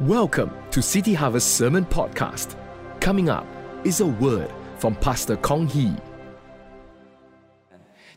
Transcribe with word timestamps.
Welcome 0.00 0.50
to 0.72 0.82
City 0.82 1.14
Harvest 1.14 1.54
Sermon 1.54 1.84
Podcast. 1.84 2.56
Coming 2.98 3.28
up 3.28 3.46
is 3.84 4.00
a 4.00 4.06
word 4.06 4.50
from 4.76 4.96
Pastor 4.96 5.36
Kong 5.36 5.68
Hee. 5.68 5.94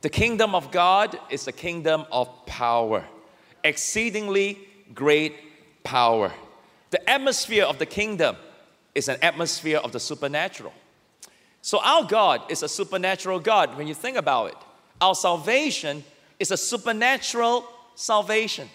The 0.01 0.09
kingdom 0.09 0.55
of 0.55 0.71
God 0.71 1.19
is 1.29 1.45
the 1.45 1.51
kingdom 1.51 2.05
of 2.11 2.47
power, 2.47 3.05
exceedingly 3.63 4.57
great 4.95 5.35
power. 5.83 6.31
The 6.89 7.07
atmosphere 7.07 7.65
of 7.65 7.77
the 7.77 7.85
kingdom 7.85 8.37
is 8.95 9.07
an 9.07 9.17
atmosphere 9.21 9.77
of 9.77 9.91
the 9.91 9.99
supernatural. 9.99 10.73
So, 11.61 11.79
our 11.83 12.05
God 12.05 12.41
is 12.49 12.63
a 12.63 12.69
supernatural 12.69 13.39
God 13.39 13.77
when 13.77 13.85
you 13.85 13.93
think 13.93 14.17
about 14.17 14.47
it. 14.47 14.57
Our 14.99 15.13
salvation 15.13 16.03
is 16.39 16.49
a 16.49 16.57
supernatural 16.57 17.67
salvation. 17.93 18.67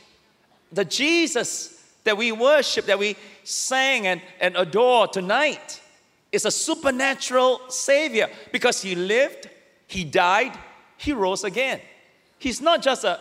The 0.70 0.84
Jesus 0.84 1.81
that 2.04 2.16
we 2.16 2.32
worship, 2.32 2.86
that 2.86 2.98
we 2.98 3.16
sang 3.44 4.06
and, 4.06 4.20
and 4.40 4.56
adore 4.56 5.08
tonight, 5.08 5.80
is 6.30 6.44
a 6.44 6.50
supernatural 6.50 7.60
Savior 7.68 8.28
because 8.50 8.82
He 8.82 8.94
lived, 8.94 9.48
He 9.86 10.04
died, 10.04 10.52
He 10.96 11.12
rose 11.12 11.44
again. 11.44 11.80
He's 12.38 12.60
not 12.60 12.82
just 12.82 13.04
a, 13.04 13.20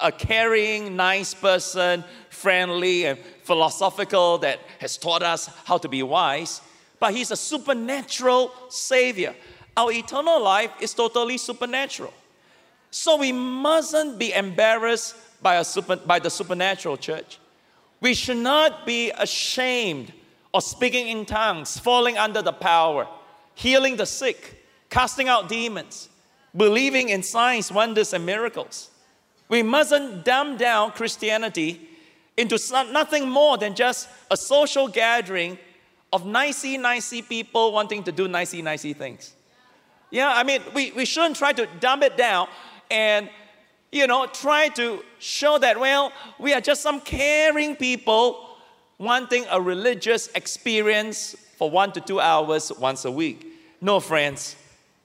a 0.00 0.10
caring, 0.10 0.96
nice 0.96 1.34
person, 1.34 2.04
friendly 2.30 3.04
and 3.04 3.18
philosophical 3.42 4.38
that 4.38 4.60
has 4.78 4.96
taught 4.96 5.22
us 5.22 5.46
how 5.64 5.76
to 5.78 5.88
be 5.88 6.02
wise, 6.02 6.62
but 6.98 7.12
He's 7.12 7.30
a 7.30 7.36
supernatural 7.36 8.52
Savior. 8.70 9.34
Our 9.76 9.92
eternal 9.92 10.42
life 10.42 10.70
is 10.80 10.94
totally 10.94 11.38
supernatural. 11.38 12.12
So 12.90 13.16
we 13.16 13.32
mustn't 13.32 14.18
be 14.18 14.32
embarrassed 14.32 15.16
by, 15.42 15.56
a 15.56 15.64
super, 15.64 15.96
by 15.96 16.18
the 16.18 16.30
supernatural 16.30 16.96
church. 16.96 17.38
We 18.02 18.14
should 18.14 18.38
not 18.38 18.84
be 18.84 19.12
ashamed 19.12 20.12
of 20.52 20.64
speaking 20.64 21.06
in 21.06 21.24
tongues, 21.24 21.78
falling 21.78 22.18
under 22.18 22.42
the 22.42 22.52
power, 22.52 23.06
healing 23.54 23.96
the 23.96 24.06
sick, 24.06 24.66
casting 24.90 25.28
out 25.28 25.48
demons, 25.48 26.08
believing 26.54 27.10
in 27.10 27.22
signs, 27.22 27.70
wonders, 27.70 28.12
and 28.12 28.26
miracles. 28.26 28.90
We 29.48 29.62
mustn't 29.62 30.24
dumb 30.24 30.56
down 30.56 30.90
Christianity 30.90 31.88
into 32.36 32.58
nothing 32.90 33.28
more 33.28 33.56
than 33.56 33.74
just 33.76 34.08
a 34.32 34.36
social 34.36 34.88
gathering 34.88 35.56
of 36.12 36.26
nicey, 36.26 36.76
nicey 36.78 37.22
people 37.22 37.72
wanting 37.72 38.02
to 38.02 38.10
do 38.10 38.26
nicey, 38.26 38.62
nicey 38.62 38.94
things. 38.94 39.32
Yeah, 40.10 40.32
I 40.34 40.42
mean, 40.42 40.60
we, 40.74 40.90
we 40.90 41.04
shouldn't 41.04 41.36
try 41.36 41.52
to 41.52 41.68
dumb 41.78 42.02
it 42.02 42.16
down 42.16 42.48
and 42.90 43.30
you 43.92 44.06
know, 44.06 44.26
try 44.26 44.68
to 44.70 45.04
show 45.18 45.58
that, 45.58 45.78
well, 45.78 46.12
we 46.38 46.54
are 46.54 46.60
just 46.60 46.80
some 46.82 47.00
caring 47.00 47.76
people 47.76 48.56
wanting 48.98 49.44
a 49.50 49.60
religious 49.60 50.28
experience 50.34 51.36
for 51.56 51.70
one 51.70 51.92
to 51.92 52.00
two 52.00 52.18
hours 52.18 52.72
once 52.72 53.04
a 53.04 53.10
week. 53.10 53.46
No, 53.80 54.00
friends, 54.00 54.56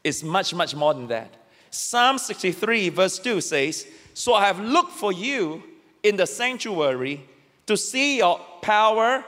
it's 0.03 0.23
much, 0.23 0.53
much 0.53 0.73
more 0.73 0.93
than 0.93 1.07
that. 1.07 1.33
Psalm 1.69 2.17
63, 2.17 2.89
verse 2.89 3.19
2 3.19 3.41
says, 3.41 3.85
So 4.13 4.33
I 4.33 4.45
have 4.45 4.59
looked 4.59 4.93
for 4.93 5.11
you 5.11 5.61
in 6.01 6.15
the 6.15 6.25
sanctuary 6.25 7.21
to 7.65 7.75
see 7.75 8.17
your 8.17 8.39
power 8.61 9.25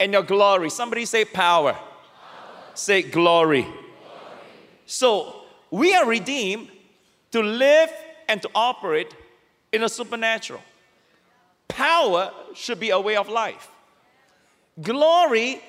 and 0.00 0.12
your 0.12 0.22
glory. 0.22 0.70
Somebody 0.70 1.04
say 1.04 1.26
power. 1.26 1.74
power. 1.74 1.82
Say 2.74 3.02
glory. 3.02 3.62
glory. 3.62 3.74
So 4.86 5.42
we 5.70 5.94
are 5.94 6.06
redeemed 6.06 6.68
to 7.32 7.42
live 7.42 7.90
and 8.32 8.40
to 8.40 8.48
operate 8.54 9.14
in 9.72 9.82
a 9.82 9.88
supernatural. 9.90 10.62
Power 11.68 12.32
should 12.54 12.80
be 12.80 12.88
a 12.88 12.98
way 12.98 13.14
of 13.14 13.28
life. 13.28 13.68
Glory 14.80 15.60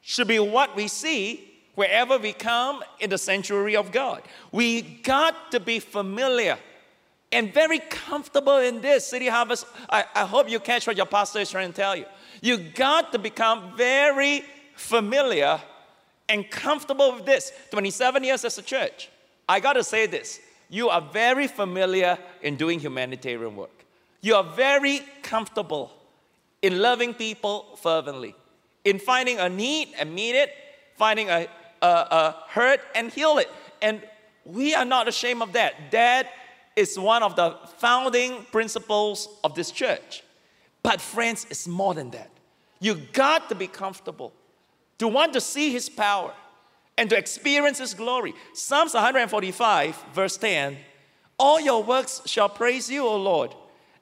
should 0.00 0.26
be 0.26 0.38
what 0.38 0.74
we 0.74 0.88
see 0.88 1.44
wherever 1.74 2.16
we 2.16 2.32
come 2.32 2.82
in 3.00 3.10
the 3.10 3.18
sanctuary 3.18 3.76
of 3.76 3.92
God. 3.92 4.22
We 4.50 4.80
got 4.80 5.50
to 5.50 5.60
be 5.60 5.78
familiar 5.78 6.56
and 7.32 7.52
very 7.52 7.80
comfortable 7.80 8.56
in 8.56 8.80
this. 8.80 9.06
City 9.06 9.28
Harvest, 9.28 9.66
I, 9.90 10.06
I 10.14 10.24
hope 10.24 10.48
you 10.48 10.58
catch 10.58 10.86
what 10.86 10.96
your 10.96 11.04
pastor 11.04 11.40
is 11.40 11.50
trying 11.50 11.68
to 11.68 11.76
tell 11.76 11.94
you. 11.94 12.06
You 12.40 12.56
got 12.56 13.12
to 13.12 13.18
become 13.18 13.76
very 13.76 14.42
familiar 14.74 15.60
and 16.30 16.50
comfortable 16.50 17.12
with 17.12 17.26
this. 17.26 17.52
27 17.72 18.24
years 18.24 18.42
as 18.46 18.56
a 18.56 18.62
church. 18.62 19.10
I 19.46 19.60
got 19.60 19.74
to 19.74 19.84
say 19.84 20.06
this 20.06 20.40
you 20.68 20.88
are 20.88 21.00
very 21.00 21.46
familiar 21.46 22.18
in 22.42 22.56
doing 22.56 22.80
humanitarian 22.80 23.56
work. 23.56 23.84
You 24.20 24.34
are 24.34 24.44
very 24.44 25.00
comfortable 25.22 25.92
in 26.62 26.80
loving 26.80 27.14
people 27.14 27.76
fervently, 27.80 28.34
in 28.84 28.98
finding 28.98 29.38
a 29.38 29.48
need 29.48 29.88
and 29.98 30.14
meet 30.14 30.34
it, 30.34 30.50
finding 30.96 31.28
a, 31.30 31.48
a, 31.82 31.86
a 31.86 32.36
hurt 32.48 32.80
and 32.94 33.12
heal 33.12 33.38
it. 33.38 33.50
And 33.80 34.02
we 34.44 34.74
are 34.74 34.84
not 34.84 35.06
ashamed 35.08 35.42
of 35.42 35.52
that. 35.52 35.90
That 35.90 36.32
is 36.74 36.98
one 36.98 37.22
of 37.22 37.36
the 37.36 37.56
founding 37.78 38.44
principles 38.50 39.28
of 39.44 39.54
this 39.54 39.70
church. 39.70 40.22
But, 40.82 41.00
friends, 41.00 41.46
it's 41.50 41.66
more 41.66 41.94
than 41.94 42.10
that. 42.10 42.30
You 42.80 42.94
got 43.12 43.48
to 43.48 43.54
be 43.54 43.66
comfortable 43.66 44.32
to 44.98 45.08
want 45.08 45.32
to 45.32 45.40
see 45.40 45.72
His 45.72 45.88
power 45.88 46.32
and 46.98 47.10
to 47.10 47.16
experience 47.16 47.78
His 47.78 47.94
glory. 47.94 48.34
Psalms 48.52 48.94
145, 48.94 50.04
verse 50.12 50.36
10 50.36 50.76
All 51.38 51.60
your 51.60 51.82
works 51.82 52.22
shall 52.26 52.48
praise 52.48 52.90
you, 52.90 53.06
O 53.06 53.16
Lord, 53.16 53.54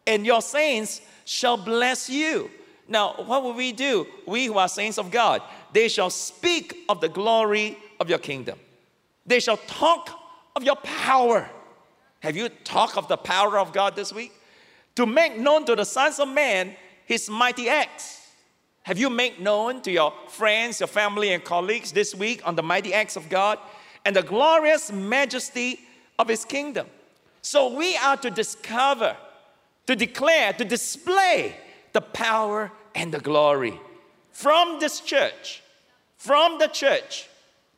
and 0.06 0.24
your 0.24 0.42
saints 0.42 1.00
shall 1.24 1.56
bless 1.56 2.08
you. 2.08 2.50
Now, 2.86 3.14
what 3.14 3.42
will 3.42 3.54
we 3.54 3.72
do? 3.72 4.06
We 4.26 4.46
who 4.46 4.58
are 4.58 4.68
saints 4.68 4.98
of 4.98 5.10
God, 5.10 5.42
they 5.72 5.88
shall 5.88 6.10
speak 6.10 6.84
of 6.88 7.00
the 7.00 7.08
glory 7.08 7.78
of 7.98 8.10
your 8.10 8.18
kingdom. 8.18 8.58
They 9.26 9.40
shall 9.40 9.56
talk 9.56 10.10
of 10.54 10.62
your 10.62 10.76
power. 10.76 11.48
Have 12.20 12.36
you 12.36 12.48
talked 12.48 12.98
of 12.98 13.08
the 13.08 13.16
power 13.16 13.58
of 13.58 13.72
God 13.72 13.96
this 13.96 14.12
week? 14.12 14.32
To 14.96 15.06
make 15.06 15.38
known 15.38 15.64
to 15.64 15.74
the 15.74 15.84
sons 15.84 16.20
of 16.20 16.28
man 16.28 16.76
his 17.06 17.28
mighty 17.28 17.68
acts 17.68 18.23
have 18.84 18.98
you 18.98 19.08
made 19.08 19.40
known 19.40 19.80
to 19.80 19.90
your 19.90 20.12
friends, 20.28 20.80
your 20.80 20.86
family, 20.86 21.32
and 21.32 21.42
colleagues 21.42 21.90
this 21.90 22.14
week 22.14 22.46
on 22.46 22.54
the 22.54 22.62
mighty 22.62 22.92
acts 22.92 23.16
of 23.16 23.30
God 23.30 23.58
and 24.04 24.14
the 24.14 24.22
glorious 24.22 24.92
majesty 24.92 25.80
of 26.18 26.28
His 26.28 26.44
kingdom? 26.44 26.86
So 27.40 27.74
we 27.74 27.96
are 27.96 28.18
to 28.18 28.30
discover, 28.30 29.16
to 29.86 29.96
declare, 29.96 30.52
to 30.52 30.66
display 30.66 31.56
the 31.94 32.02
power 32.02 32.70
and 32.94 33.12
the 33.12 33.20
glory 33.20 33.80
from 34.32 34.80
this 34.80 35.00
church, 35.00 35.62
from 36.18 36.58
the 36.58 36.66
church 36.66 37.26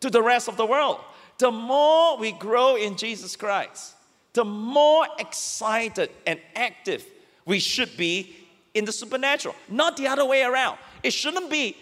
to 0.00 0.10
the 0.10 0.22
rest 0.22 0.48
of 0.48 0.56
the 0.56 0.66
world. 0.66 0.98
The 1.38 1.52
more 1.52 2.16
we 2.16 2.32
grow 2.32 2.74
in 2.74 2.96
Jesus 2.96 3.36
Christ, 3.36 3.94
the 4.32 4.44
more 4.44 5.06
excited 5.20 6.10
and 6.26 6.40
active 6.56 7.06
we 7.44 7.60
should 7.60 7.96
be 7.96 8.34
in 8.74 8.84
the 8.84 8.92
supernatural, 8.92 9.54
not 9.68 9.96
the 9.96 10.08
other 10.08 10.24
way 10.24 10.42
around. 10.42 10.78
It 11.06 11.12
shouldn't 11.12 11.50
be 11.50 11.76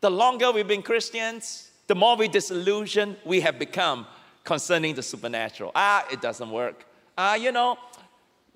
the 0.00 0.10
longer 0.10 0.50
we've 0.50 0.66
been 0.66 0.82
Christians, 0.82 1.70
the 1.86 1.94
more 1.94 2.16
we 2.16 2.26
disillusion 2.26 3.16
we 3.24 3.40
have 3.40 3.56
become 3.56 4.04
concerning 4.42 4.96
the 4.96 5.02
supernatural. 5.02 5.70
Ah, 5.76 6.04
it 6.10 6.20
doesn't 6.20 6.50
work. 6.50 6.84
Ah, 7.16 7.36
you 7.36 7.52
know, 7.52 7.78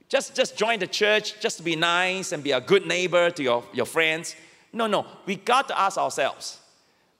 just, 0.09 0.35
just 0.35 0.57
join 0.57 0.81
the 0.81 0.89
church 0.89 1.39
just 1.39 1.59
to 1.59 1.63
be 1.63 1.77
nice 1.77 2.33
and 2.33 2.43
be 2.43 2.51
a 2.51 2.61
good 2.61 2.85
neighbor 2.85 3.31
to 3.31 3.43
your, 3.45 3.63
your 3.73 3.87
friends. 3.87 4.35
No, 4.73 4.89
no. 4.89 5.07
We 5.25 5.37
got 5.37 5.69
to 5.69 5.79
ask 5.79 5.97
ourselves 5.97 6.59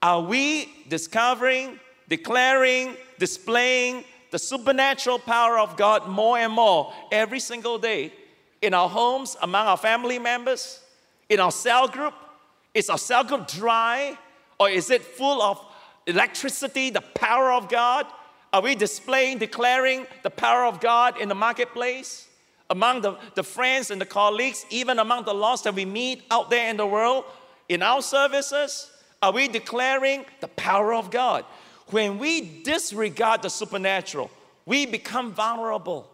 are 0.03 0.21
we 0.21 0.69
discovering, 0.89 1.79
declaring, 2.09 2.97
displaying 3.21 4.03
the 4.33 4.41
supernatural 4.41 5.21
power 5.21 5.57
of 5.61 5.77
God 5.77 6.09
more 6.09 6.37
and 6.37 6.53
more 6.53 6.93
every 7.13 7.39
single 7.39 7.79
day 7.79 8.13
in 8.61 8.75
our 8.75 8.89
homes, 8.89 9.37
among 9.41 9.69
our 9.69 9.77
family 9.77 10.19
members, 10.19 10.81
in 11.29 11.39
our 11.39 11.53
cell 11.53 11.87
group, 11.87 12.15
is 12.79 12.89
our 12.89 12.99
cell 12.99 13.25
group 13.25 13.49
dry 13.49 14.17
or 14.59 14.71
is 14.71 14.91
it 14.91 15.03
full 15.03 15.43
of 15.43 15.61
electricity, 16.07 16.91
the 16.91 17.01
power 17.01 17.53
of 17.53 17.69
God? 17.69 18.07
Are 18.53 18.63
we 18.63 18.75
displaying, 18.75 19.39
declaring 19.39 20.07
the 20.23 20.31
power 20.31 20.65
of 20.65 20.81
God 20.81 21.21
in 21.21 21.29
the 21.29 21.35
marketplace? 21.35 22.29
Among 22.71 23.03
the, 23.03 23.19
the 23.35 23.43
friends 23.43 23.91
and 23.91 24.01
the 24.01 24.07
colleagues, 24.07 24.65
even 24.71 24.99
among 24.99 25.25
the 25.25 25.35
lost 25.35 25.65
that 25.65 25.75
we 25.75 25.85
meet 25.85 26.23
out 26.31 26.51
there 26.51 26.71
in 26.71 26.77
the 26.77 26.87
world, 26.87 27.25
in 27.69 27.83
our 27.83 28.01
services? 28.01 28.91
Are 29.23 29.33
we 29.33 29.49
declaring 29.49 30.25
the 30.41 30.49
power 30.49 30.95
of 30.95 31.11
God? 31.11 31.45
When 31.89 32.19
we 32.19 32.63
disregard 32.63 33.43
the 33.43 33.51
supernatural, 33.51 34.31
we 34.67 34.87
become 34.87 35.33
vulnerable 35.33 36.11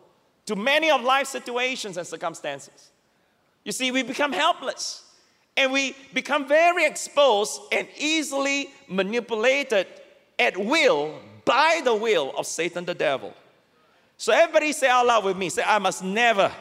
to 0.46 0.56
many 0.56 0.90
of 0.90 1.02
life's 1.02 1.31
situations 1.31 1.96
and 1.96 2.06
circumstances. 2.06 2.90
You 3.64 3.72
see, 3.72 3.90
we 3.90 4.02
become 4.02 4.32
helpless. 4.32 5.04
And 5.56 5.73
we 5.73 5.95
become 6.12 6.49
very 6.49 6.85
exposed 6.85 7.61
and 7.71 7.87
easily 7.97 8.71
manipulated 8.89 9.87
at 10.39 10.56
will 10.56 11.21
by 11.45 11.81
the 11.85 11.95
will 11.95 12.33
of 12.37 12.47
Satan 12.47 12.85
the 12.85 12.95
devil. 12.95 13.33
So 14.17 14.33
everybody 14.33 14.73
say 14.73 14.89
out 14.89 15.06
loud 15.06 15.25
with 15.25 15.37
me, 15.37 15.49
say, 15.49 15.62
I 15.65 15.79
must 15.79 16.03
never 16.03 16.53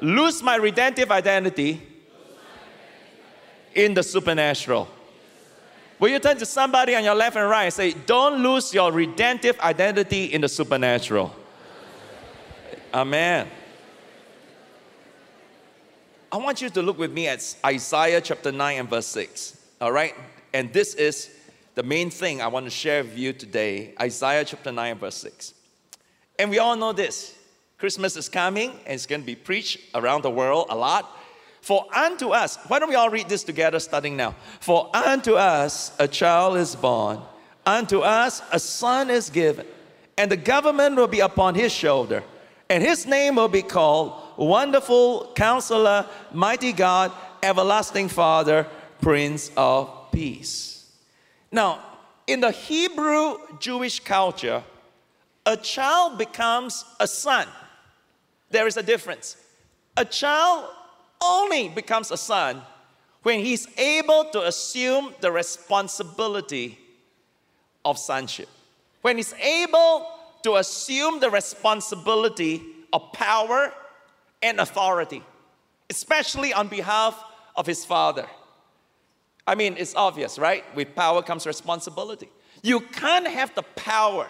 lose 0.00 0.42
my 0.42 0.56
redemptive 0.56 1.10
identity 1.10 1.82
in 3.74 3.94
the 3.94 4.02
supernatural. 4.02 4.88
Will 5.98 6.10
you 6.10 6.18
turn 6.20 6.36
to 6.38 6.46
somebody 6.46 6.94
on 6.94 7.02
your 7.02 7.14
left 7.14 7.36
and 7.36 7.48
right 7.48 7.64
and 7.64 7.74
say, 7.74 7.92
Don't 7.92 8.42
lose 8.42 8.72
your 8.72 8.92
redemptive 8.92 9.58
identity 9.60 10.26
in 10.26 10.40
the 10.40 10.48
supernatural? 10.48 11.34
Amen. 12.94 13.48
I 16.30 16.36
want 16.36 16.60
you 16.60 16.68
to 16.68 16.82
look 16.82 16.98
with 16.98 17.10
me 17.10 17.26
at 17.26 17.56
Isaiah 17.64 18.20
chapter 18.20 18.52
9 18.52 18.78
and 18.78 18.90
verse 18.90 19.06
6. 19.06 19.56
All 19.80 19.90
right? 19.90 20.14
And 20.52 20.70
this 20.74 20.94
is 20.94 21.30
the 21.74 21.82
main 21.82 22.10
thing 22.10 22.42
I 22.42 22.48
want 22.48 22.66
to 22.66 22.70
share 22.70 23.02
with 23.02 23.16
you 23.16 23.32
today 23.32 23.94
Isaiah 23.98 24.44
chapter 24.44 24.70
9 24.70 24.92
and 24.92 25.00
verse 25.00 25.16
6. 25.16 25.54
And 26.38 26.50
we 26.50 26.58
all 26.58 26.76
know 26.76 26.92
this 26.92 27.34
Christmas 27.78 28.14
is 28.16 28.28
coming 28.28 28.70
and 28.70 28.94
it's 28.94 29.06
going 29.06 29.22
to 29.22 29.26
be 29.26 29.36
preached 29.36 29.78
around 29.94 30.22
the 30.22 30.30
world 30.30 30.66
a 30.68 30.76
lot. 30.76 31.16
For 31.62 31.86
unto 31.94 32.28
us, 32.28 32.58
why 32.68 32.78
don't 32.78 32.90
we 32.90 32.94
all 32.94 33.10
read 33.10 33.28
this 33.30 33.42
together 33.42 33.80
starting 33.80 34.14
now? 34.14 34.34
For 34.60 34.94
unto 34.94 35.34
us 35.34 35.92
a 35.98 36.06
child 36.06 36.58
is 36.58 36.76
born, 36.76 37.20
unto 37.64 38.00
us 38.00 38.42
a 38.52 38.60
son 38.60 39.08
is 39.08 39.30
given, 39.30 39.66
and 40.18 40.30
the 40.30 40.36
government 40.36 40.96
will 40.96 41.08
be 41.08 41.20
upon 41.20 41.54
his 41.54 41.72
shoulder, 41.72 42.22
and 42.68 42.82
his 42.82 43.06
name 43.06 43.36
will 43.36 43.48
be 43.48 43.62
called 43.62 44.27
Wonderful 44.38 45.32
Counselor, 45.34 46.06
Mighty 46.32 46.72
God, 46.72 47.10
Everlasting 47.42 48.08
Father, 48.08 48.68
Prince 49.00 49.50
of 49.56 50.12
Peace. 50.12 50.92
Now, 51.50 51.80
in 52.28 52.40
the 52.40 52.52
Hebrew 52.52 53.38
Jewish 53.58 53.98
culture, 53.98 54.62
a 55.44 55.56
child 55.56 56.18
becomes 56.18 56.84
a 57.00 57.06
son. 57.08 57.48
There 58.50 58.68
is 58.68 58.76
a 58.76 58.82
difference. 58.82 59.36
A 59.96 60.04
child 60.04 60.66
only 61.20 61.68
becomes 61.68 62.12
a 62.12 62.16
son 62.16 62.62
when 63.24 63.40
he's 63.40 63.66
able 63.76 64.26
to 64.26 64.46
assume 64.46 65.14
the 65.20 65.32
responsibility 65.32 66.78
of 67.84 67.98
sonship. 67.98 68.48
When 69.02 69.16
he's 69.16 69.34
able 69.34 70.06
to 70.44 70.56
assume 70.56 71.18
the 71.18 71.30
responsibility 71.30 72.62
of 72.92 73.12
power 73.12 73.72
and 74.42 74.60
authority, 74.60 75.22
especially 75.90 76.52
on 76.52 76.68
behalf 76.68 77.22
of 77.56 77.66
his 77.66 77.84
father. 77.84 78.26
I 79.46 79.54
mean, 79.54 79.76
it's 79.78 79.94
obvious, 79.94 80.38
right? 80.38 80.64
With 80.76 80.94
power 80.94 81.22
comes 81.22 81.46
responsibility. 81.46 82.28
You 82.62 82.80
can't 82.80 83.26
have 83.26 83.54
the 83.54 83.62
power 83.62 84.28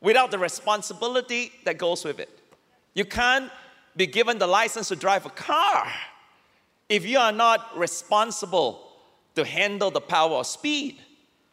without 0.00 0.30
the 0.30 0.38
responsibility 0.38 1.52
that 1.64 1.78
goes 1.78 2.04
with 2.04 2.18
it. 2.18 2.40
You 2.94 3.04
can't 3.04 3.50
be 3.96 4.06
given 4.06 4.38
the 4.38 4.46
license 4.46 4.88
to 4.88 4.96
drive 4.96 5.26
a 5.26 5.30
car 5.30 5.90
if 6.88 7.06
you 7.06 7.18
are 7.18 7.32
not 7.32 7.78
responsible 7.78 8.88
to 9.34 9.44
handle 9.44 9.90
the 9.90 10.00
power 10.00 10.36
of 10.36 10.46
speed. 10.46 10.98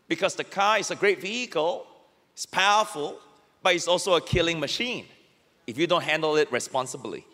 Because 0.07 0.35
the 0.35 0.43
car 0.43 0.79
is 0.79 0.89
a 0.89 0.95
great 0.95 1.21
vehicle, 1.21 1.85
it's 2.33 2.45
powerful, 2.45 3.19
but 3.61 3.75
it's 3.75 3.87
also 3.87 4.15
a 4.15 4.21
killing 4.21 4.59
machine 4.59 5.05
if 5.67 5.77
you 5.77 5.85
don't 5.85 6.03
handle 6.03 6.35
it 6.35 6.51
responsibly. 6.51 7.25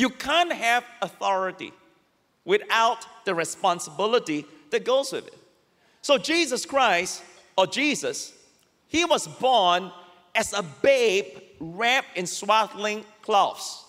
You 0.00 0.08
can't 0.08 0.50
have 0.50 0.82
authority 1.02 1.74
without 2.46 3.04
the 3.26 3.34
responsibility 3.34 4.46
that 4.70 4.82
goes 4.82 5.12
with 5.12 5.26
it. 5.26 5.36
So, 6.00 6.16
Jesus 6.16 6.64
Christ, 6.64 7.22
or 7.54 7.66
Jesus, 7.66 8.32
he 8.88 9.04
was 9.04 9.28
born 9.28 9.92
as 10.34 10.54
a 10.54 10.62
babe 10.62 11.26
wrapped 11.60 12.16
in 12.16 12.26
swaddling 12.26 13.04
cloths. 13.20 13.84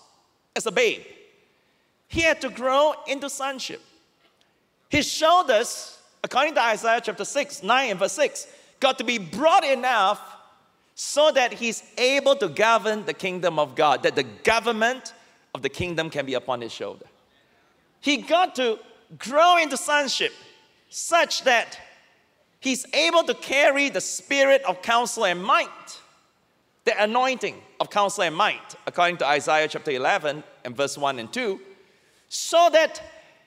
As 0.54 0.66
a 0.66 0.70
babe, 0.70 1.00
he 2.08 2.20
had 2.20 2.42
to 2.42 2.50
grow 2.50 2.92
into 3.06 3.30
sonship. 3.30 3.80
His 4.90 5.10
shoulders, 5.10 5.98
according 6.22 6.56
to 6.56 6.60
Isaiah 6.60 7.00
chapter 7.02 7.24
6, 7.24 7.62
9 7.62 7.90
and 7.90 7.98
verse 7.98 8.12
6, 8.12 8.48
got 8.80 8.98
to 8.98 9.04
be 9.04 9.16
broad 9.16 9.64
enough 9.64 10.20
so 10.94 11.32
that 11.32 11.54
he's 11.54 11.82
able 11.96 12.36
to 12.36 12.48
govern 12.48 13.06
the 13.06 13.14
kingdom 13.14 13.58
of 13.58 13.74
God, 13.74 14.02
that 14.02 14.14
the 14.14 14.24
government 14.24 15.14
of 15.54 15.62
the 15.62 15.68
kingdom 15.68 16.10
can 16.10 16.26
be 16.26 16.34
upon 16.34 16.60
his 16.60 16.72
shoulder. 16.72 17.06
He 18.00 18.18
got 18.18 18.54
to 18.56 18.78
grow 19.18 19.58
into 19.58 19.76
sonship 19.76 20.32
such 20.88 21.44
that 21.44 21.78
he's 22.60 22.86
able 22.94 23.24
to 23.24 23.34
carry 23.34 23.88
the 23.88 24.00
spirit 24.00 24.62
of 24.62 24.82
counsel 24.82 25.24
and 25.24 25.42
might 25.42 25.68
the 26.84 27.02
anointing 27.02 27.62
of 27.80 27.90
counsel 27.90 28.24
and 28.24 28.34
might, 28.34 28.74
according 28.86 29.16
to 29.18 29.26
Isaiah 29.26 29.68
chapter 29.68 29.90
11 29.90 30.42
and 30.64 30.76
verse 30.76 30.98
1 30.98 31.18
and 31.18 31.32
2, 31.32 31.60
so 32.28 32.68
that 32.72 33.00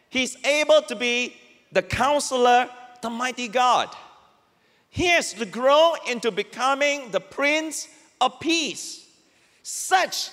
he's 0.10 0.38
able 0.46 0.82
to 0.84 0.96
be 0.96 1.36
the 1.72 1.82
counselor, 1.82 2.70
the 3.02 3.10
mighty 3.10 3.48
God. 3.48 3.90
He 4.90 5.08
has 5.08 5.34
to 5.34 5.46
grow 5.46 5.96
into 6.08 6.32
becoming 6.32 7.12
the 7.12 7.20
Prince 7.20 7.90
of 8.22 8.40
Peace, 8.40 9.06
such 9.64 10.30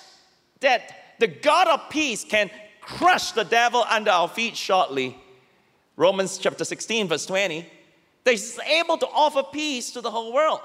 that 0.60 1.01
the 1.22 1.28
God 1.28 1.68
of 1.68 1.88
peace 1.88 2.24
can 2.24 2.50
crush 2.80 3.30
the 3.30 3.44
devil 3.44 3.84
under 3.88 4.10
our 4.10 4.26
feet 4.26 4.56
shortly. 4.56 5.16
Romans 5.94 6.36
chapter 6.36 6.64
16, 6.64 7.06
verse 7.06 7.26
20. 7.26 7.64
That 8.24 8.30
he's 8.32 8.58
able 8.58 8.98
to 8.98 9.06
offer 9.06 9.44
peace 9.44 9.92
to 9.92 10.00
the 10.00 10.10
whole 10.10 10.32
world. 10.32 10.58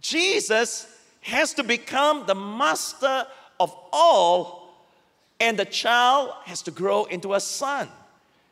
Jesus 0.00 0.88
has 1.20 1.52
to 1.52 1.62
become 1.62 2.24
the 2.24 2.34
master 2.34 3.26
of 3.60 3.76
all, 3.92 4.74
and 5.38 5.58
the 5.58 5.66
child 5.66 6.32
has 6.46 6.62
to 6.62 6.70
grow 6.70 7.04
into 7.04 7.34
a 7.34 7.40
son. 7.40 7.88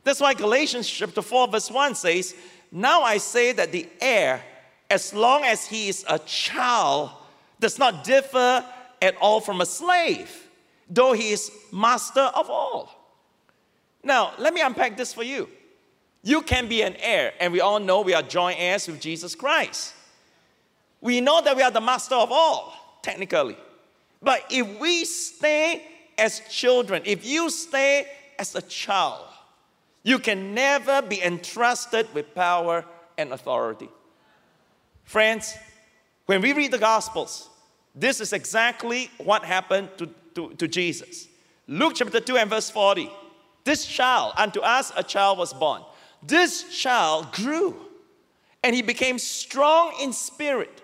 That's 0.04 0.20
why 0.20 0.34
Galatians 0.34 0.86
chapter 0.86 1.22
4, 1.22 1.48
verse 1.48 1.70
1 1.70 1.94
says, 1.94 2.34
Now 2.70 3.04
I 3.04 3.16
say 3.16 3.52
that 3.52 3.72
the 3.72 3.88
heir, 4.02 4.42
as 4.90 5.14
long 5.14 5.44
as 5.44 5.66
he 5.66 5.88
is 5.88 6.04
a 6.10 6.18
child, 6.18 7.08
does 7.58 7.78
not 7.78 8.04
differ 8.04 8.62
at 9.00 9.16
all 9.16 9.40
from 9.40 9.62
a 9.62 9.66
slave, 9.66 10.45
though 10.88 11.12
he 11.12 11.30
is 11.30 11.50
master 11.72 12.20
of 12.34 12.50
all. 12.50 12.90
Now, 14.02 14.32
let 14.38 14.54
me 14.54 14.60
unpack 14.60 14.96
this 14.96 15.12
for 15.12 15.22
you. 15.22 15.48
You 16.22 16.42
can 16.42 16.68
be 16.68 16.82
an 16.82 16.96
heir, 16.98 17.32
and 17.40 17.52
we 17.52 17.60
all 17.60 17.78
know 17.78 18.00
we 18.00 18.14
are 18.14 18.22
joint 18.22 18.58
heirs 18.60 18.88
with 18.88 19.00
Jesus 19.00 19.34
Christ. 19.34 19.94
We 21.00 21.20
know 21.20 21.40
that 21.42 21.56
we 21.56 21.62
are 21.62 21.70
the 21.70 21.80
master 21.80 22.14
of 22.14 22.32
all, 22.32 22.74
technically. 23.02 23.56
But 24.22 24.44
if 24.50 24.80
we 24.80 25.04
stay 25.04 25.84
as 26.18 26.40
children, 26.50 27.02
if 27.04 27.24
you 27.24 27.50
stay 27.50 28.06
as 28.38 28.54
a 28.54 28.62
child, 28.62 29.26
you 30.02 30.18
can 30.18 30.54
never 30.54 31.02
be 31.02 31.22
entrusted 31.22 32.12
with 32.14 32.34
power 32.34 32.84
and 33.18 33.32
authority. 33.32 33.88
Friends, 35.04 35.56
when 36.26 36.40
we 36.42 36.52
read 36.52 36.70
the 36.70 36.78
Gospels, 36.78 37.48
this 37.94 38.20
is 38.20 38.32
exactly 38.32 39.10
what 39.18 39.44
happened 39.44 39.88
to, 39.98 40.08
to, 40.36 40.54
to 40.54 40.68
Jesus. 40.68 41.28
Luke 41.66 41.94
chapter 41.96 42.20
2 42.20 42.36
and 42.36 42.48
verse 42.48 42.70
40. 42.70 43.10
This 43.64 43.84
child, 43.84 44.34
unto 44.36 44.60
us 44.60 44.92
a 44.96 45.02
child 45.02 45.38
was 45.38 45.52
born. 45.52 45.82
This 46.22 46.62
child 46.78 47.32
grew 47.32 47.74
and 48.62 48.74
he 48.74 48.82
became 48.82 49.18
strong 49.18 49.94
in 50.00 50.12
spirit 50.12 50.82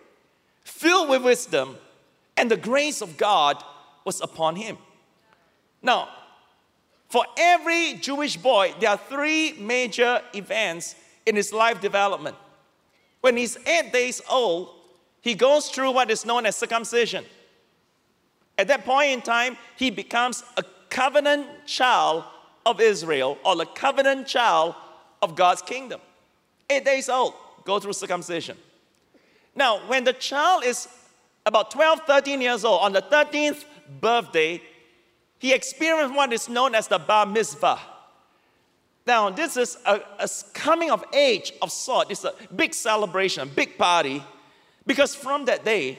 filled 0.64 1.09
with 1.09 1.23
wisdom, 1.23 1.76
and 2.37 2.50
the 2.50 2.56
grace 2.56 3.02
of 3.02 3.16
God 3.16 3.62
was 4.04 4.21
upon 4.21 4.56
him. 4.56 4.78
Now, 5.82 6.09
for 7.09 7.25
every 7.37 7.94
Jewish 7.94 8.37
boy, 8.37 8.75
there 8.80 8.90
are 8.90 8.97
three 8.97 9.52
major 9.54 10.21
events 10.35 10.97
in 11.26 11.37
his 11.37 11.52
life 11.52 11.80
development. 11.80 12.37
When 13.21 13.37
he's 13.37 13.56
eight 13.66 13.92
days 13.92 14.21
old, 14.28 14.71
he 15.21 15.35
goes 15.35 15.68
through 15.68 15.92
what 15.92 16.11
is 16.11 16.25
known 16.25 16.47
as 16.47 16.56
circumcision. 16.56 17.25
At 18.62 18.69
that 18.69 18.85
point 18.85 19.11
in 19.11 19.23
time, 19.23 19.57
he 19.75 19.90
becomes 19.90 20.45
a 20.57 20.62
covenant 20.88 21.49
child 21.66 22.23
of 22.64 22.81
Israel 22.81 23.37
or 23.45 23.61
a 23.61 23.66
covenant 23.66 24.28
child 24.28 24.76
of 25.21 25.35
God's 25.35 25.62
kingdom. 25.62 26.00
Eight 26.71 26.85
days 26.85 27.09
old, 27.09 27.35
go 27.64 27.81
through 27.81 27.95
circumcision. 27.95 28.57
Now, 29.57 29.81
when 29.88 30.04
the 30.04 30.12
child 30.12 30.62
is 30.62 30.87
about 31.45 31.73
12, 31.73 32.02
13 32.07 32.40
years 32.40 32.64
old, 32.64 32.83
on 32.83 32.92
the 32.92 33.02
13th 33.02 33.64
birthday, 34.00 34.62
he 35.40 35.52
experienced 35.52 36.14
what 36.14 36.33
is 36.33 36.49
known 36.49 36.76
as 36.76 36.87
the 36.87 37.00
bar 37.00 37.26
mitzvah. 37.26 37.81
Now, 39.04 39.31
this 39.31 39.57
is 39.57 39.76
a, 39.85 40.00
a 40.21 40.28
coming 40.54 40.92
of 40.92 41.04
age 41.12 41.52
of 41.61 41.73
sort. 41.73 42.12
It's 42.12 42.23
a 42.23 42.33
big 42.54 42.75
celebration, 42.75 43.42
a 43.42 43.47
big 43.47 43.76
party, 43.76 44.23
because 44.87 45.16
from 45.16 45.47
that 45.47 45.64
day, 45.64 45.99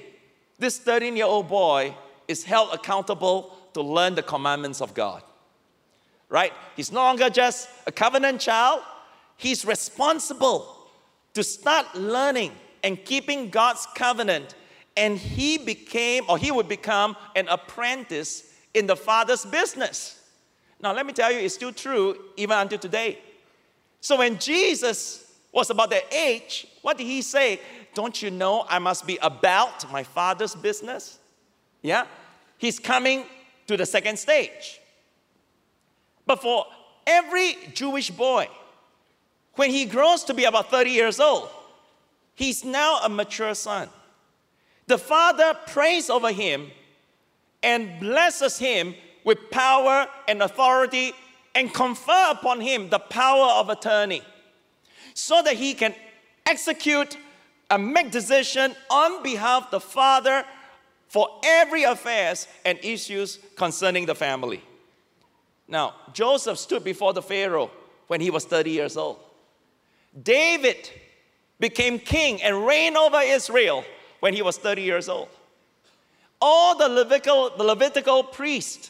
this 0.58 0.78
13 0.78 1.18
year 1.18 1.26
old 1.26 1.50
boy 1.50 1.94
is 2.34 2.44
held 2.44 2.74
accountable 2.74 3.56
to 3.74 3.82
learn 3.82 4.16
the 4.16 4.24
commandments 4.24 4.82
of 4.82 4.94
God. 4.94 5.22
Right? 6.30 6.52
He's 6.76 6.92
no 6.92 7.02
longer 7.02 7.30
just 7.30 7.70
a 7.86 7.92
covenant 7.92 8.42
child, 8.42 8.82
he's 9.38 9.64
responsible 9.66 10.60
to 11.36 11.44
start 11.44 11.86
learning 11.96 12.52
and 12.84 13.04
keeping 13.06 13.50
God's 13.50 13.88
covenant. 13.96 14.56
And 14.98 15.18
he 15.18 15.58
became, 15.58 16.24
or 16.28 16.38
he 16.38 16.52
would 16.52 16.68
become, 16.68 17.16
an 17.36 17.48
apprentice 17.48 18.54
in 18.74 18.86
the 18.88 18.96
Father's 18.96 19.46
business. 19.46 20.20
Now, 20.82 20.94
let 20.94 21.06
me 21.06 21.14
tell 21.14 21.32
you, 21.32 21.40
it's 21.40 21.56
still 21.56 21.72
true 21.72 22.18
even 22.36 22.58
until 22.58 22.80
today. 22.80 23.20
So 24.02 24.18
when 24.18 24.38
Jesus 24.38 25.32
was 25.52 25.70
about 25.70 25.90
that 25.92 26.14
age, 26.14 26.68
what 26.82 26.98
did 26.98 27.06
he 27.08 27.22
say? 27.22 27.60
Don't 27.94 28.22
you 28.22 28.32
know 28.32 28.66
I 28.68 28.80
must 28.80 29.06
be 29.08 29.18
about 29.22 29.90
my 29.92 30.04
father's 30.04 30.56
business? 30.56 31.20
Yeah? 31.82 32.06
He's 32.64 32.80
coming 32.80 33.26
to 33.68 33.76
the 33.76 33.86
second 33.86 34.18
stage. 34.18 34.80
But 36.26 36.42
for 36.42 36.66
every 37.06 37.58
Jewish 37.74 38.10
boy, 38.10 38.48
when 39.56 39.70
he 39.70 39.84
grows 39.84 40.24
to 40.24 40.34
be 40.34 40.46
about 40.46 40.72
30 40.72 40.90
years 40.92 41.20
old, 41.20 41.50
he's 42.36 42.64
now 42.64 43.02
a 43.04 43.10
mature 43.10 43.54
son. 43.54 43.90
The 44.88 44.98
father 44.98 45.58
prays 45.68 46.10
over 46.10 46.32
him 46.32 46.72
and 47.62 48.00
blesses 48.00 48.58
him 48.58 48.96
with 49.26 49.52
power 49.52 50.08
and 50.30 50.42
authority 50.42 51.12
and 51.54 51.74
confer 51.74 52.32
upon 52.32 52.62
him 52.62 52.88
the 52.88 53.00
power 53.00 53.60
of 53.60 53.72
attorney 53.72 54.22
so 55.14 55.42
that 55.42 55.58
he 55.58 55.74
can 55.74 55.94
execute 56.46 57.18
and 57.70 57.92
make 57.92 58.10
decision 58.10 58.74
on 58.90 59.22
behalf 59.22 59.66
of 59.66 59.72
the 59.72 59.82
father 59.82 60.46
for 61.14 61.30
every 61.44 61.84
affairs 61.84 62.48
and 62.66 62.80
issues 62.82 63.38
concerning 63.56 64.08
the 64.08 64.16
family. 64.16 64.64
Now, 65.68 65.94
Joseph 66.12 66.58
stood 66.58 66.84
before 66.84 67.14
the 67.14 67.22
Pharaoh 67.22 67.70
when 68.08 68.20
he 68.20 68.32
was 68.32 68.46
30 68.46 68.72
years 68.72 68.98
old. 68.98 69.20
David 70.24 70.90
became 71.60 72.00
king 72.00 72.42
and 72.42 72.66
reigned 72.66 72.98
over 72.98 73.20
Israel 73.22 73.86
when 74.22 74.34
he 74.34 74.42
was 74.42 74.58
30 74.58 74.82
years 74.82 75.08
old. 75.08 75.30
All 76.42 76.76
the 76.76 76.90
Levitical, 76.90 77.52
the 77.58 77.64
Levitical 77.64 78.24
priests 78.24 78.90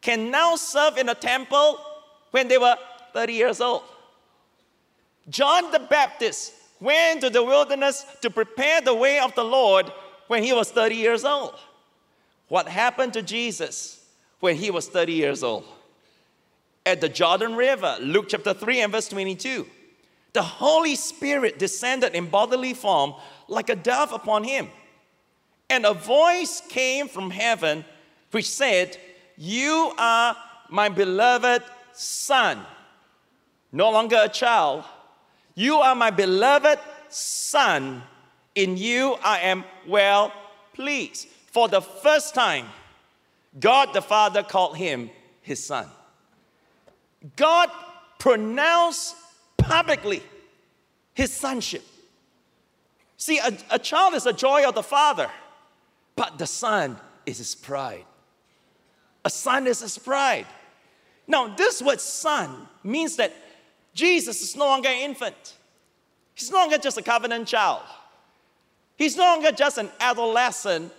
can 0.00 0.30
now 0.30 0.56
serve 0.56 0.96
in 0.96 1.04
the 1.04 1.14
temple 1.14 1.78
when 2.30 2.48
they 2.48 2.56
were 2.56 2.76
30 3.12 3.34
years 3.34 3.60
old. 3.60 3.82
John 5.28 5.70
the 5.70 5.80
Baptist 5.80 6.54
went 6.80 7.20
to 7.20 7.28
the 7.28 7.44
wilderness 7.44 8.06
to 8.22 8.30
prepare 8.30 8.80
the 8.80 8.94
way 8.94 9.18
of 9.18 9.34
the 9.34 9.44
Lord 9.44 9.92
when 10.32 10.42
he 10.42 10.54
was 10.54 10.70
30 10.70 10.94
years 10.94 11.26
old. 11.26 11.54
What 12.48 12.66
happened 12.66 13.12
to 13.12 13.20
Jesus 13.20 14.02
when 14.40 14.56
he 14.56 14.70
was 14.70 14.88
30 14.88 15.12
years 15.12 15.42
old? 15.42 15.64
At 16.86 17.02
the 17.02 17.08
Jordan 17.10 17.54
River, 17.54 17.98
Luke 18.00 18.28
chapter 18.30 18.54
3 18.54 18.80
and 18.80 18.92
verse 18.92 19.10
22, 19.10 19.66
the 20.32 20.40
Holy 20.40 20.94
Spirit 20.94 21.58
descended 21.58 22.14
in 22.14 22.30
bodily 22.30 22.72
form 22.72 23.12
like 23.46 23.68
a 23.68 23.76
dove 23.76 24.10
upon 24.10 24.42
him. 24.42 24.68
And 25.68 25.84
a 25.84 25.92
voice 25.92 26.62
came 26.66 27.08
from 27.08 27.28
heaven 27.28 27.84
which 28.30 28.48
said, 28.48 28.96
You 29.36 29.92
are 29.98 30.34
my 30.70 30.88
beloved 30.88 31.62
Son. 31.92 32.58
No 33.70 33.90
longer 33.90 34.20
a 34.22 34.30
child. 34.30 34.84
You 35.54 35.76
are 35.76 35.94
my 35.94 36.08
beloved 36.10 36.78
Son. 37.10 38.02
In 38.54 38.76
you 38.76 39.16
I 39.22 39.40
am 39.40 39.64
well 39.86 40.32
pleased. 40.74 41.28
For 41.46 41.68
the 41.68 41.80
first 41.80 42.34
time, 42.34 42.66
God 43.58 43.92
the 43.92 44.02
Father 44.02 44.42
called 44.42 44.76
him 44.76 45.10
his 45.42 45.62
Son. 45.62 45.86
God 47.36 47.70
pronounced 48.18 49.16
publicly 49.56 50.22
his 51.14 51.32
sonship. 51.32 51.84
See, 53.16 53.38
a, 53.38 53.56
a 53.70 53.78
child 53.78 54.14
is 54.14 54.24
the 54.24 54.32
joy 54.32 54.66
of 54.66 54.74
the 54.74 54.82
father, 54.82 55.30
but 56.16 56.38
the 56.38 56.46
son 56.46 56.96
is 57.24 57.38
his 57.38 57.54
pride. 57.54 58.04
A 59.24 59.30
son 59.30 59.66
is 59.66 59.80
his 59.80 59.98
pride. 59.98 60.46
Now, 61.28 61.54
this 61.54 61.80
word 61.80 62.00
son 62.00 62.68
means 62.82 63.16
that 63.16 63.32
Jesus 63.94 64.42
is 64.42 64.56
no 64.56 64.66
longer 64.66 64.88
an 64.88 64.98
infant. 64.98 65.56
He's 66.34 66.50
no 66.50 66.58
longer 66.58 66.78
just 66.78 66.98
a 66.98 67.02
covenant 67.02 67.46
child. 67.46 67.82
He's 69.02 69.16
no 69.16 69.24
longer 69.24 69.50
just 69.50 69.78
an 69.78 69.90
adolescent 69.98 70.92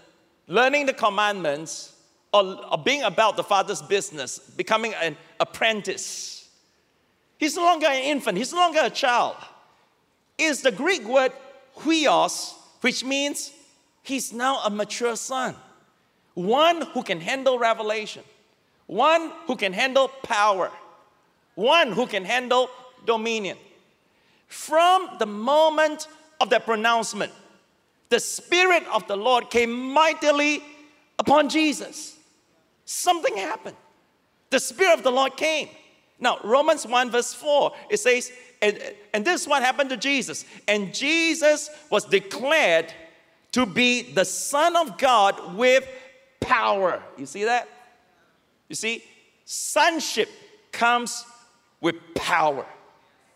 learning 0.49 0.87
the 0.87 0.93
commandments 0.93 1.95
or, 2.33 2.59
or 2.69 2.77
being 2.77 3.01
about 3.03 3.37
the 3.37 3.45
father's 3.45 3.81
business, 3.81 4.39
becoming 4.39 4.93
an 4.95 5.15
apprentice. 5.39 6.49
He's 7.37 7.55
no 7.55 7.63
longer 7.63 7.87
an 7.87 8.03
infant, 8.03 8.37
he's 8.37 8.51
no 8.51 8.59
longer 8.59 8.81
a 8.83 8.89
child. 8.89 9.37
It's 10.37 10.59
the 10.59 10.71
Greek 10.73 11.07
word 11.07 11.31
huios, 11.77 12.55
which 12.81 13.05
means 13.05 13.53
he's 14.01 14.33
now 14.33 14.59
a 14.65 14.69
mature 14.69 15.15
son, 15.15 15.55
one 16.33 16.81
who 16.87 17.03
can 17.03 17.21
handle 17.21 17.57
revelation, 17.57 18.23
one 18.85 19.31
who 19.47 19.55
can 19.55 19.71
handle 19.71 20.09
power, 20.09 20.69
one 21.55 21.93
who 21.93 22.05
can 22.05 22.25
handle 22.25 22.69
dominion. 23.05 23.57
From 24.49 25.07
the 25.19 25.25
moment 25.25 26.09
of 26.41 26.49
that 26.49 26.65
pronouncement, 26.65 27.31
the 28.13 28.19
Spirit 28.19 28.83
of 28.93 29.07
the 29.07 29.17
Lord 29.17 29.49
came 29.49 29.91
mightily 29.91 30.61
upon 31.17 31.49
Jesus. 31.49 32.15
Something 32.85 33.35
happened. 33.35 33.75
The 34.51 34.59
Spirit 34.59 34.99
of 34.99 35.03
the 35.03 35.11
Lord 35.11 35.35
came. 35.35 35.67
Now, 36.19 36.37
Romans 36.43 36.85
1, 36.85 37.09
verse 37.09 37.33
4, 37.33 37.71
it 37.89 37.99
says, 37.99 38.31
and, 38.61 38.79
and 39.15 39.25
this 39.25 39.41
is 39.41 39.47
what 39.47 39.63
happened 39.63 39.89
to 39.89 39.97
Jesus. 39.97 40.45
And 40.67 40.93
Jesus 40.93 41.71
was 41.89 42.05
declared 42.05 42.93
to 43.53 43.65
be 43.65 44.03
the 44.13 44.25
Son 44.25 44.75
of 44.75 44.99
God 44.99 45.55
with 45.55 45.83
power. 46.39 47.01
You 47.17 47.25
see 47.25 47.45
that? 47.45 47.67
You 48.69 48.75
see, 48.75 49.03
sonship 49.43 50.29
comes 50.71 51.25
with 51.81 51.95
power. 52.13 52.67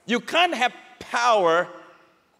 You 0.05 0.19
can't 0.19 0.53
have 0.53 0.71
power 0.99 1.67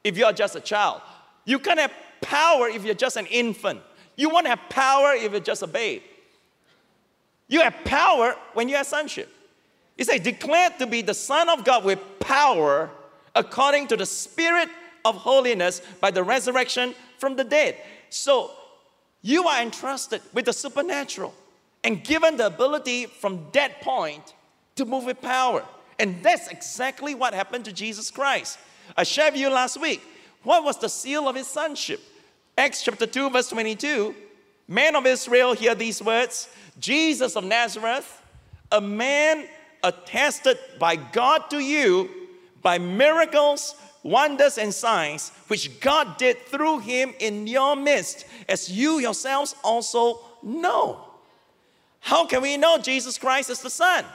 if 0.03 0.15
you're 0.15 0.33
just 0.33 0.55
a 0.55 0.61
child. 0.61 1.01
You 1.43 1.57
can't 1.57 1.79
have 1.79 1.91
power 2.21 2.67
if 2.67 2.83
you're 2.83 2.95
just 2.95 3.17
an 3.17 3.25
infant. 3.27 3.81
You 4.15 4.29
won't 4.29 4.47
have 4.47 4.59
power 4.69 5.13
if 5.13 5.31
you're 5.31 5.39
just 5.39 5.63
a 5.63 5.67
babe. 5.67 6.01
You 7.47 7.61
have 7.61 7.75
power 7.85 8.35
when 8.53 8.67
you 8.67 8.75
have 8.75 8.87
sonship. 8.87 9.29
He 9.95 10.03
says, 10.03 10.21
declared 10.21 10.77
to 10.79 10.87
be 10.87 11.01
the 11.01 11.13
Son 11.13 11.49
of 11.49 11.63
God 11.63 11.83
with 11.83 11.99
power 12.19 12.89
according 13.33 13.87
to 13.87 13.97
the 13.97 14.05
Spirit 14.05 14.69
of 15.05 15.15
holiness 15.15 15.81
by 16.01 16.11
the 16.11 16.23
resurrection 16.23 16.93
from 17.17 17.35
the 17.35 17.43
dead. 17.43 17.77
So 18.09 18.51
you 19.21 19.47
are 19.47 19.61
entrusted 19.61 20.21
with 20.33 20.45
the 20.45 20.53
supernatural 20.53 21.33
and 21.83 22.03
given 22.03 22.37
the 22.37 22.47
ability 22.47 23.05
from 23.05 23.47
that 23.53 23.81
point 23.81 24.33
to 24.75 24.85
move 24.85 25.05
with 25.05 25.21
power. 25.21 25.63
And 25.99 26.21
that's 26.21 26.47
exactly 26.49 27.15
what 27.15 27.33
happened 27.33 27.65
to 27.65 27.73
Jesus 27.73 28.11
Christ. 28.11 28.59
I 28.95 29.03
shared 29.03 29.33
with 29.33 29.41
you 29.41 29.49
last 29.49 29.79
week. 29.79 30.01
What 30.43 30.63
was 30.63 30.77
the 30.77 30.89
seal 30.89 31.27
of 31.27 31.35
his 31.35 31.47
sonship? 31.47 31.99
Acts 32.57 32.83
chapter 32.83 33.05
2, 33.05 33.29
verse 33.29 33.49
22. 33.49 34.15
Men 34.67 34.95
of 34.95 35.05
Israel, 35.05 35.53
hear 35.53 35.75
these 35.75 36.01
words 36.01 36.49
Jesus 36.79 37.35
of 37.35 37.43
Nazareth, 37.43 38.21
a 38.71 38.81
man 38.81 39.47
attested 39.83 40.57
by 40.79 40.95
God 40.95 41.49
to 41.49 41.59
you 41.59 42.09
by 42.61 42.77
miracles, 42.77 43.75
wonders, 44.03 44.57
and 44.57 44.73
signs, 44.73 45.31
which 45.47 45.79
God 45.79 46.17
did 46.17 46.45
through 46.47 46.79
him 46.79 47.13
in 47.19 47.47
your 47.47 47.75
midst, 47.75 48.25
as 48.49 48.69
you 48.69 48.99
yourselves 48.99 49.55
also 49.63 50.19
know. 50.43 51.03
How 51.99 52.25
can 52.25 52.41
we 52.41 52.57
know 52.57 52.77
Jesus 52.77 53.17
Christ 53.17 53.49
is 53.49 53.61
the 53.61 53.69
Son? 53.69 54.05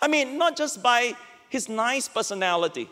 I 0.00 0.08
mean, 0.08 0.38
not 0.38 0.56
just 0.56 0.82
by 0.82 1.16
his 1.48 1.68
nice 1.68 2.08
personality, 2.08 2.88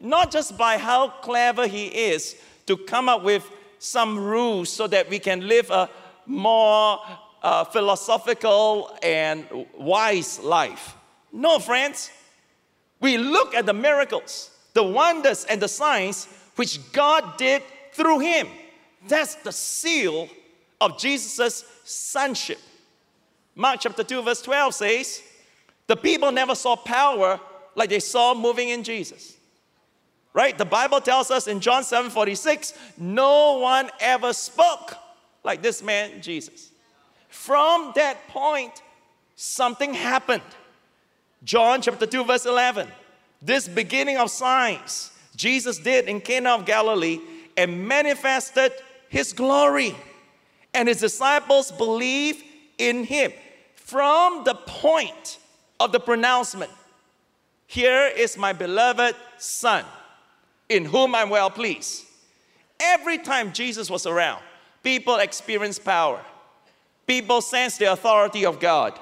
not 0.00 0.30
just 0.30 0.56
by 0.56 0.78
how 0.78 1.08
clever 1.08 1.66
he 1.66 1.86
is 1.86 2.36
to 2.66 2.76
come 2.76 3.08
up 3.08 3.22
with 3.22 3.48
some 3.78 4.18
rules 4.18 4.68
so 4.70 4.86
that 4.86 5.08
we 5.08 5.18
can 5.18 5.46
live 5.46 5.70
a 5.70 5.88
more 6.26 7.00
uh, 7.42 7.64
philosophical 7.64 8.96
and 9.02 9.46
wise 9.76 10.40
life. 10.40 10.94
No, 11.32 11.58
friends. 11.58 12.10
We 13.00 13.18
look 13.18 13.54
at 13.54 13.66
the 13.66 13.74
miracles, 13.74 14.50
the 14.72 14.82
wonders, 14.82 15.44
and 15.44 15.60
the 15.60 15.68
signs 15.68 16.26
which 16.56 16.92
God 16.92 17.36
did 17.36 17.62
through 17.92 18.20
him. 18.20 18.48
That's 19.06 19.34
the 19.36 19.52
seal 19.52 20.28
of 20.80 20.98
Jesus' 20.98 21.64
sonship. 21.84 22.58
Mark 23.54 23.80
chapter 23.80 24.02
2, 24.02 24.22
verse 24.22 24.42
12 24.42 24.74
says, 24.74 25.22
The 25.86 25.96
people 25.96 26.32
never 26.32 26.54
saw 26.54 26.76
power 26.76 27.40
like 27.74 27.90
they 27.90 28.00
saw 28.00 28.34
moving 28.34 28.70
in 28.70 28.82
Jesus. 28.82 29.35
Right? 30.36 30.58
The 30.58 30.66
Bible 30.66 31.00
tells 31.00 31.30
us 31.30 31.46
in 31.46 31.60
John 31.60 31.82
7 31.82 32.10
46, 32.10 32.74
no 32.98 33.58
one 33.58 33.90
ever 34.00 34.34
spoke 34.34 34.94
like 35.42 35.62
this 35.62 35.82
man, 35.82 36.20
Jesus. 36.20 36.72
From 37.30 37.92
that 37.96 38.28
point, 38.28 38.82
something 39.34 39.94
happened. 39.94 40.42
John 41.42 41.80
chapter 41.80 42.04
2, 42.04 42.24
verse 42.26 42.44
11. 42.44 42.86
This 43.40 43.66
beginning 43.66 44.18
of 44.18 44.30
signs 44.30 45.10
Jesus 45.36 45.78
did 45.78 46.06
in 46.06 46.20
Cana 46.20 46.50
of 46.50 46.66
Galilee 46.66 47.18
and 47.56 47.88
manifested 47.88 48.72
his 49.08 49.32
glory. 49.32 49.96
And 50.74 50.86
his 50.86 51.00
disciples 51.00 51.72
believed 51.72 52.44
in 52.76 53.04
him. 53.04 53.32
From 53.74 54.44
the 54.44 54.54
point 54.54 55.38
of 55.80 55.92
the 55.92 56.00
pronouncement, 56.00 56.70
Here 57.66 58.06
is 58.06 58.36
my 58.36 58.52
beloved 58.52 59.16
Son, 59.38 59.82
in 60.68 60.84
whom 60.84 61.14
I'm 61.14 61.30
well 61.30 61.50
pleased. 61.50 62.04
Every 62.80 63.18
time 63.18 63.52
Jesus 63.52 63.90
was 63.90 64.06
around, 64.06 64.42
people 64.82 65.16
experienced 65.16 65.84
power. 65.84 66.20
People 67.06 67.40
sense 67.40 67.78
the 67.78 67.92
authority 67.92 68.44
of 68.44 68.60
God. 68.60 68.98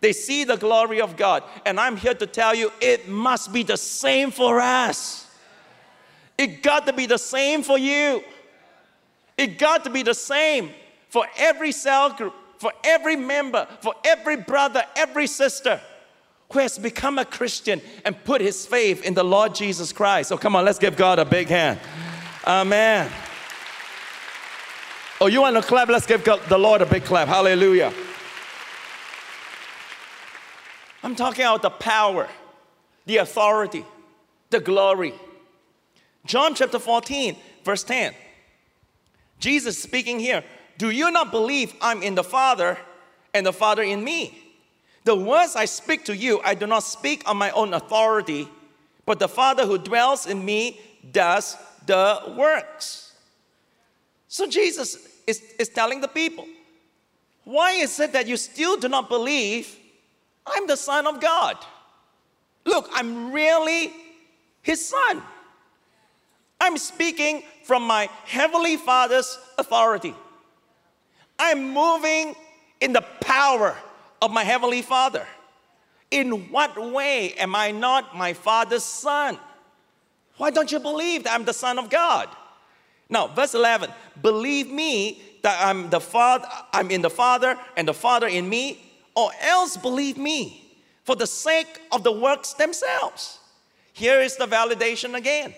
They 0.00 0.12
see 0.12 0.44
the 0.44 0.56
glory 0.56 1.00
of 1.00 1.16
God. 1.16 1.42
And 1.66 1.78
I'm 1.80 1.96
here 1.96 2.14
to 2.14 2.26
tell 2.26 2.54
you 2.54 2.72
it 2.80 3.08
must 3.08 3.52
be 3.52 3.64
the 3.64 3.76
same 3.76 4.30
for 4.30 4.60
us. 4.60 5.26
It 6.36 6.62
got 6.62 6.86
to 6.86 6.92
be 6.92 7.06
the 7.06 7.18
same 7.18 7.62
for 7.62 7.76
you. 7.76 8.22
It 9.36 9.58
got 9.58 9.84
to 9.84 9.90
be 9.90 10.02
the 10.02 10.14
same 10.14 10.70
for 11.08 11.26
every 11.36 11.72
cell 11.72 12.12
group, 12.12 12.34
for 12.58 12.72
every 12.84 13.16
member, 13.16 13.66
for 13.80 13.94
every 14.04 14.36
brother, 14.36 14.84
every 14.94 15.26
sister 15.26 15.80
who 16.50 16.60
has 16.60 16.78
become 16.78 17.18
a 17.18 17.24
Christian 17.24 17.80
and 18.04 18.22
put 18.24 18.40
his 18.40 18.64
faith 18.64 19.04
in 19.04 19.14
the 19.14 19.24
Lord 19.24 19.54
Jesus 19.54 19.92
Christ. 19.92 20.30
So 20.30 20.38
come 20.38 20.56
on, 20.56 20.64
let's 20.64 20.78
give 20.78 20.96
God 20.96 21.18
a 21.18 21.24
big 21.24 21.48
hand. 21.48 21.78
Amen. 22.46 23.10
Oh, 25.20 25.26
you 25.26 25.42
want 25.42 25.56
to 25.56 25.62
clap? 25.62 25.88
Let's 25.88 26.06
give 26.06 26.24
God, 26.24 26.40
the 26.48 26.58
Lord 26.58 26.80
a 26.80 26.86
big 26.86 27.04
clap. 27.04 27.28
Hallelujah. 27.28 27.92
I'm 31.02 31.14
talking 31.14 31.44
about 31.44 31.62
the 31.62 31.70
power, 31.70 32.28
the 33.04 33.18
authority, 33.18 33.84
the 34.50 34.60
glory. 34.60 35.14
John 36.24 36.54
chapter 36.54 36.78
14, 36.78 37.36
verse 37.64 37.84
10. 37.84 38.14
Jesus 39.38 39.80
speaking 39.80 40.18
here, 40.18 40.44
Do 40.78 40.90
you 40.90 41.10
not 41.10 41.30
believe 41.30 41.74
I'm 41.80 42.02
in 42.02 42.14
the 42.14 42.24
Father 42.24 42.78
and 43.34 43.44
the 43.44 43.52
Father 43.52 43.82
in 43.82 44.02
me? 44.02 44.47
The 45.08 45.16
words 45.16 45.56
I 45.56 45.64
speak 45.64 46.04
to 46.04 46.14
you, 46.14 46.38
I 46.44 46.54
do 46.54 46.66
not 46.66 46.82
speak 46.82 47.26
on 47.26 47.38
my 47.38 47.50
own 47.52 47.72
authority, 47.72 48.46
but 49.06 49.18
the 49.18 49.26
Father 49.26 49.64
who 49.64 49.78
dwells 49.78 50.26
in 50.26 50.44
me 50.44 50.78
does 51.12 51.56
the 51.86 52.34
works. 52.36 53.14
So 54.26 54.46
Jesus 54.46 54.98
is, 55.26 55.42
is 55.58 55.70
telling 55.70 56.02
the 56.02 56.08
people, 56.08 56.44
why 57.44 57.70
is 57.70 57.98
it 58.00 58.12
that 58.12 58.26
you 58.26 58.36
still 58.36 58.76
do 58.76 58.86
not 58.90 59.08
believe 59.08 59.74
I'm 60.46 60.66
the 60.66 60.76
Son 60.76 61.06
of 61.06 61.22
God? 61.22 61.56
Look, 62.66 62.90
I'm 62.92 63.32
really 63.32 63.90
His 64.60 64.86
Son. 64.90 65.22
I'm 66.60 66.76
speaking 66.76 67.44
from 67.64 67.82
my 67.82 68.10
Heavenly 68.26 68.76
Father's 68.76 69.38
authority. 69.56 70.14
I'm 71.38 71.72
moving 71.72 72.36
in 72.82 72.92
the 72.92 73.00
power 73.22 73.74
of 74.20 74.30
my 74.30 74.44
Heavenly 74.44 74.82
Father. 74.82 75.26
In 76.10 76.50
what 76.50 76.80
way 76.80 77.34
am 77.34 77.54
I 77.54 77.70
not 77.70 78.16
my 78.16 78.32
Father's 78.32 78.84
Son? 78.84 79.38
Why 80.36 80.50
don't 80.50 80.70
you 80.72 80.80
believe 80.80 81.24
that 81.24 81.34
I'm 81.34 81.44
the 81.44 81.52
Son 81.52 81.78
of 81.78 81.90
God? 81.90 82.28
Now, 83.10 83.26
verse 83.26 83.54
11, 83.54 83.90
believe 84.22 84.70
me 84.70 85.22
that 85.42 85.66
I'm 85.66 85.90
the 85.90 86.00
Father, 86.00 86.46
I'm 86.72 86.90
in 86.90 87.02
the 87.02 87.10
Father 87.10 87.56
and 87.76 87.88
the 87.88 87.94
Father 87.94 88.26
in 88.26 88.48
me, 88.48 88.80
or 89.14 89.30
else 89.40 89.76
believe 89.76 90.16
me 90.18 90.64
for 91.04 91.16
the 91.16 91.26
sake 91.26 91.80
of 91.90 92.04
the 92.04 92.12
works 92.12 92.52
themselves. 92.52 93.38
Here 93.92 94.20
is 94.20 94.36
the 94.36 94.46
validation 94.46 95.14
again. 95.14 95.54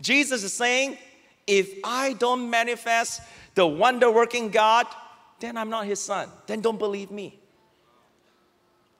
Jesus 0.00 0.42
is 0.42 0.52
saying, 0.52 0.98
if 1.46 1.78
I 1.84 2.14
don't 2.14 2.48
manifest 2.48 3.20
the 3.54 3.66
wonder 3.66 4.10
working 4.10 4.48
God, 4.48 4.86
then 5.40 5.56
I'm 5.56 5.70
not 5.70 5.86
his 5.86 6.00
son. 6.00 6.28
Then 6.46 6.60
don't 6.60 6.78
believe 6.78 7.10
me. 7.10 7.38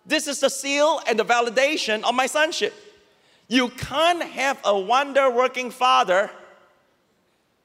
This 0.04 0.26
is 0.26 0.40
the 0.40 0.50
seal 0.50 1.00
and 1.06 1.18
the 1.18 1.24
validation 1.24 2.02
of 2.02 2.14
my 2.14 2.26
sonship. 2.26 2.74
You 3.48 3.68
can't 3.68 4.22
have 4.22 4.58
a 4.64 4.78
wonder 4.78 5.30
working 5.30 5.70
father 5.70 6.30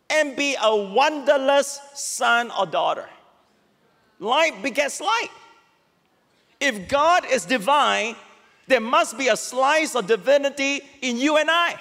and 0.10 0.36
be 0.36 0.56
a 0.62 0.76
wonderless 0.76 1.80
son 1.94 2.52
or 2.58 2.66
daughter. 2.66 3.08
Light 4.20 4.62
begets 4.62 5.02
light. 5.02 5.30
If 6.60 6.88
God 6.88 7.26
is 7.30 7.46
divine, 7.46 8.16
there 8.68 8.82
must 8.82 9.18
be 9.18 9.28
a 9.28 9.38
slice 9.38 9.96
of 9.96 10.08
divinity 10.08 10.82
in 11.02 11.18
you 11.18 11.38
and 11.38 11.50
I. 11.50 11.80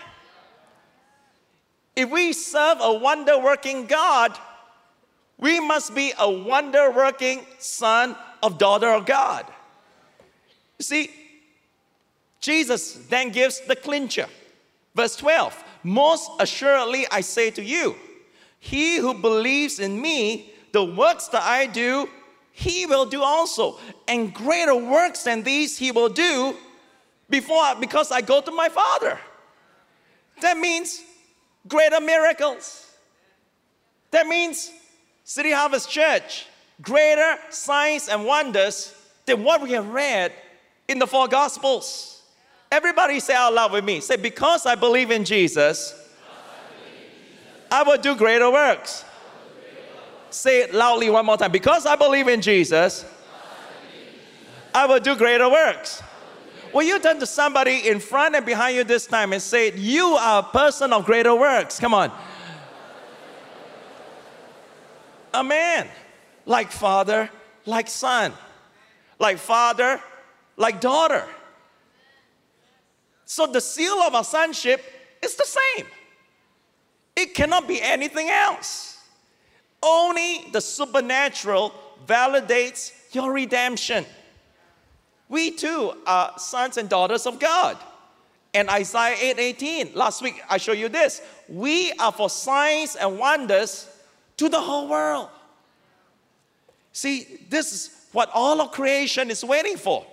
If 1.95 2.11
we 2.11 2.33
serve 2.33 2.79
a 2.81 2.93
wonder 2.93 3.39
working 3.39 3.87
God, 3.87 4.37
we 5.39 5.61
must 5.61 5.95
be 5.95 6.13
a 6.19 6.31
wonder 6.31 6.91
working 6.91 7.45
son 7.59 8.15
of 8.43 8.59
daughter 8.59 8.91
of 8.91 9.07
God. 9.07 9.47
You 10.79 10.85
see, 10.85 11.11
Jesus 12.41 12.95
then 13.09 13.31
gives 13.31 13.61
the 13.61 13.77
clincher. 13.77 14.27
Verse 14.95 15.17
12 15.17 15.65
Most 15.83 16.31
assuredly 16.39 17.07
I 17.11 17.21
say 17.21 17.51
to 17.51 17.63
you, 17.63 17.97
he 18.59 18.97
who 18.97 19.15
believes 19.15 19.79
in 19.79 20.01
me, 20.01 20.53
the 20.73 20.85
works 20.85 21.29
that 21.29 21.43
I 21.43 21.67
do, 21.67 22.09
he 22.53 22.87
will 22.87 23.07
do 23.07 23.23
also. 23.23 23.79
And 24.09 24.33
greater 24.33 24.75
works 24.75 25.25
than 25.25 25.43
these 25.43 25.79
he 25.79 25.93
will 25.93 26.09
do 26.09 26.57
before 27.29 27.59
I, 27.63 27.75
because 27.75 28.11
I 28.11 28.21
go 28.21 28.41
to 28.41 28.51
my 28.51 28.69
Father. 28.69 29.19
That 30.41 30.57
means 30.57 31.03
greater 31.69 32.01
miracles. 32.01 32.87
That 34.11 34.27
means 34.27 34.71
City 35.25 35.51
Harvest 35.51 35.91
Church, 35.91 36.47
greater 36.81 37.37
signs 37.51 38.09
and 38.09 38.25
wonders 38.25 38.95
than 39.27 39.43
what 39.43 39.61
we 39.61 39.73
have 39.73 39.89
read 39.89 40.33
in 40.89 40.99
the 40.99 41.07
four 41.07 41.29
Gospels. 41.29 42.23
Everybody 42.71 43.21
say 43.21 43.35
out 43.35 43.55
loud 43.55 43.73
with 43.73 43.85
me. 43.85 44.01
Say, 44.01 44.17
because 44.17 44.67
I 44.67 44.75
believe 44.75 45.11
in 45.11 45.25
Jesus, 45.25 45.95
I 47.71 47.83
will 47.83 47.99
do 47.99 48.15
greater 48.17 48.51
works. 48.51 49.05
Say 50.31 50.63
it 50.63 50.75
loudly 50.75 51.09
one 51.09 51.25
more 51.25 51.37
time. 51.37 51.53
Because 51.53 51.87
I 51.87 51.97
believe 51.97 52.29
in 52.29 52.41
Jesus, 52.41 53.05
I 54.75 54.87
will 54.87 55.01
do 55.01 55.17
greater 55.17 55.49
works. 55.49 56.03
Will 56.73 56.83
you 56.83 56.99
turn 56.99 57.19
to 57.21 57.27
somebody 57.27 57.89
in 57.89 58.01
front 58.01 58.35
and 58.35 58.45
behind 58.45 58.77
you 58.77 58.85
this 58.85 59.07
time 59.07 59.33
and 59.33 59.41
say, 59.41 59.75
You 59.75 60.09
are 60.09 60.41
a 60.41 60.43
person 60.43 60.93
of 60.93 61.07
greater 61.07 61.35
works? 61.35 61.81
Come 61.81 61.95
on. 61.95 62.13
Amen. 65.33 65.89
Like 66.45 66.71
father, 66.71 67.31
like 67.65 67.89
son. 67.89 68.33
Like 69.19 69.39
father, 69.39 70.01
like 70.57 70.81
daughter. 70.81 71.25
So 73.25 73.47
the 73.47 73.61
seal 73.61 73.95
of 73.95 74.15
our 74.15 74.25
sonship 74.25 74.83
is 75.23 75.35
the 75.35 75.45
same. 75.45 75.87
It 77.15 77.35
cannot 77.35 77.67
be 77.67 77.81
anything 77.81 78.29
else. 78.29 79.03
Only 79.83 80.49
the 80.53 80.61
supernatural 80.61 81.73
validates 82.07 82.93
your 83.13 83.33
redemption. 83.33 84.05
We 85.29 85.51
too 85.51 85.95
are 86.07 86.39
sons 86.39 86.77
and 86.77 86.89
daughters 86.89 87.27
of 87.27 87.39
God. 87.41 87.77
And 88.55 88.71
Isaiah 88.71 89.17
8 89.21 89.39
18, 89.39 89.91
last 89.95 90.23
week 90.23 90.41
I 90.49 90.57
showed 90.59 90.79
you 90.79 90.89
this. 90.89 91.21
We 91.49 91.93
are 91.93 92.13
for 92.13 92.31
signs 92.31 92.97
and 92.97 93.19
wonders 93.19 93.89
to 94.37 94.49
the 94.49 94.61
whole 94.61 94.89
world. 94.89 95.29
See, 96.93 97.41
this 97.51 97.73
is 97.73 98.07
what 98.13 98.31
all 98.33 98.61
of 98.61 98.71
creation 98.73 99.31
is 99.31 99.45
waiting 99.45 99.77
for. 99.77 100.07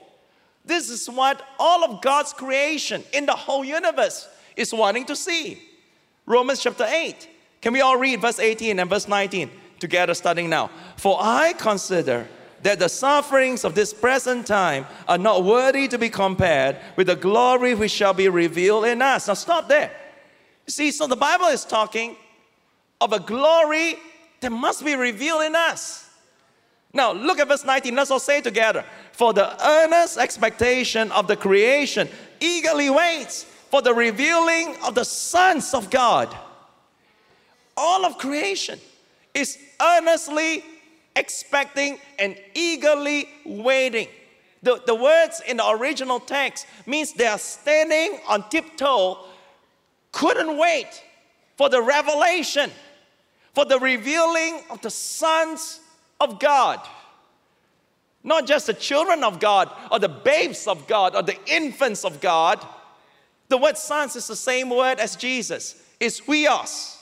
This 0.66 0.90
is 0.90 1.08
what 1.08 1.42
all 1.60 1.84
of 1.84 2.02
God's 2.02 2.34
creation 2.34 3.04
in 3.14 3.26
the 3.26 3.34
whole 3.34 3.66
universe 3.66 4.30
is 4.56 4.74
wanting 4.74 5.06
to 5.06 5.16
see. 5.16 5.62
Romans 6.26 6.62
chapter 6.62 6.86
8. 6.86 7.28
Can 7.62 7.74
we 7.74 7.82
all 7.82 7.98
read 7.98 8.22
verse 8.22 8.40
18 8.40 8.80
and 8.80 8.90
verse 8.90 9.08
19 9.08 9.50
together 9.80 10.14
starting 10.14 10.50
now? 10.50 10.70
For 10.98 11.18
I 11.20 11.54
consider 11.54 12.28
that 12.62 12.80
the 12.80 12.88
sufferings 12.88 13.66
of 13.66 13.76
this 13.76 13.94
present 13.94 14.48
time 14.48 14.86
are 15.08 15.18
not 15.18 15.44
worthy 15.44 15.88
to 15.90 15.98
be 15.98 16.10
compared 16.10 16.78
with 16.96 17.08
the 17.08 17.16
glory 17.16 17.76
which 17.76 17.92
shall 17.92 18.14
be 18.14 18.30
revealed 18.30 18.86
in 18.86 19.02
us. 19.02 19.28
Now 19.28 19.34
stop 19.34 19.68
there. 19.68 19.92
See, 20.68 20.92
so 20.92 21.08
the 21.08 21.18
Bible 21.18 21.48
is 21.48 21.66
talking 21.66 22.16
of 23.02 23.12
a 23.12 23.20
glory 23.20 23.98
that 24.40 24.50
must 24.50 24.86
be 24.86 24.96
revealed 24.96 25.44
in 25.44 25.56
us. 25.56 26.10
Now 26.94 27.12
look 27.12 27.40
at 27.40 27.48
verse 27.48 27.66
19. 27.66 27.96
Let's 27.96 28.12
all 28.12 28.20
say 28.20 28.42
together. 28.42 28.86
For 29.14 29.34
the 29.34 29.56
earnest 29.66 30.18
expectation 30.18 31.12
of 31.12 31.28
the 31.28 31.36
creation 31.36 32.08
eagerly 32.40 32.90
waits 32.90 33.44
for 33.44 33.82
the 33.82 33.94
revealing 33.94 34.76
of 34.86 34.94
the 34.94 35.04
sons 35.04 35.74
of 35.74 35.90
God. 35.90 36.36
All 37.76 38.06
of 38.06 38.20
creation 38.20 38.80
is 39.34 39.58
earnestly 39.82 40.64
expecting 41.16 41.98
and 42.20 42.38
eagerly 42.54 43.28
waiting. 43.46 44.08
The, 44.62 44.82
the 44.86 44.96
words 44.96 45.42
in 45.48 45.58
the 45.58 45.68
original 45.68 46.20
text 46.20 46.68
means 46.86 47.14
they 47.14 47.26
are 47.26 47.40
standing 47.40 48.20
on 48.28 48.48
tiptoe, 48.50 49.18
couldn't 50.12 50.58
wait 50.58 51.04
for 51.58 51.68
the 51.68 51.82
revelation, 51.82 52.72
for 53.54 53.66
the 53.66 53.80
revealing 53.80 54.62
of 54.70 54.82
the 54.82 54.92
sons 54.92 55.80
of 56.24 56.40
God. 56.40 56.80
Not 58.24 58.48
just 58.48 58.68
the 58.68 58.74
children 58.74 59.24
of 59.24 59.40
God 59.40 59.70
or 59.92 60.00
the 60.00 60.10
babes 60.10 60.66
of 60.68 60.88
God 60.88 61.16
or 61.16 61.24
the 61.24 61.38
infants 61.46 62.06
of 62.06 62.22
God, 62.22 62.66
The 63.54 63.58
word 63.58 63.78
sons 63.78 64.16
is 64.16 64.26
the 64.26 64.36
same 64.36 64.72
word 64.72 65.00
as 65.00 65.16
Jesus. 65.16 65.76
It's 66.00 66.20
huios. 66.22 66.98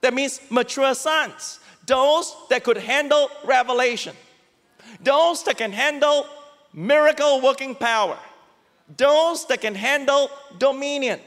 That 0.00 0.12
means 0.12 0.40
mature 0.50 0.94
sons. 0.94 1.60
Those 1.86 2.34
that 2.48 2.64
could 2.64 2.78
handle 2.78 3.30
revelation. 3.44 4.16
Those 5.00 5.44
that 5.44 5.58
can 5.58 5.70
handle 5.70 6.26
miracle 6.72 7.40
working 7.40 7.76
power. 7.76 8.18
Those 8.96 9.46
that 9.46 9.60
can 9.60 9.76
handle 9.76 10.28
dominion. 10.58 11.20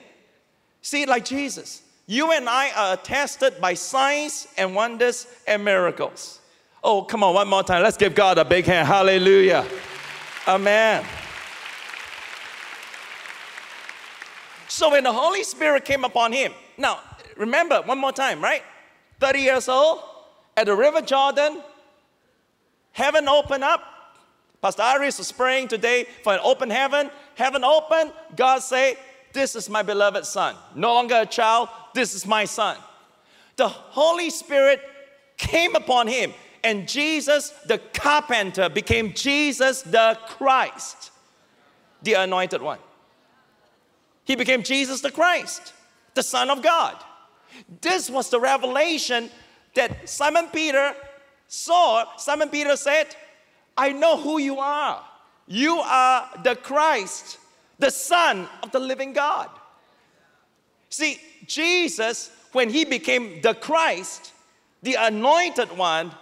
See, 0.81 1.05
like 1.05 1.23
Jesus, 1.23 1.81
you 2.05 2.33
and 2.33 2.49
I 2.49 2.71
are 2.71 2.93
attested 2.95 3.61
by 3.61 3.75
signs 3.75 4.49
and 4.57 4.75
wonders 4.75 5.25
and 5.47 5.63
miracles. 5.63 6.41
Oh, 6.83 7.03
come 7.03 7.23
on, 7.23 7.33
one 7.33 7.47
more 7.47 7.63
time. 7.63 7.81
Let's 7.81 7.97
give 7.97 8.13
God 8.13 8.37
a 8.37 8.45
big 8.45 8.65
hand. 8.65 8.87
Hallelujah. 8.87 9.65
Amen. 10.47 11.05
So 14.67 14.91
when 14.91 15.03
the 15.03 15.13
Holy 15.13 15.43
Spirit 15.43 15.85
came 15.85 16.03
upon 16.03 16.33
him, 16.33 16.51
now 16.77 16.99
remember 17.37 17.81
one 17.85 17.99
more 17.99 18.11
time, 18.11 18.41
right? 18.41 18.63
30 19.19 19.39
years 19.39 19.69
old, 19.69 20.01
at 20.57 20.65
the 20.65 20.75
River 20.75 21.01
Jordan, 21.01 21.61
heaven 22.91 23.27
opened 23.27 23.63
up. 23.63 23.81
Pastor 24.61 24.81
Aries 24.83 25.17
was 25.17 25.31
praying 25.31 25.67
today 25.67 26.05
for 26.23 26.33
an 26.33 26.39
open 26.43 26.69
heaven. 26.69 27.09
Heaven 27.35 27.63
opened, 27.63 28.11
God 28.35 28.59
say, 28.59 28.97
This 29.31 29.55
is 29.55 29.69
my 29.69 29.83
beloved 29.83 30.25
son. 30.25 30.55
No 30.75 30.93
longer 30.93 31.21
a 31.21 31.25
child, 31.25 31.69
this 31.93 32.13
is 32.15 32.25
my 32.25 32.45
son. 32.45 32.77
The 33.55 33.67
Holy 33.67 34.29
Spirit 34.29 34.81
came 35.37 35.75
upon 35.75 36.07
him, 36.07 36.33
and 36.63 36.87
Jesus, 36.87 37.49
the 37.65 37.77
carpenter, 37.77 38.69
became 38.69 39.13
Jesus 39.13 39.81
the 39.81 40.17
Christ, 40.27 41.11
the 42.01 42.13
anointed 42.13 42.61
one. 42.61 42.79
He 44.23 44.35
became 44.35 44.63
Jesus 44.63 45.01
the 45.01 45.11
Christ, 45.11 45.73
the 46.13 46.23
Son 46.23 46.49
of 46.49 46.61
God. 46.61 46.95
This 47.81 48.09
was 48.09 48.29
the 48.29 48.39
revelation 48.39 49.29
that 49.75 50.07
Simon 50.07 50.47
Peter 50.47 50.95
saw. 51.47 52.15
Simon 52.17 52.49
Peter 52.49 52.75
said, 52.77 53.15
I 53.77 53.91
know 53.91 54.17
who 54.17 54.37
you 54.37 54.59
are. 54.59 55.03
You 55.47 55.79
are 55.79 56.29
the 56.43 56.55
Christ, 56.55 57.37
the 57.79 57.91
Son 57.91 58.47
of 58.61 58.71
the 58.71 58.79
living 58.79 59.11
God. 59.11 59.49
See, 60.89 61.19
Jesus, 61.45 62.31
when 62.53 62.69
he 62.69 62.85
became 62.85 63.41
the 63.41 63.55
Christ, 63.55 64.31
the 64.83 64.95
anointed 64.95 65.75
one, 65.77 66.13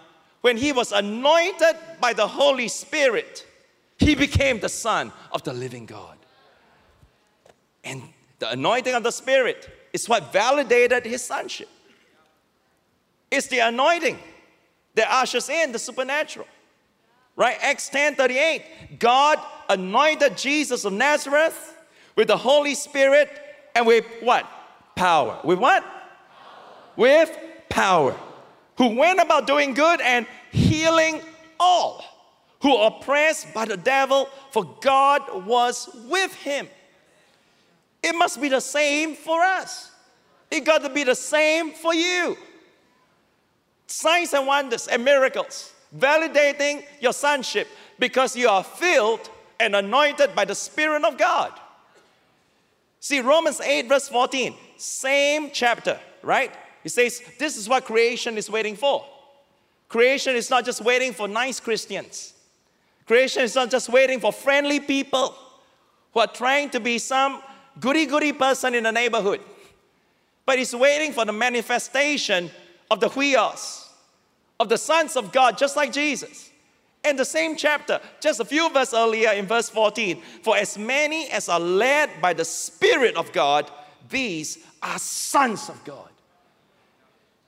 when 0.42 0.56
he 0.56 0.72
was 0.72 0.92
anointed 0.92 1.76
by 2.00 2.12
the 2.12 2.26
Holy 2.26 2.68
Spirit, 2.68 3.46
he 3.98 4.14
became 4.14 4.60
the 4.60 4.68
Son 4.68 5.12
of 5.30 5.42
the 5.44 5.52
living 5.52 5.86
God. 5.86 6.18
And 7.84 8.02
the 8.38 8.50
anointing 8.50 8.94
of 8.94 9.02
the 9.02 9.10
Spirit 9.10 9.70
is 9.92 10.08
what 10.08 10.32
validated 10.32 11.06
his 11.06 11.22
sonship. 11.24 11.68
It's 13.30 13.46
the 13.46 13.60
anointing 13.60 14.18
that 14.94 15.08
ushers 15.10 15.48
in 15.48 15.72
the 15.72 15.78
supernatural. 15.78 16.46
Right? 17.34 17.56
Acts 17.62 17.88
10 17.88 18.16
38. 18.16 18.98
God 18.98 19.38
anointed 19.68 20.36
Jesus 20.36 20.84
of 20.84 20.92
Nazareth 20.92 21.76
with 22.14 22.28
the 22.28 22.36
Holy 22.36 22.74
Spirit 22.74 23.30
and 23.74 23.86
with 23.86 24.04
what? 24.20 24.44
Power. 24.96 25.40
With 25.42 25.58
what? 25.58 25.82
Power. 25.82 25.92
With 26.96 27.38
power. 27.70 28.14
Who 28.82 28.96
went 28.96 29.20
about 29.20 29.46
doing 29.46 29.74
good 29.74 30.00
and 30.00 30.26
healing 30.50 31.20
all 31.60 32.04
who 32.62 32.74
are 32.74 32.88
oppressed 32.88 33.54
by 33.54 33.64
the 33.64 33.76
devil, 33.76 34.28
for 34.50 34.76
God 34.80 35.46
was 35.46 35.88
with 36.08 36.34
him. 36.34 36.66
It 38.02 38.12
must 38.16 38.40
be 38.40 38.48
the 38.48 38.58
same 38.58 39.14
for 39.14 39.40
us. 39.40 39.92
It 40.50 40.64
got 40.64 40.82
to 40.82 40.88
be 40.88 41.04
the 41.04 41.14
same 41.14 41.70
for 41.70 41.94
you. 41.94 42.36
Signs 43.86 44.32
and 44.32 44.48
wonders 44.48 44.88
and 44.88 45.04
miracles, 45.04 45.72
validating 45.96 46.82
your 47.00 47.12
sonship 47.12 47.68
because 48.00 48.34
you 48.34 48.48
are 48.48 48.64
filled 48.64 49.30
and 49.60 49.76
anointed 49.76 50.34
by 50.34 50.44
the 50.44 50.56
Spirit 50.56 51.04
of 51.04 51.16
God. 51.16 51.52
See, 52.98 53.20
Romans 53.20 53.60
8, 53.60 53.88
verse 53.88 54.08
14, 54.08 54.56
same 54.76 55.52
chapter, 55.52 56.00
right? 56.24 56.52
He 56.82 56.88
says, 56.88 57.22
This 57.38 57.56
is 57.56 57.68
what 57.68 57.84
creation 57.84 58.36
is 58.36 58.50
waiting 58.50 58.76
for. 58.76 59.04
Creation 59.88 60.34
is 60.36 60.48
not 60.48 60.64
just 60.64 60.80
waiting 60.82 61.12
for 61.12 61.28
nice 61.28 61.60
Christians, 61.60 62.34
creation 63.06 63.42
is 63.42 63.54
not 63.54 63.70
just 63.70 63.88
waiting 63.88 64.20
for 64.20 64.32
friendly 64.32 64.80
people 64.80 65.34
who 66.12 66.20
are 66.20 66.26
trying 66.26 66.70
to 66.70 66.80
be 66.80 66.98
some 66.98 67.42
goody 67.80 68.06
goody 68.06 68.32
person 68.32 68.74
in 68.74 68.84
the 68.84 68.92
neighborhood, 68.92 69.40
but 70.46 70.58
it's 70.58 70.74
waiting 70.74 71.12
for 71.12 71.24
the 71.24 71.32
manifestation 71.32 72.50
of 72.90 73.00
the 73.00 73.08
huios, 73.08 73.88
of 74.60 74.68
the 74.68 74.78
sons 74.78 75.16
of 75.16 75.32
God, 75.32 75.58
just 75.58 75.76
like 75.76 75.92
Jesus. 75.92 76.50
In 77.04 77.16
the 77.16 77.24
same 77.24 77.56
chapter, 77.56 78.00
just 78.20 78.38
a 78.38 78.44
few 78.44 78.70
verses 78.70 78.94
earlier 78.94 79.30
in 79.32 79.46
verse 79.46 79.68
14, 79.68 80.22
for 80.42 80.56
as 80.56 80.78
many 80.78 81.28
as 81.30 81.48
are 81.48 81.58
led 81.58 82.10
by 82.20 82.32
the 82.32 82.44
Spirit 82.44 83.16
of 83.16 83.32
God, 83.32 83.68
these 84.08 84.58
are 84.82 84.98
sons 84.98 85.68
of 85.68 85.82
God. 85.84 86.11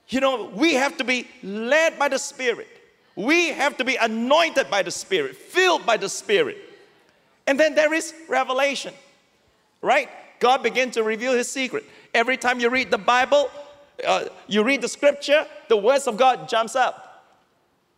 You 0.09 0.19
know, 0.19 0.45
we 0.53 0.73
have 0.73 0.97
to 0.97 1.03
be 1.03 1.27
led 1.43 1.97
by 1.97 2.09
the 2.09 2.19
Spirit. 2.19 2.67
We 3.15 3.49
have 3.49 3.77
to 3.77 3.85
be 3.85 3.95
anointed 3.95 4.69
by 4.69 4.83
the 4.83 4.91
Spirit, 4.91 5.35
filled 5.35 5.85
by 5.85 5.97
the 5.97 6.09
Spirit. 6.09 6.57
And 7.47 7.59
then 7.59 7.75
there 7.75 7.93
is 7.93 8.13
revelation 8.27 8.93
right? 9.85 10.09
God 10.39 10.63
began 10.63 10.89
to 10.91 11.03
reveal 11.03 11.33
his 11.33 11.49
secret. 11.49 11.85
Every 12.13 12.37
time 12.37 12.59
you 12.59 12.69
read 12.69 12.89
the 12.89 12.97
Bible, 12.97 13.49
uh, 14.05 14.25
you 14.47 14.63
read 14.63 14.81
the 14.81 14.87
scripture, 14.87 15.45
the 15.69 15.77
words 15.77 16.07
of 16.07 16.17
God 16.17 16.49
jumps 16.49 16.75
up. 16.75 17.23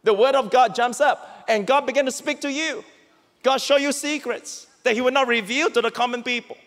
The 0.04 0.14
word 0.14 0.36
of 0.36 0.52
God 0.52 0.76
jumps 0.76 1.00
up. 1.02 1.46
And 1.48 1.66
God 1.66 1.86
began 1.86 2.06
to 2.06 2.12
speak 2.12 2.42
to 2.42 2.52
you. 2.52 2.84
God 3.42 3.62
show 3.62 3.78
you 3.78 3.94
secrets 3.94 4.68
that 4.84 4.96
he 4.96 5.02
will 5.02 5.12
not 5.12 5.28
reveal 5.28 5.70
to 5.72 5.82
the 5.82 5.90
common 5.90 6.24
people. 6.24 6.58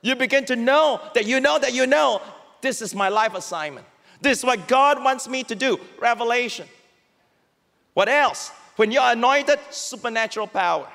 You 0.00 0.16
begin 0.16 0.46
to 0.46 0.56
know 0.56 1.00
that 1.14 1.26
you 1.26 1.38
know 1.40 1.58
that 1.58 1.74
you 1.74 1.86
know 1.86 2.22
this 2.62 2.80
is 2.80 2.94
my 2.94 3.10
life 3.10 3.34
assignment. 3.34 3.86
This 4.20 4.38
is 4.38 4.44
what 4.44 4.68
God 4.68 5.02
wants 5.02 5.28
me 5.28 5.44
to 5.44 5.54
do. 5.54 5.80
Revelation. 6.00 6.68
What 7.94 8.08
else? 8.08 8.50
When 8.76 8.90
you're 8.90 9.02
anointed, 9.02 9.58
supernatural 9.70 10.46
power 10.46 10.86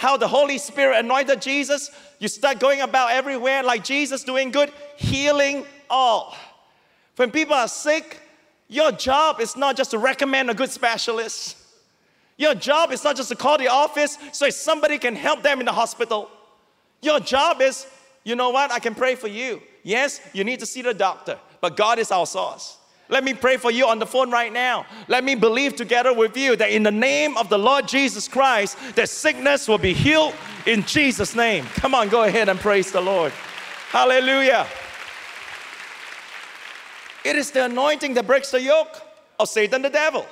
how 0.00 0.16
the 0.16 0.26
Holy 0.26 0.56
Spirit 0.56 0.98
anointed 0.98 1.42
Jesus, 1.42 1.90
you 2.20 2.26
start 2.26 2.58
going 2.58 2.80
about 2.80 3.10
everywhere 3.10 3.62
like 3.62 3.84
Jesus 3.84 4.24
doing 4.24 4.50
good, 4.50 4.72
healing 4.96 5.66
all. 5.90 6.34
When 7.16 7.30
people 7.30 7.52
are 7.52 7.68
sick, 7.68 8.18
your 8.66 8.92
job 8.92 9.40
is 9.40 9.58
not 9.58 9.76
just 9.76 9.90
to 9.90 9.98
recommend 9.98 10.48
a 10.48 10.54
good 10.54 10.70
specialist. 10.70 11.54
Your 12.38 12.54
job 12.54 12.92
is 12.92 13.04
not 13.04 13.14
just 13.14 13.28
to 13.28 13.36
call 13.36 13.58
the 13.58 13.68
office 13.68 14.16
so 14.32 14.48
somebody 14.48 14.96
can 14.96 15.14
help 15.14 15.42
them 15.42 15.60
in 15.60 15.66
the 15.66 15.72
hospital. 15.72 16.30
Your 17.02 17.20
job 17.20 17.60
is, 17.60 17.86
you 18.24 18.36
know 18.36 18.48
what, 18.48 18.72
I 18.72 18.78
can 18.78 18.94
pray 18.94 19.16
for 19.16 19.28
you. 19.28 19.60
Yes, 19.82 20.22
you 20.32 20.44
need 20.44 20.60
to 20.60 20.66
see 20.66 20.80
the 20.80 20.94
doctor, 20.94 21.38
but 21.60 21.76
God 21.76 21.98
is 21.98 22.10
our 22.10 22.26
source. 22.26 22.76
Let 23.08 23.24
me 23.24 23.34
pray 23.34 23.56
for 23.56 23.72
you 23.72 23.88
on 23.88 23.98
the 23.98 24.06
phone 24.06 24.30
right 24.30 24.52
now. 24.52 24.86
Let 25.08 25.24
me 25.24 25.34
believe 25.34 25.74
together 25.74 26.14
with 26.14 26.36
you 26.36 26.54
that 26.56 26.70
in 26.70 26.84
the 26.84 26.92
name 26.92 27.36
of 27.36 27.48
the 27.48 27.58
Lord 27.58 27.88
Jesus 27.88 28.28
Christ, 28.28 28.78
that 28.94 29.08
sickness 29.08 29.66
will 29.66 29.78
be 29.78 29.92
healed 29.92 30.32
in 30.64 30.84
Jesus' 30.84 31.34
name. 31.34 31.64
Come 31.74 31.92
on, 31.94 32.08
go 32.08 32.22
ahead 32.22 32.48
and 32.48 32.60
praise 32.60 32.92
the 32.92 33.00
Lord. 33.00 33.32
Hallelujah. 33.90 34.64
It 37.24 37.34
is 37.34 37.50
the 37.50 37.64
anointing 37.64 38.14
that 38.14 38.26
breaks 38.28 38.52
the 38.52 38.62
yoke 38.62 39.02
of 39.40 39.48
Satan 39.48 39.82
the 39.82 39.90
devil. 39.90 40.24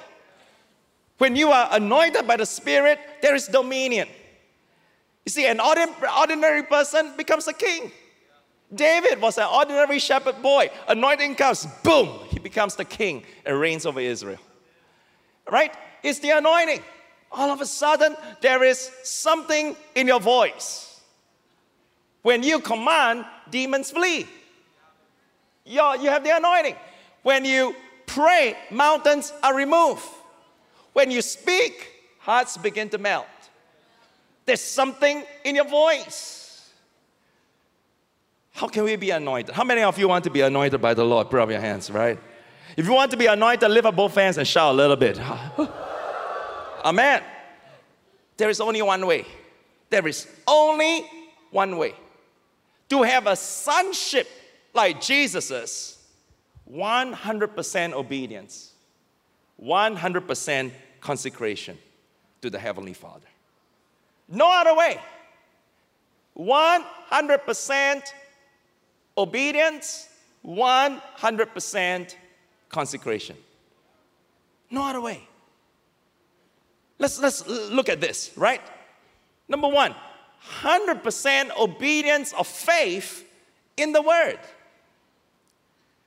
When 1.19 1.35
you 1.35 1.51
are 1.51 1.69
anointed 1.73 2.29
by 2.29 2.37
the 2.37 2.47
Spirit, 2.47 3.01
there 3.21 3.35
is 3.35 3.49
dominion. 3.49 4.07
You 5.27 5.31
see, 5.31 5.47
an 5.47 5.59
ordinary 5.59 6.63
person 6.63 7.15
becomes 7.17 7.49
a 7.49 7.53
king. 7.53 7.91
David 8.75 9.21
was 9.21 9.39
an 9.39 9.49
ordinary 9.53 9.99
shepherd 9.99 10.43
boy. 10.43 10.71
Anointing 10.89 11.37
comes, 11.37 11.67
boom, 11.83 12.21
he 12.29 12.39
becomes 12.39 12.75
the 12.75 12.85
king 12.85 13.23
and 13.47 13.59
reigns 13.59 13.87
over 13.87 14.01
Israel. 14.01 14.39
Right? 15.51 15.75
It's 16.03 16.19
the 16.19 16.31
anointing. 16.31 16.83
All 17.33 17.51
of 17.51 17.61
a 17.61 17.67
sudden, 17.67 18.15
there 18.41 18.63
is 18.63 18.91
something 19.03 19.77
in 19.95 20.07
your 20.07 20.21
voice. 20.21 21.01
When 22.23 22.43
you 22.43 22.61
command, 22.61 23.25
demons 23.51 23.91
flee. 23.91 24.27
You're, 25.65 25.97
you 25.97 26.11
have 26.11 26.25
the 26.25 26.37
anointing. 26.37 26.77
When 27.23 27.45
you 27.45 27.75
pray, 28.07 28.57
mountains 28.71 29.33
are 29.43 29.55
removed. 29.55 30.05
When 30.93 31.11
you 31.11 31.23
speak, 31.23 31.89
hearts 32.19 32.57
begin 32.57 32.89
to 32.91 32.99
melt. 32.99 33.27
There's 34.45 34.63
something 34.63 35.25
in 35.45 35.57
your 35.57 35.69
voice. 35.69 36.48
How 38.53 38.67
can 38.67 38.85
we 38.85 38.97
be 38.97 39.11
anointed? 39.11 39.55
How 39.55 39.65
many 39.65 39.83
of 39.83 39.99
you 39.99 40.09
want 40.09 40.25
to 40.25 40.31
be 40.31 40.41
anointed 40.41 40.81
by 40.81 40.95
the 40.95 41.05
Lord? 41.05 41.31
Put 41.31 41.41
up 41.41 41.51
your 41.51 41.61
hands, 41.61 41.91
right? 41.91 42.19
If 42.77 42.87
you 42.87 42.93
want 42.93 43.11
to 43.13 43.17
be 43.17 43.27
anointed, 43.27 43.71
lift 43.71 43.87
up 43.87 43.97
both 43.97 44.15
hands 44.15 44.39
and 44.39 44.47
shout 44.47 44.73
a 44.73 44.77
little 44.77 44.97
bit. 44.97 45.21
Amen. 46.85 47.23
There 48.37 48.51
is 48.51 48.61
only 48.61 48.83
one 48.83 49.07
way. 49.07 49.25
There 49.91 50.07
is 50.07 50.29
only 50.47 51.05
one 51.51 51.77
way. 51.77 51.95
to 52.89 53.03
have 53.03 53.27
a 53.27 53.37
sonship 53.37 54.29
like 54.73 55.01
Jesus's, 55.01 55.99
100% 56.71 57.93
obedience, 57.93 58.73
100% 59.63 60.71
consecration 61.01 61.79
to 62.43 62.51
the 62.51 62.59
Heavenly 62.59 62.93
Father. 62.93 63.27
No 64.29 64.51
other 64.51 64.75
way. 64.75 65.01
100% 66.39 68.03
obedience, 69.19 70.09
100% 70.47 72.15
consecration. 72.69 73.37
No 74.71 74.85
other 74.85 75.01
way. 75.01 75.27
Let's, 76.99 77.21
let's 77.21 77.47
look 77.47 77.89
at 77.89 78.01
this, 78.01 78.33
right? 78.37 78.61
Number 79.49 79.69
one, 79.69 79.95
100% 80.61 81.57
obedience 81.59 82.33
of 82.33 82.47
faith 82.47 83.25
in 83.77 83.93
the 83.93 84.03
Word. 84.03 84.39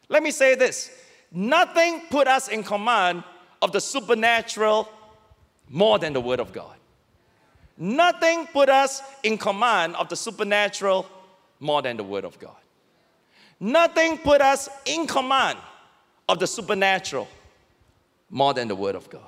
Let 0.10 0.24
me 0.24 0.32
say 0.32 0.56
this 0.56 0.92
nothing 1.32 2.02
put 2.10 2.28
us 2.28 2.50
in 2.50 2.64
command 2.64 3.24
of 3.62 3.72
the 3.72 3.80
supernatural 3.80 4.90
more 5.70 6.00
than 6.00 6.14
the 6.14 6.22
Word 6.22 6.40
of 6.40 6.52
God. 6.52 6.76
Nothing 7.78 8.48
put 8.48 8.70
us 8.70 9.02
in 9.24 9.38
command 9.38 9.96
of 9.96 10.10
the 10.10 10.16
supernatural 10.16 11.08
more 11.60 11.82
than 11.82 11.98
the 11.98 12.04
Word 12.04 12.26
of 12.26 12.38
God. 12.38 12.61
Nothing 13.64 14.18
put 14.18 14.42
us 14.42 14.68
in 14.86 15.06
command 15.06 15.60
of 16.28 16.40
the 16.40 16.48
supernatural 16.48 17.28
more 18.32 18.56
than 18.56 18.68
the 18.68 18.76
Word 18.76 18.96
of 18.96 19.08
God. 19.08 19.22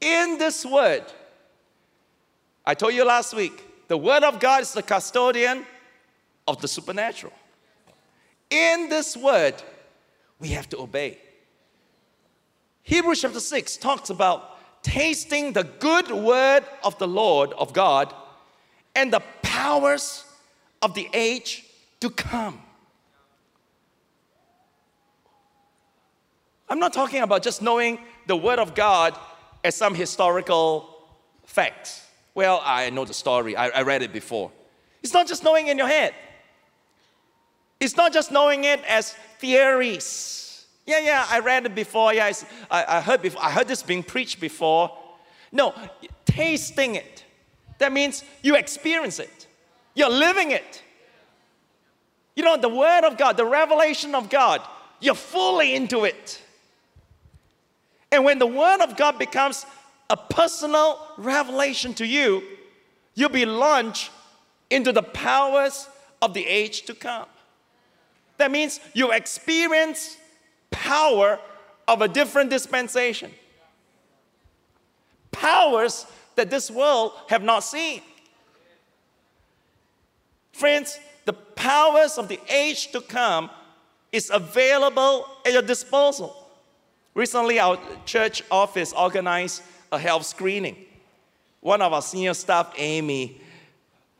In 0.00 0.38
this 0.38 0.66
Word, 0.66 1.04
I 2.66 2.74
told 2.74 2.94
you 2.94 3.04
last 3.04 3.32
week, 3.32 3.64
the 3.86 3.96
Word 3.96 4.24
of 4.24 4.40
God 4.40 4.62
is 4.62 4.72
the 4.72 4.82
custodian 4.82 5.64
of 6.48 6.60
the 6.60 6.66
supernatural. 6.66 7.32
In 8.50 8.88
this 8.88 9.16
Word, 9.16 9.62
we 10.40 10.48
have 10.48 10.68
to 10.70 10.78
obey. 10.78 11.18
Hebrews 12.82 13.20
chapter 13.20 13.38
6 13.38 13.76
talks 13.76 14.10
about 14.10 14.82
tasting 14.82 15.52
the 15.52 15.62
good 15.62 16.10
word 16.10 16.64
of 16.82 16.98
the 16.98 17.06
Lord, 17.06 17.52
of 17.52 17.72
God, 17.72 18.12
and 18.96 19.12
the 19.12 19.22
powers 19.42 20.24
of 20.82 20.94
the 20.94 21.08
age 21.14 21.64
to 22.02 22.10
come. 22.10 22.60
I'm 26.68 26.80
not 26.80 26.92
talking 26.92 27.22
about 27.22 27.44
just 27.44 27.62
knowing 27.62 28.00
the 28.26 28.34
Word 28.34 28.58
of 28.58 28.74
God 28.74 29.16
as 29.62 29.76
some 29.76 29.94
historical 29.94 30.88
facts. 31.44 32.04
Well, 32.34 32.60
I 32.64 32.90
know 32.90 33.04
the 33.04 33.14
story, 33.14 33.56
I, 33.56 33.68
I 33.68 33.82
read 33.82 34.02
it 34.02 34.12
before. 34.12 34.50
It's 35.00 35.12
not 35.12 35.28
just 35.28 35.44
knowing 35.44 35.68
in 35.68 35.78
your 35.78 35.86
head, 35.86 36.12
it's 37.78 37.96
not 37.96 38.12
just 38.12 38.32
knowing 38.32 38.64
it 38.64 38.82
as 38.88 39.12
theories. 39.38 40.66
Yeah, 40.84 40.98
yeah, 40.98 41.26
I 41.30 41.38
read 41.38 41.66
it 41.66 41.74
before. 41.76 42.12
Yeah, 42.12 42.32
I, 42.68 42.96
I, 42.96 43.00
heard 43.00 43.22
before. 43.22 43.44
I 43.44 43.50
heard 43.50 43.68
this 43.68 43.84
being 43.84 44.02
preached 44.02 44.40
before. 44.40 44.90
No, 45.52 45.72
tasting 46.24 46.96
it. 46.96 47.24
That 47.78 47.92
means 47.92 48.24
you 48.42 48.56
experience 48.56 49.20
it. 49.20 49.46
You're 49.94 50.10
living 50.10 50.50
it. 50.50 50.82
You 52.34 52.42
know, 52.42 52.56
the 52.56 52.68
Word 52.68 53.04
of 53.04 53.18
God, 53.18 53.36
the 53.36 53.44
revelation 53.44 54.14
of 54.14 54.30
God, 54.30 54.62
you're 55.00 55.14
fully 55.14 55.74
into 55.74 56.04
it. 56.04 56.40
And 58.10 58.24
when 58.24 58.38
the 58.38 58.46
Word 58.46 58.80
of 58.80 58.96
God 58.96 59.18
becomes 59.18 59.66
a 60.08 60.16
personal 60.16 60.98
revelation 61.16 61.94
to 61.94 62.06
you, 62.06 62.42
you'll 63.14 63.28
be 63.28 63.46
launched 63.46 64.10
into 64.70 64.92
the 64.92 65.02
powers 65.02 65.88
of 66.20 66.34
the 66.34 66.46
age 66.46 66.82
to 66.82 66.94
come. 66.94 67.26
That 68.38 68.50
means 68.50 68.80
you 68.94 69.12
experience 69.12 70.16
power 70.70 71.38
of 71.86 72.02
a 72.02 72.08
different 72.08 72.50
dispensation. 72.50 73.30
Powers 75.30 76.06
that 76.36 76.50
this 76.50 76.70
world 76.70 77.12
have 77.28 77.42
not 77.42 77.60
seen. 77.60 78.02
Friends, 80.52 80.98
the 81.24 81.32
powers 81.32 82.18
of 82.18 82.28
the 82.28 82.40
age 82.48 82.90
to 82.92 83.00
come 83.00 83.50
is 84.10 84.30
available 84.30 85.26
at 85.46 85.52
your 85.52 85.62
disposal. 85.62 86.36
Recently, 87.14 87.58
our 87.58 87.78
church 88.04 88.42
office 88.50 88.92
organized 88.92 89.62
a 89.90 89.98
health 89.98 90.26
screening. 90.26 90.76
One 91.60 91.82
of 91.82 91.92
our 91.92 92.02
senior 92.02 92.34
staff, 92.34 92.72
Amy, 92.76 93.40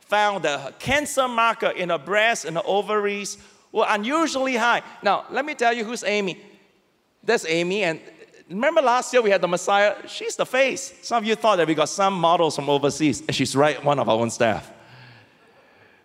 found 0.00 0.44
a 0.44 0.74
cancer 0.78 1.26
marker 1.26 1.70
in 1.70 1.88
her 1.88 1.98
breast 1.98 2.44
and 2.44 2.56
her 2.56 2.62
ovaries 2.66 3.38
were 3.72 3.86
unusually 3.88 4.56
high. 4.56 4.82
Now, 5.02 5.24
let 5.30 5.44
me 5.44 5.54
tell 5.54 5.72
you 5.72 5.84
who's 5.84 6.04
Amy. 6.04 6.38
That's 7.24 7.46
Amy, 7.46 7.84
and 7.84 8.00
remember 8.48 8.82
last 8.82 9.12
year 9.12 9.22
we 9.22 9.30
had 9.30 9.40
the 9.40 9.48
Messiah? 9.48 9.96
She's 10.06 10.36
the 10.36 10.44
face. 10.44 10.92
Some 11.02 11.18
of 11.18 11.24
you 11.24 11.34
thought 11.34 11.56
that 11.56 11.66
we 11.66 11.74
got 11.74 11.88
some 11.88 12.14
models 12.14 12.56
from 12.56 12.68
overseas, 12.68 13.20
and 13.20 13.34
she's 13.34 13.56
right, 13.56 13.82
one 13.82 13.98
of 13.98 14.08
our 14.08 14.18
own 14.18 14.30
staff. 14.30 14.70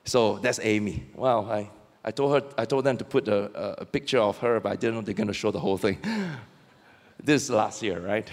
So 0.08 0.38
that's 0.38 0.60
Amy. 0.63 1.04
Wow, 1.15 1.43
I, 1.46 1.70
I 2.04 2.12
told 2.12 2.32
her, 2.34 2.50
I 2.58 2.63
told 2.63 2.86
them 2.86 2.96
to 2.98 3.04
put 3.04 3.28
a, 3.28 3.82
a 3.82 3.86
picture 3.86 4.20
of 4.20 4.38
her, 4.38 4.62
but 4.62 4.72
I 4.72 4.76
didn't 4.78 4.96
know 4.96 5.02
they're 5.02 5.13
going 5.13 5.28
to 5.28 5.34
show 5.34 5.52
the 5.52 5.60
whole 5.60 5.78
thing. 5.78 5.98
this 7.24 7.50
last 7.50 7.84
year, 7.84 8.00
right? 8.00 8.30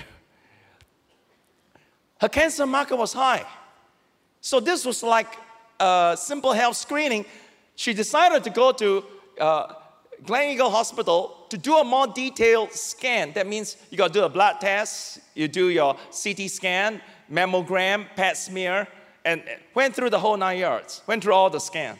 Her 2.20 2.28
cancer 2.28 2.64
marker 2.64 2.94
was 2.94 3.12
high. 3.12 3.44
So 4.40 4.60
this 4.60 4.84
was 4.84 5.02
like 5.02 5.36
a 5.80 6.16
simple 6.16 6.52
health 6.52 6.76
screening. 6.76 7.24
She 7.74 7.92
decided 7.92 8.44
to 8.44 8.50
go 8.50 8.70
to 8.70 9.04
uh, 9.40 9.74
Gleneagle 10.22 10.70
Hospital 10.70 11.46
to 11.48 11.58
do 11.58 11.76
a 11.78 11.84
more 11.84 12.06
detailed 12.06 12.72
scan. 12.72 13.32
That 13.32 13.48
means 13.48 13.76
you 13.90 13.98
got 13.98 14.08
to 14.08 14.12
do 14.12 14.22
a 14.22 14.28
blood 14.28 14.60
test, 14.60 15.18
you 15.34 15.48
do 15.48 15.70
your 15.70 15.96
CT 16.22 16.48
scan, 16.48 17.00
mammogram, 17.28 18.06
PET 18.14 18.36
smear, 18.36 18.86
and 19.24 19.42
went 19.74 19.94
through 19.94 20.10
the 20.10 20.18
whole 20.18 20.36
nine 20.36 20.58
yards, 20.58 21.02
went 21.06 21.22
through 21.22 21.34
all 21.34 21.50
the 21.50 21.60
scan. 21.60 21.98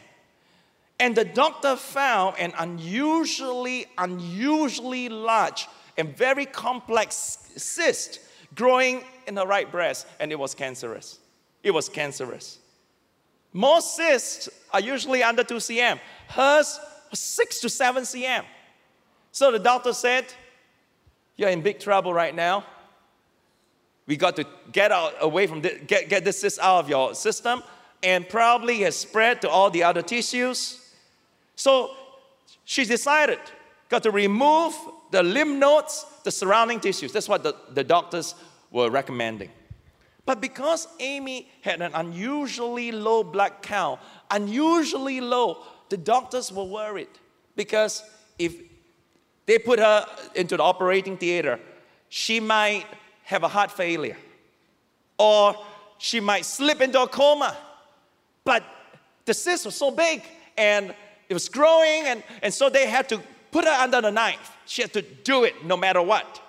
And 0.99 1.15
the 1.15 1.25
doctor 1.25 1.75
found 1.75 2.37
an 2.39 2.53
unusually, 2.57 3.87
unusually 3.97 5.09
large 5.09 5.67
and 5.97 6.15
very 6.15 6.45
complex 6.45 7.37
cyst 7.57 8.19
growing 8.53 9.03
in 9.27 9.35
the 9.35 9.45
right 9.45 9.69
breast, 9.69 10.07
and 10.19 10.31
it 10.31 10.39
was 10.39 10.55
cancerous. 10.55 11.19
It 11.63 11.71
was 11.71 11.89
cancerous. 11.89 12.59
Most 13.51 13.95
cysts 13.95 14.49
are 14.71 14.79
usually 14.79 15.23
under 15.23 15.43
2 15.43 15.55
cm. 15.55 15.99
Hers 16.27 16.79
was 17.09 17.19
6 17.19 17.61
to 17.61 17.69
7 17.69 18.03
cm. 18.03 18.43
So 19.31 19.51
the 19.51 19.59
doctor 19.59 19.93
said, 19.93 20.25
You're 21.35 21.49
in 21.49 21.61
big 21.61 21.79
trouble 21.79 22.13
right 22.13 22.35
now. 22.35 22.65
We 24.07 24.17
got 24.17 24.35
to 24.35 24.45
get 24.71 24.91
out 24.91 25.13
away 25.19 25.47
from 25.47 25.61
this, 25.61 25.81
get, 25.87 26.09
get 26.09 26.23
this 26.23 26.39
cyst 26.39 26.59
out 26.59 26.79
of 26.79 26.89
your 26.89 27.15
system, 27.15 27.63
and 28.03 28.27
probably 28.27 28.79
has 28.81 28.95
spread 28.95 29.41
to 29.41 29.49
all 29.49 29.69
the 29.69 29.83
other 29.83 30.01
tissues. 30.01 30.93
So 31.55 31.91
she 32.65 32.85
decided, 32.85 33.39
got 33.89 34.03
to 34.03 34.11
remove 34.11 34.75
the 35.11 35.23
lymph 35.23 35.57
nodes, 35.57 36.05
the 36.23 36.31
surrounding 36.31 36.79
tissues. 36.79 37.11
That's 37.11 37.29
what 37.29 37.43
the, 37.43 37.55
the 37.71 37.83
doctors 37.83 38.35
were 38.71 38.89
recommending. 38.89 39.49
But 40.25 40.41
because 40.41 40.87
Amy 40.99 41.49
had 41.61 41.81
an 41.81 41.91
unusually 41.93 42.91
low 42.91 43.23
blood 43.23 43.53
count, 43.61 43.99
unusually 44.31 45.21
low, 45.21 45.63
the 45.89 45.97
doctors 45.97 46.51
were 46.51 46.63
worried 46.63 47.07
because 47.55 48.03
if 48.39 48.55
they 49.45 49.59
put 49.59 49.79
her 49.79 50.05
into 50.33 50.57
the 50.57 50.63
operating 50.63 51.17
theater, 51.17 51.59
she 52.09 52.39
might 52.39 52.85
have 53.25 53.43
a 53.43 53.47
heart 53.47 53.71
failure 53.71 54.17
or 55.17 55.55
she 55.97 56.19
might 56.19 56.45
slip 56.45 56.81
into 56.81 57.01
a 57.01 57.07
coma. 57.07 57.55
But 58.43 58.63
the 59.25 59.33
cyst 59.33 59.65
was 59.65 59.75
so 59.75 59.91
big 59.91 60.23
and 60.57 60.93
it 61.27 61.33
was 61.33 61.49
growing, 61.49 62.03
and, 62.05 62.23
and 62.43 62.53
so 62.53 62.69
they 62.69 62.87
had 62.87 63.09
to 63.09 63.19
put 63.51 63.65
her 63.65 63.71
under 63.71 63.99
the 63.99 64.11
knife. 64.11 64.55
She 64.67 64.83
had 64.83 64.93
to 64.93 65.01
do 65.01 65.43
it 65.43 65.65
no 65.65 65.75
matter 65.75 66.01
what. 66.01 66.41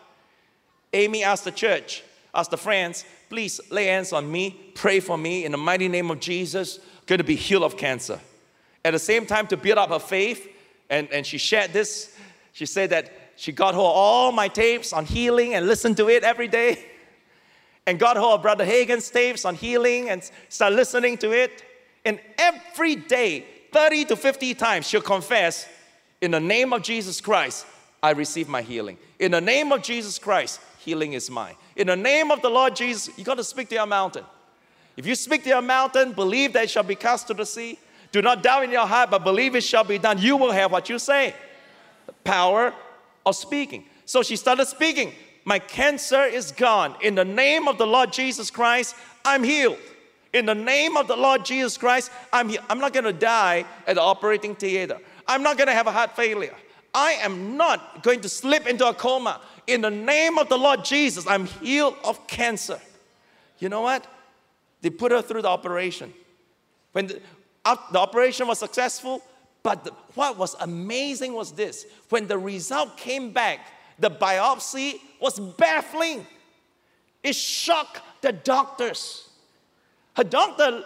Amy 0.92 1.24
asked 1.24 1.44
the 1.44 1.50
church, 1.50 2.02
asked 2.34 2.50
the 2.50 2.58
friends, 2.58 3.04
please 3.30 3.58
lay 3.70 3.86
hands 3.86 4.12
on 4.12 4.30
me, 4.30 4.70
pray 4.74 5.00
for 5.00 5.16
me 5.16 5.46
in 5.46 5.52
the 5.52 5.58
mighty 5.58 5.88
name 5.88 6.10
of 6.10 6.20
Jesus, 6.20 6.78
going 7.06 7.18
to 7.18 7.24
be 7.24 7.36
healed 7.36 7.62
of 7.62 7.78
cancer. 7.78 8.20
At 8.84 8.92
the 8.92 8.98
same 8.98 9.24
time, 9.24 9.46
to 9.48 9.56
build 9.56 9.78
up 9.78 9.88
her 9.88 9.98
faith, 9.98 10.46
and, 10.90 11.10
and 11.10 11.26
she 11.26 11.38
shared 11.38 11.72
this, 11.72 12.14
she 12.52 12.66
said 12.66 12.90
that 12.90 13.10
she 13.36 13.52
got 13.52 13.74
her 13.74 13.80
all 13.80 14.32
my 14.32 14.48
tapes 14.48 14.92
on 14.92 15.04
healing 15.04 15.54
and 15.54 15.66
listened 15.66 15.98
to 15.98 16.08
it 16.08 16.24
every 16.24 16.48
day. 16.48 16.84
And 17.86 18.00
got 18.00 18.16
her 18.16 18.38
Brother 18.38 18.64
Hagin's 18.64 19.08
tapes 19.08 19.44
on 19.44 19.54
healing 19.54 20.10
and 20.10 20.28
started 20.48 20.74
listening 20.74 21.18
to 21.18 21.30
it. 21.30 21.62
And 22.04 22.18
every 22.38 22.96
day, 22.96 23.44
30 23.72 24.06
to 24.06 24.16
50 24.16 24.54
times, 24.54 24.88
she'll 24.88 25.02
confess, 25.02 25.68
In 26.20 26.32
the 26.32 26.40
name 26.40 26.72
of 26.72 26.82
Jesus 26.82 27.20
Christ, 27.20 27.66
I 28.02 28.10
receive 28.10 28.48
my 28.48 28.62
healing. 28.62 28.96
In 29.20 29.32
the 29.32 29.40
name 29.40 29.70
of 29.70 29.82
Jesus 29.82 30.18
Christ, 30.18 30.60
healing 30.78 31.12
is 31.12 31.30
mine. 31.30 31.54
In 31.76 31.88
the 31.88 31.96
name 31.96 32.30
of 32.30 32.42
the 32.42 32.48
Lord 32.48 32.74
Jesus, 32.74 33.16
you 33.18 33.24
got 33.24 33.36
to 33.36 33.44
speak 33.44 33.68
to 33.68 33.74
your 33.74 33.86
mountain. 33.86 34.24
If 34.96 35.06
you 35.06 35.14
speak 35.14 35.42
to 35.44 35.50
your 35.50 35.62
mountain, 35.62 36.12
believe 36.12 36.54
that 36.54 36.64
it 36.64 36.70
shall 36.70 36.82
be 36.82 36.94
cast 36.94 37.26
to 37.28 37.34
the 37.34 37.44
sea. 37.44 37.78
Do 38.12 38.22
not 38.22 38.42
doubt 38.42 38.64
in 38.64 38.70
your 38.70 38.86
heart, 38.86 39.10
but 39.10 39.22
believe 39.24 39.54
it 39.54 39.62
shall 39.62 39.84
be 39.84 39.98
done. 39.98 40.18
You 40.18 40.36
will 40.36 40.52
have 40.52 40.72
what 40.72 40.88
you 40.88 40.98
say. 40.98 41.34
The 42.06 42.12
power 42.24 42.72
of 43.26 43.36
speaking. 43.36 43.84
So 44.06 44.22
she 44.22 44.36
started 44.36 44.66
speaking. 44.66 45.12
My 45.44 45.58
cancer 45.58 46.24
is 46.24 46.52
gone. 46.52 46.96
In 47.02 47.14
the 47.14 47.24
name 47.24 47.68
of 47.68 47.76
the 47.76 47.86
Lord 47.86 48.12
Jesus 48.12 48.50
Christ, 48.50 48.94
I'm 49.24 49.44
healed. 49.44 49.78
In 50.32 50.46
the 50.46 50.54
name 50.54 50.96
of 50.96 51.08
the 51.08 51.16
Lord 51.16 51.44
Jesus 51.44 51.76
Christ, 51.76 52.10
I'm, 52.32 52.48
he- 52.48 52.58
I'm 52.70 52.78
not 52.78 52.92
going 52.92 53.04
to 53.04 53.12
die 53.12 53.64
at 53.86 53.96
the 53.96 54.02
operating 54.02 54.54
theater. 54.54 54.98
I'm 55.26 55.42
not 55.42 55.56
going 55.56 55.68
to 55.68 55.74
have 55.74 55.86
a 55.86 55.92
heart 55.92 56.16
failure. 56.16 56.54
I 56.94 57.12
am 57.12 57.56
not 57.56 58.02
going 58.02 58.20
to 58.22 58.28
slip 58.28 58.66
into 58.66 58.86
a 58.88 58.94
coma. 58.94 59.40
In 59.66 59.80
the 59.82 59.90
name 59.90 60.38
of 60.38 60.48
the 60.48 60.56
Lord 60.56 60.84
Jesus, 60.84 61.26
I'm 61.26 61.46
healed 61.46 61.96
of 62.04 62.26
cancer. 62.26 62.80
You 63.58 63.68
know 63.68 63.82
what? 63.82 64.06
They 64.82 64.90
put 64.90 65.12
her 65.12 65.22
through 65.22 65.42
the 65.42 65.48
operation. 65.48 66.12
When 66.92 67.08
the, 67.08 67.20
the 67.92 67.98
operation 67.98 68.46
was 68.46 68.58
successful, 68.58 69.22
but 69.66 69.82
the- 69.82 69.90
what 70.14 70.36
was 70.36 70.54
amazing 70.60 71.32
was 71.32 71.50
this 71.50 71.86
when 72.10 72.28
the 72.28 72.38
result 72.38 72.96
came 72.96 73.32
back, 73.32 73.66
the 73.98 74.08
biopsy 74.08 75.00
was 75.18 75.40
baffling. 75.40 76.24
It 77.24 77.34
shocked 77.34 78.00
the 78.20 78.30
doctors. 78.30 79.28
Her 80.14 80.22
doctor 80.22 80.84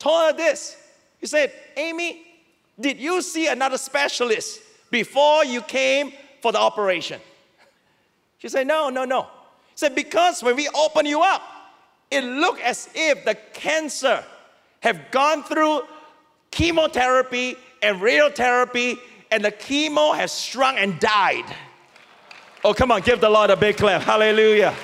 told 0.00 0.22
her 0.26 0.32
this. 0.36 0.76
He 1.20 1.28
said, 1.28 1.52
Amy, 1.76 2.26
did 2.80 2.98
you 2.98 3.22
see 3.22 3.46
another 3.46 3.78
specialist 3.78 4.60
before 4.90 5.44
you 5.44 5.62
came 5.62 6.12
for 6.42 6.50
the 6.50 6.58
operation? 6.58 7.20
She 8.38 8.48
said, 8.48 8.66
No, 8.66 8.90
no, 8.90 9.04
no. 9.04 9.22
He 9.22 9.76
said, 9.76 9.94
Because 9.94 10.42
when 10.42 10.56
we 10.56 10.68
open 10.70 11.06
you 11.06 11.22
up, 11.22 11.42
it 12.10 12.24
looked 12.24 12.60
as 12.62 12.88
if 12.92 13.24
the 13.24 13.36
cancer 13.52 14.24
have 14.80 15.12
gone 15.12 15.44
through 15.44 15.82
chemotherapy 16.50 17.56
and 17.82 18.00
radiotherapy, 18.00 18.98
and 19.30 19.44
the 19.44 19.52
chemo 19.52 20.14
has 20.14 20.38
shrunk 20.38 20.78
and 20.78 20.98
died. 21.00 21.44
Oh, 22.64 22.74
come 22.74 22.90
on, 22.90 23.00
give 23.00 23.20
the 23.20 23.30
Lord 23.30 23.50
a 23.50 23.56
big 23.56 23.76
clap. 23.76 24.02
Hallelujah. 24.02 24.74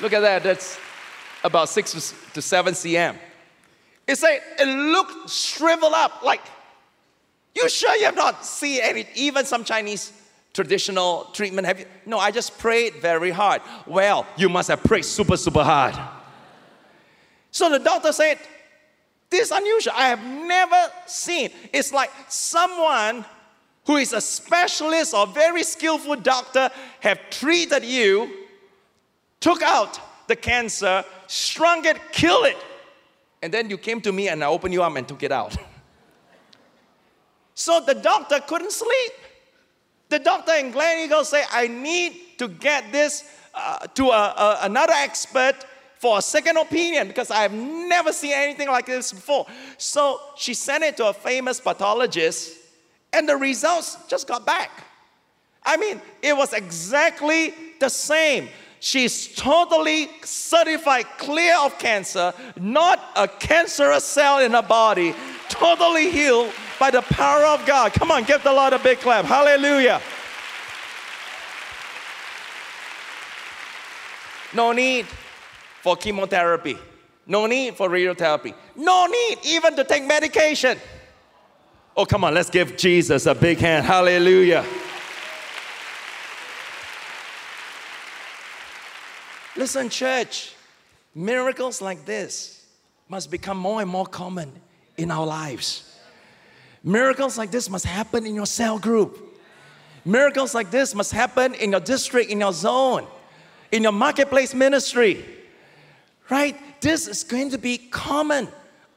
Look 0.00 0.12
at 0.14 0.20
that. 0.20 0.42
That's 0.42 0.78
about 1.44 1.68
six 1.68 1.92
to 2.32 2.42
seven 2.42 2.74
cm. 2.74 3.16
It 4.06 4.16
said 4.16 4.40
it 4.58 4.66
looked 4.66 5.30
shriveled 5.30 5.92
up. 5.92 6.22
Like, 6.22 6.40
you 7.54 7.68
sure 7.68 7.94
you 7.96 8.06
have 8.06 8.16
not 8.16 8.44
seen 8.44 8.80
any, 8.82 9.06
even 9.14 9.44
some 9.44 9.64
Chinese 9.64 10.12
traditional 10.54 11.24
treatment? 11.32 11.66
Have 11.66 11.80
you? 11.80 11.86
No, 12.06 12.18
I 12.18 12.30
just 12.30 12.58
prayed 12.58 12.96
very 12.96 13.30
hard. 13.30 13.62
Well, 13.86 14.26
you 14.36 14.48
must 14.48 14.68
have 14.68 14.82
prayed 14.82 15.04
super, 15.04 15.36
super 15.36 15.62
hard. 15.62 15.94
So 17.50 17.70
the 17.70 17.78
doctor 17.78 18.12
said, 18.12 18.38
This 19.32 19.46
is 19.46 19.50
unusual. 19.50 19.94
I 19.96 20.08
have 20.08 20.22
never 20.22 20.92
seen. 21.06 21.48
It's 21.72 21.90
like 21.90 22.10
someone 22.28 23.24
who 23.86 23.96
is 23.96 24.12
a 24.12 24.20
specialist 24.20 25.14
or 25.14 25.26
very 25.26 25.62
skillful 25.62 26.16
doctor 26.16 26.68
have 27.00 27.18
treated 27.30 27.82
you, 27.82 28.30
took 29.40 29.62
out 29.62 29.98
the 30.28 30.36
cancer, 30.36 31.02
shrunk 31.28 31.86
it, 31.86 31.96
killed 32.12 32.44
it, 32.44 32.58
and 33.42 33.52
then 33.54 33.70
you 33.70 33.78
came 33.78 34.02
to 34.02 34.12
me 34.12 34.28
and 34.28 34.44
I 34.44 34.48
opened 34.48 34.74
you 34.74 34.82
up 34.82 34.94
and 34.94 35.08
took 35.08 35.22
it 35.22 35.32
out. 35.32 35.56
so 37.54 37.80
the 37.80 37.94
doctor 37.94 38.38
couldn't 38.40 38.72
sleep. 38.72 39.12
The 40.10 40.18
doctor 40.18 40.52
in 40.56 40.72
Glen 40.72 41.06
Eagle 41.06 41.24
said, 41.24 41.46
I 41.50 41.68
need 41.68 42.36
to 42.36 42.48
get 42.48 42.92
this 42.92 43.24
uh, 43.54 43.86
to 43.94 44.08
a, 44.10 44.34
a- 44.36 44.58
another 44.64 44.92
expert 44.92 45.54
for 46.02 46.18
a 46.18 46.22
second 46.22 46.56
opinion 46.56 47.06
because 47.06 47.30
I 47.30 47.42
have 47.42 47.52
never 47.52 48.12
seen 48.12 48.32
anything 48.32 48.66
like 48.66 48.86
this 48.86 49.12
before. 49.12 49.46
So 49.78 50.18
she 50.36 50.52
sent 50.52 50.82
it 50.82 50.96
to 50.96 51.06
a 51.06 51.12
famous 51.12 51.60
pathologist, 51.60 52.58
and 53.12 53.28
the 53.28 53.36
results 53.36 53.96
just 54.08 54.26
got 54.26 54.44
back. 54.44 54.82
I 55.62 55.76
mean, 55.76 56.02
it 56.20 56.36
was 56.36 56.54
exactly 56.54 57.54
the 57.78 57.88
same. 57.88 58.48
She's 58.80 59.32
totally 59.36 60.08
certified 60.24 61.06
clear 61.18 61.56
of 61.60 61.78
cancer, 61.78 62.34
not 62.56 62.98
a 63.14 63.28
cancerous 63.28 64.04
cell 64.04 64.40
in 64.40 64.50
her 64.50 64.62
body, 64.62 65.14
totally 65.48 66.10
healed 66.10 66.52
by 66.80 66.90
the 66.90 67.02
power 67.02 67.44
of 67.44 67.64
God. 67.64 67.92
Come 67.92 68.10
on, 68.10 68.24
give 68.24 68.42
the 68.42 68.52
Lord 68.52 68.72
a 68.72 68.80
big 68.80 68.98
clap. 68.98 69.24
Hallelujah. 69.24 70.02
No 74.52 74.72
need 74.72 75.06
for 75.82 75.96
chemotherapy. 75.96 76.78
No 77.26 77.46
need 77.46 77.76
for 77.76 77.88
radiotherapy. 77.88 78.54
No 78.76 79.06
need 79.06 79.38
even 79.44 79.76
to 79.76 79.84
take 79.84 80.04
medication. 80.04 80.78
Oh, 81.96 82.06
come 82.06 82.24
on, 82.24 82.34
let's 82.34 82.50
give 82.50 82.76
Jesus 82.76 83.26
a 83.26 83.34
big 83.34 83.58
hand. 83.58 83.84
Hallelujah. 83.84 84.64
Listen, 89.56 89.90
church, 89.90 90.54
miracles 91.14 91.82
like 91.82 92.06
this 92.06 92.64
must 93.08 93.30
become 93.30 93.58
more 93.58 93.82
and 93.82 93.90
more 93.90 94.06
common 94.06 94.50
in 94.96 95.10
our 95.10 95.26
lives. 95.26 95.98
Miracles 96.82 97.36
like 97.36 97.50
this 97.50 97.68
must 97.68 97.84
happen 97.84 98.24
in 98.24 98.34
your 98.34 98.46
cell 98.46 98.78
group. 98.78 99.18
Miracles 100.04 100.54
like 100.54 100.70
this 100.70 100.94
must 100.94 101.12
happen 101.12 101.54
in 101.54 101.72
your 101.72 101.80
district, 101.80 102.30
in 102.30 102.40
your 102.40 102.52
zone, 102.52 103.06
in 103.70 103.82
your 103.82 103.92
marketplace 103.92 104.54
ministry. 104.54 105.24
Right? 106.32 106.56
This 106.80 107.08
is 107.08 107.24
going 107.24 107.50
to 107.50 107.58
be 107.58 107.76
common, 107.76 108.48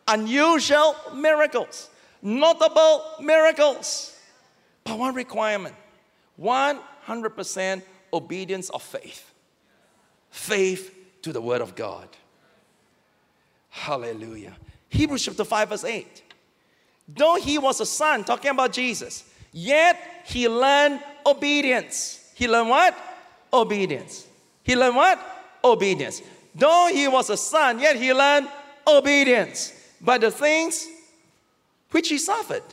unusual 0.08 0.95
miracles, 1.13 1.89
notable 2.21 3.04
miracles. 3.19 4.17
But 4.86 4.98
one 4.98 5.13
requirement 5.13 5.76
100% 6.39 7.82
obedience 8.13 8.69
of 8.69 8.82
faith. 8.82 9.34
Faith 10.30 10.95
to 11.24 11.34
the 11.34 11.41
Word 11.41 11.60
of 11.60 11.76
God. 11.76 12.08
Hallelujah. 13.69 14.56
Hebrews 14.88 15.26
chapter 15.26 15.43
5, 15.43 15.69
verse 15.69 15.84
8. 15.84 16.24
Though 17.10 17.36
he 17.36 17.58
was 17.58 17.82
a 17.82 17.86
son, 17.86 18.24
talking 18.24 18.52
about 18.52 18.71
Jesus, 18.71 19.30
yet 19.52 20.24
he 20.24 20.48
learned 20.48 21.02
obedience. 21.26 22.32
He 22.34 22.48
learned 22.48 22.69
what? 22.69 22.98
Obedience. 23.52 24.26
He 24.63 24.74
learned 24.78 24.95
what? 24.95 25.19
Obedience. 25.65 26.21
Though 26.56 26.89
he 26.91 27.08
was 27.08 27.30
a 27.30 27.38
son, 27.38 27.80
yet 27.80 27.98
he 27.98 28.13
learned 28.13 28.48
obedience 28.88 29.74
by 30.00 30.18
the 30.18 30.32
things 30.32 30.88
which 31.91 32.08
he 32.08 32.18
suffered. 32.18 32.63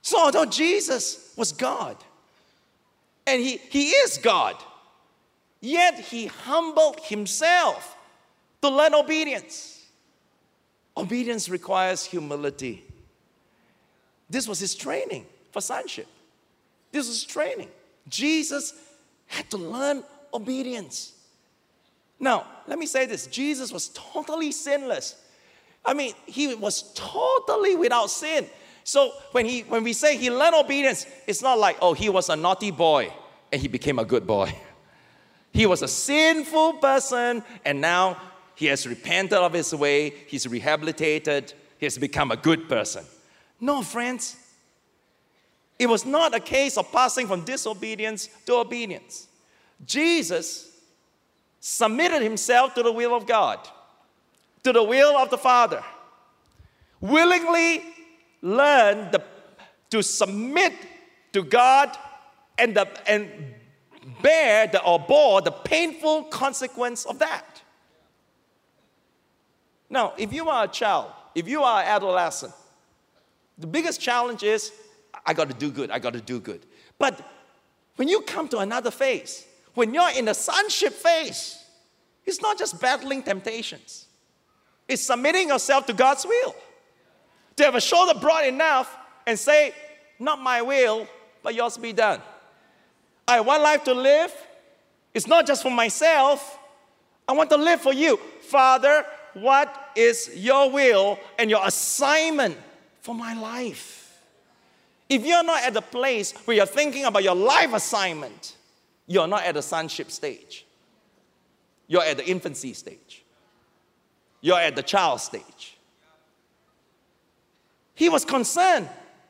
So, 0.00 0.18
although 0.18 0.46
Jesus 0.46 1.32
was 1.36 1.52
God, 1.52 1.96
and 3.26 3.40
he, 3.40 3.58
he 3.58 3.90
is 3.90 4.18
God, 4.18 4.56
yet 5.60 6.00
he 6.00 6.26
humbled 6.26 7.00
himself 7.00 7.96
to 8.62 8.68
learn 8.68 8.94
obedience. 8.94 9.84
Obedience 10.96 11.48
requires 11.48 12.04
humility. 12.04 12.84
This 14.28 14.48
was 14.48 14.58
his 14.58 14.74
training 14.74 15.26
for 15.50 15.60
sonship. 15.60 16.06
This 16.90 17.06
was 17.08 17.24
training. 17.24 17.68
Jesus 18.08 18.74
had 19.26 19.48
to 19.50 19.56
learn 19.56 20.02
obedience. 20.34 21.12
Now, 22.22 22.46
let 22.68 22.78
me 22.78 22.86
say 22.86 23.04
this 23.04 23.26
Jesus 23.26 23.72
was 23.72 23.88
totally 23.88 24.52
sinless. 24.52 25.16
I 25.84 25.92
mean, 25.92 26.14
he 26.24 26.54
was 26.54 26.92
totally 26.94 27.74
without 27.74 28.08
sin. 28.08 28.46
So 28.84 29.12
when, 29.32 29.44
he, 29.44 29.62
when 29.62 29.82
we 29.82 29.92
say 29.92 30.16
he 30.16 30.30
learned 30.30 30.54
obedience, 30.54 31.04
it's 31.26 31.42
not 31.42 31.58
like, 31.58 31.76
oh, 31.82 31.92
he 31.92 32.08
was 32.08 32.28
a 32.28 32.36
naughty 32.36 32.70
boy 32.70 33.12
and 33.52 33.60
he 33.60 33.66
became 33.68 33.98
a 33.98 34.04
good 34.06 34.26
boy. 34.26 34.54
He 35.54 35.66
was 35.66 35.82
a 35.82 35.88
sinful 35.88 36.74
person 36.78 37.44
and 37.62 37.78
now 37.78 38.16
he 38.54 38.66
has 38.66 38.86
repented 38.86 39.36
of 39.36 39.52
his 39.52 39.74
way, 39.74 40.14
he's 40.26 40.48
rehabilitated, 40.48 41.52
he 41.76 41.84
has 41.84 41.98
become 41.98 42.30
a 42.30 42.38
good 42.38 42.70
person. 42.70 43.04
No, 43.60 43.82
friends. 43.82 44.34
It 45.78 45.90
was 45.90 46.06
not 46.06 46.34
a 46.34 46.40
case 46.40 46.78
of 46.78 46.90
passing 46.90 47.26
from 47.26 47.44
disobedience 47.44 48.30
to 48.46 48.54
obedience. 48.54 49.26
Jesus 49.84 50.71
submitted 51.64 52.20
himself 52.22 52.74
to 52.74 52.82
the 52.82 52.90
will 52.90 53.14
of 53.14 53.24
God, 53.24 53.56
to 54.64 54.72
the 54.72 54.82
will 54.82 55.16
of 55.16 55.30
the 55.30 55.38
Father, 55.38 55.82
willingly 57.00 57.84
learned 58.42 59.12
the, 59.12 59.22
to 59.90 60.02
submit 60.02 60.72
to 61.32 61.44
God 61.44 61.96
and, 62.58 62.76
the, 62.76 62.88
and 63.08 63.30
bear 64.20 64.66
the, 64.66 64.82
or 64.82 64.98
bore 64.98 65.40
the 65.40 65.52
painful 65.52 66.24
consequence 66.24 67.04
of 67.04 67.20
that. 67.20 67.62
Now, 69.88 70.14
if 70.18 70.32
you 70.32 70.48
are 70.48 70.64
a 70.64 70.68
child, 70.68 71.12
if 71.32 71.46
you 71.46 71.62
are 71.62 71.80
an 71.80 71.86
adolescent, 71.86 72.52
the 73.56 73.68
biggest 73.68 74.00
challenge 74.00 74.42
is 74.42 74.72
I 75.24 75.32
got 75.32 75.48
to 75.48 75.54
do 75.54 75.70
good, 75.70 75.92
I 75.92 76.00
got 76.00 76.14
to 76.14 76.20
do 76.20 76.40
good. 76.40 76.66
But 76.98 77.24
when 77.94 78.08
you 78.08 78.22
come 78.22 78.48
to 78.48 78.58
another 78.58 78.90
phase, 78.90 79.46
when 79.74 79.94
you're 79.94 80.10
in 80.10 80.26
the 80.26 80.34
sonship 80.34 80.92
phase, 80.92 81.58
it's 82.24 82.40
not 82.40 82.58
just 82.58 82.80
battling 82.80 83.22
temptations. 83.22 84.06
it's 84.88 85.02
submitting 85.02 85.48
yourself 85.48 85.86
to 85.86 85.92
God's 85.92 86.26
will. 86.26 86.54
To 87.56 87.64
have 87.64 87.74
a 87.74 87.80
shoulder 87.80 88.18
broad 88.18 88.46
enough 88.46 88.96
and 89.26 89.38
say, 89.38 89.74
Not 90.18 90.40
my 90.40 90.62
will, 90.62 91.06
but 91.42 91.54
yours 91.54 91.76
be 91.76 91.92
done. 91.92 92.20
I 93.26 93.40
one 93.40 93.62
life 93.62 93.84
to 93.84 93.94
live. 93.94 94.32
It's 95.14 95.26
not 95.26 95.46
just 95.46 95.62
for 95.62 95.70
myself. 95.70 96.58
I 97.28 97.32
want 97.32 97.50
to 97.50 97.56
live 97.56 97.80
for 97.80 97.92
you. 97.92 98.16
Father, 98.42 99.04
what 99.34 99.92
is 99.96 100.30
your 100.34 100.70
will 100.70 101.18
and 101.38 101.50
your 101.50 101.66
assignment 101.66 102.56
for 103.00 103.14
my 103.14 103.34
life? 103.34 104.20
If 105.08 105.24
you're 105.24 105.44
not 105.44 105.62
at 105.62 105.74
the 105.74 105.82
place 105.82 106.32
where 106.44 106.56
you're 106.56 106.66
thinking 106.66 107.04
about 107.04 107.22
your 107.22 107.34
life 107.34 107.72
assignment, 107.74 108.56
you're 109.06 109.26
not 109.26 109.44
at 109.44 109.54
the 109.54 109.62
sonship 109.62 110.10
stage. 110.10 110.66
You're 111.86 112.04
at 112.04 112.16
the 112.16 112.26
infancy 112.26 112.72
stage. 112.72 113.24
You're 114.40 114.58
at 114.58 114.76
the 114.76 114.82
child 114.82 115.20
stage. 115.20 115.76
He 117.94 118.08
was 118.08 118.24
concerned 118.24 118.88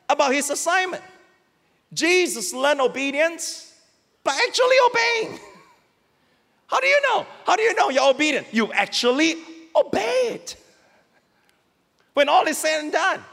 about 0.09 0.33
his 0.33 0.49
assignment. 0.49 1.03
Jesus 1.93 2.53
learned 2.53 2.81
obedience 2.81 3.73
by 4.23 4.39
actually 4.47 4.75
obeying. 4.89 5.39
How 6.67 6.79
do 6.79 6.87
you 6.87 7.01
know? 7.03 7.25
How 7.45 7.55
do 7.55 7.61
you 7.61 7.75
know 7.75 7.89
you're 7.89 8.09
obedient? 8.09 8.47
You 8.51 8.71
actually 8.73 9.35
obeyed. 9.75 10.53
When 12.13 12.29
all 12.29 12.47
is 12.47 12.57
said 12.57 12.79
and 12.79 12.91
done, 12.91 13.23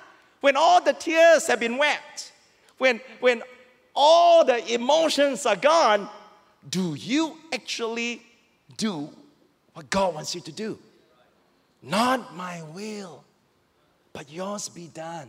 when 0.40 0.56
all 0.56 0.82
the 0.82 0.92
tears 0.92 1.46
have 1.46 1.60
been 1.60 1.78
wept, 1.78 2.32
when, 2.78 3.00
when 3.20 3.42
all 3.94 4.44
the 4.44 4.74
emotions 4.74 5.46
are 5.46 5.56
gone, 5.56 6.08
do 6.68 6.94
you 6.94 7.36
actually 7.52 8.22
do 8.76 9.08
what 9.72 9.88
God 9.88 10.14
wants 10.14 10.34
you 10.34 10.40
to 10.42 10.52
do? 10.52 10.78
Not 11.82 12.36
my 12.36 12.62
will, 12.74 13.24
but 14.12 14.30
yours 14.30 14.68
be 14.68 14.88
done. 14.88 15.28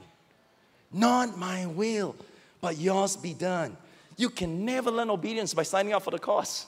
Not 0.92 1.38
my 1.38 1.66
will, 1.66 2.16
but 2.60 2.78
yours 2.78 3.16
be 3.16 3.34
done. 3.34 3.78
You 4.18 4.30
can 4.30 4.66
never 4.66 4.92
learn 4.92 5.10
obedience 5.10 5.54
by 5.54 5.64
signing 5.64 5.94
up 5.94 6.04
for 6.04 6.12
the 6.12 6.20
course. 6.20 6.68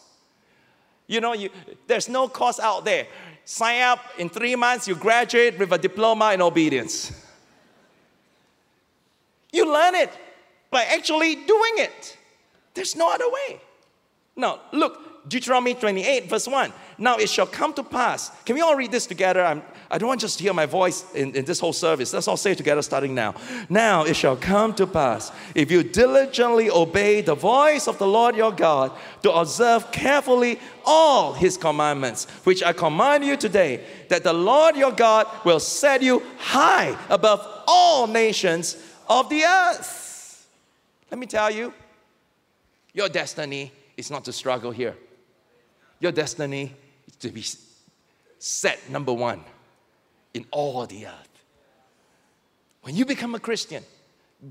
You 1.07 1.19
know, 1.19 1.33
you, 1.33 1.49
there's 1.85 2.07
no 2.07 2.29
course 2.29 2.59
out 2.59 2.85
there. 2.85 3.07
Sign 3.43 3.81
up 3.81 3.99
in 4.17 4.29
three 4.29 4.55
months, 4.55 4.87
you 4.87 4.95
graduate 4.95 5.59
with 5.59 5.71
a 5.73 5.77
diploma 5.77 6.31
in 6.33 6.41
obedience. 6.41 7.11
You 9.51 9.71
learn 9.71 9.95
it 9.95 10.11
by 10.71 10.83
actually 10.85 11.35
doing 11.35 11.73
it. 11.75 12.17
There's 12.73 12.95
no 12.95 13.11
other 13.13 13.29
way. 13.29 13.59
Now, 14.35 14.61
look, 14.71 15.13
Deuteronomy 15.27 15.73
28, 15.73 16.29
verse 16.29 16.47
1. 16.47 16.73
Now 16.97 17.17
it 17.17 17.29
shall 17.29 17.45
come 17.45 17.73
to 17.75 17.83
pass. 17.83 18.29
Can 18.43 18.55
we 18.55 18.61
all 18.61 18.75
read 18.75 18.91
this 18.91 19.05
together? 19.05 19.43
I'm, 19.43 19.61
I 19.89 19.97
do 19.97 20.03
not 20.03 20.09
want 20.09 20.21
just 20.21 20.37
to 20.39 20.43
hear 20.43 20.53
my 20.53 20.65
voice 20.65 21.05
in, 21.13 21.33
in 21.35 21.45
this 21.45 21.59
whole 21.59 21.71
service. 21.71 22.13
Let's 22.13 22.27
all 22.27 22.35
say 22.35 22.55
together 22.55 22.81
starting 22.81 23.15
now. 23.15 23.35
Now 23.69 24.03
it 24.03 24.15
shall 24.15 24.35
come 24.35 24.73
to 24.75 24.85
pass, 24.85 25.31
if 25.55 25.71
you 25.71 25.81
diligently 25.83 26.69
obey 26.69 27.21
the 27.21 27.35
voice 27.35 27.87
of 27.87 27.97
the 27.99 28.07
Lord 28.07 28.35
your 28.35 28.51
God, 28.51 28.91
to 29.21 29.31
observe 29.31 29.91
carefully 29.91 30.59
all 30.83 31.33
his 31.33 31.57
commandments, 31.57 32.25
which 32.43 32.61
I 32.61 32.73
command 32.73 33.23
you 33.23 33.37
today, 33.37 33.85
that 34.09 34.23
the 34.23 34.33
Lord 34.33 34.75
your 34.75 34.91
God 34.91 35.27
will 35.45 35.59
set 35.59 36.01
you 36.01 36.21
high 36.37 36.97
above 37.09 37.63
all 37.65 38.07
nations 38.07 38.75
of 39.07 39.29
the 39.29 39.43
earth. 39.43 40.49
Let 41.09 41.19
me 41.19 41.27
tell 41.27 41.49
you, 41.49 41.73
your 42.93 43.07
destiny 43.07 43.71
is 43.97 44.09
not 44.11 44.25
to 44.25 44.33
struggle 44.33 44.71
here. 44.71 44.95
Your 45.99 46.11
destiny 46.11 46.73
is 47.07 47.15
to 47.17 47.29
be 47.29 47.43
set 48.39 48.89
number 48.89 49.13
one 49.13 49.43
in 50.33 50.45
all 50.51 50.85
the 50.85 51.07
earth. 51.07 51.29
When 52.81 52.95
you 52.95 53.05
become 53.05 53.35
a 53.35 53.39
Christian, 53.39 53.83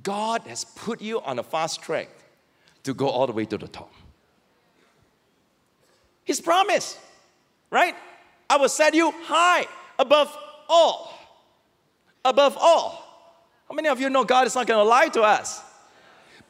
God 0.02 0.42
has 0.42 0.64
put 0.64 1.02
you 1.02 1.20
on 1.20 1.38
a 1.38 1.42
fast 1.42 1.82
track 1.82 2.08
to 2.84 2.94
go 2.94 3.08
all 3.08 3.26
the 3.26 3.32
way 3.32 3.44
to 3.44 3.58
the 3.58 3.68
top. 3.68 3.92
His 6.24 6.40
promise, 6.40 6.98
right? 7.70 7.94
I 8.48 8.56
will 8.56 8.68
set 8.68 8.94
you 8.94 9.10
high 9.24 9.66
above 9.98 10.34
all. 10.68 11.12
Above 12.24 12.56
all. 12.58 13.02
How 13.68 13.74
many 13.74 13.88
of 13.88 14.00
you 14.00 14.08
know 14.08 14.24
God 14.24 14.46
is 14.46 14.54
not 14.54 14.66
going 14.66 14.78
to 14.78 14.88
lie 14.88 15.08
to 15.08 15.22
us? 15.22 15.62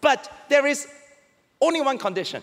But 0.00 0.30
there 0.48 0.66
is 0.66 0.86
only 1.60 1.80
one 1.80 1.98
condition 1.98 2.42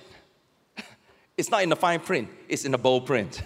it's 1.40 1.50
not 1.50 1.64
in 1.64 1.70
the 1.70 1.76
fine 1.76 2.02
print, 2.02 2.28
it's 2.50 2.66
in 2.66 2.74
the 2.74 2.78
bold 2.78 3.06
print. 3.06 3.42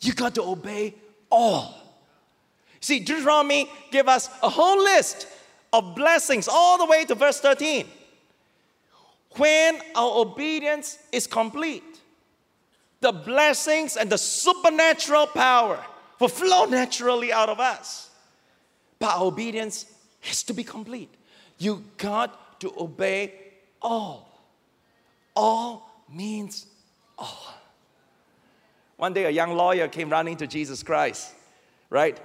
You 0.00 0.14
got 0.14 0.34
to 0.36 0.42
obey 0.42 0.94
all. 1.30 1.74
See, 2.80 3.00
Deuteronomy 3.00 3.68
give 3.90 4.08
us 4.08 4.30
a 4.42 4.48
whole 4.48 4.78
list 4.78 5.28
of 5.70 5.94
blessings 5.94 6.48
all 6.48 6.78
the 6.78 6.86
way 6.86 7.04
to 7.04 7.14
verse 7.14 7.40
13. 7.40 7.86
When 9.36 9.80
our 9.94 10.20
obedience 10.20 10.98
is 11.12 11.26
complete, 11.26 12.00
the 13.02 13.12
blessings 13.12 13.98
and 13.98 14.08
the 14.08 14.16
supernatural 14.16 15.26
power 15.26 15.84
will 16.18 16.28
flow 16.28 16.64
naturally 16.64 17.34
out 17.34 17.50
of 17.50 17.60
us. 17.60 18.08
But 18.98 19.10
our 19.10 19.24
obedience 19.26 19.84
has 20.20 20.42
to 20.44 20.54
be 20.54 20.64
complete. 20.64 21.12
You 21.58 21.84
got 21.98 22.60
to 22.60 22.72
obey 22.78 23.34
all. 23.82 24.40
All 25.36 25.88
means 26.10 26.66
all. 27.18 27.54
One 28.96 29.12
day, 29.12 29.24
a 29.24 29.30
young 29.30 29.54
lawyer 29.54 29.86
came 29.88 30.10
running 30.10 30.36
to 30.38 30.46
Jesus 30.46 30.82
Christ, 30.82 31.32
right? 31.88 32.18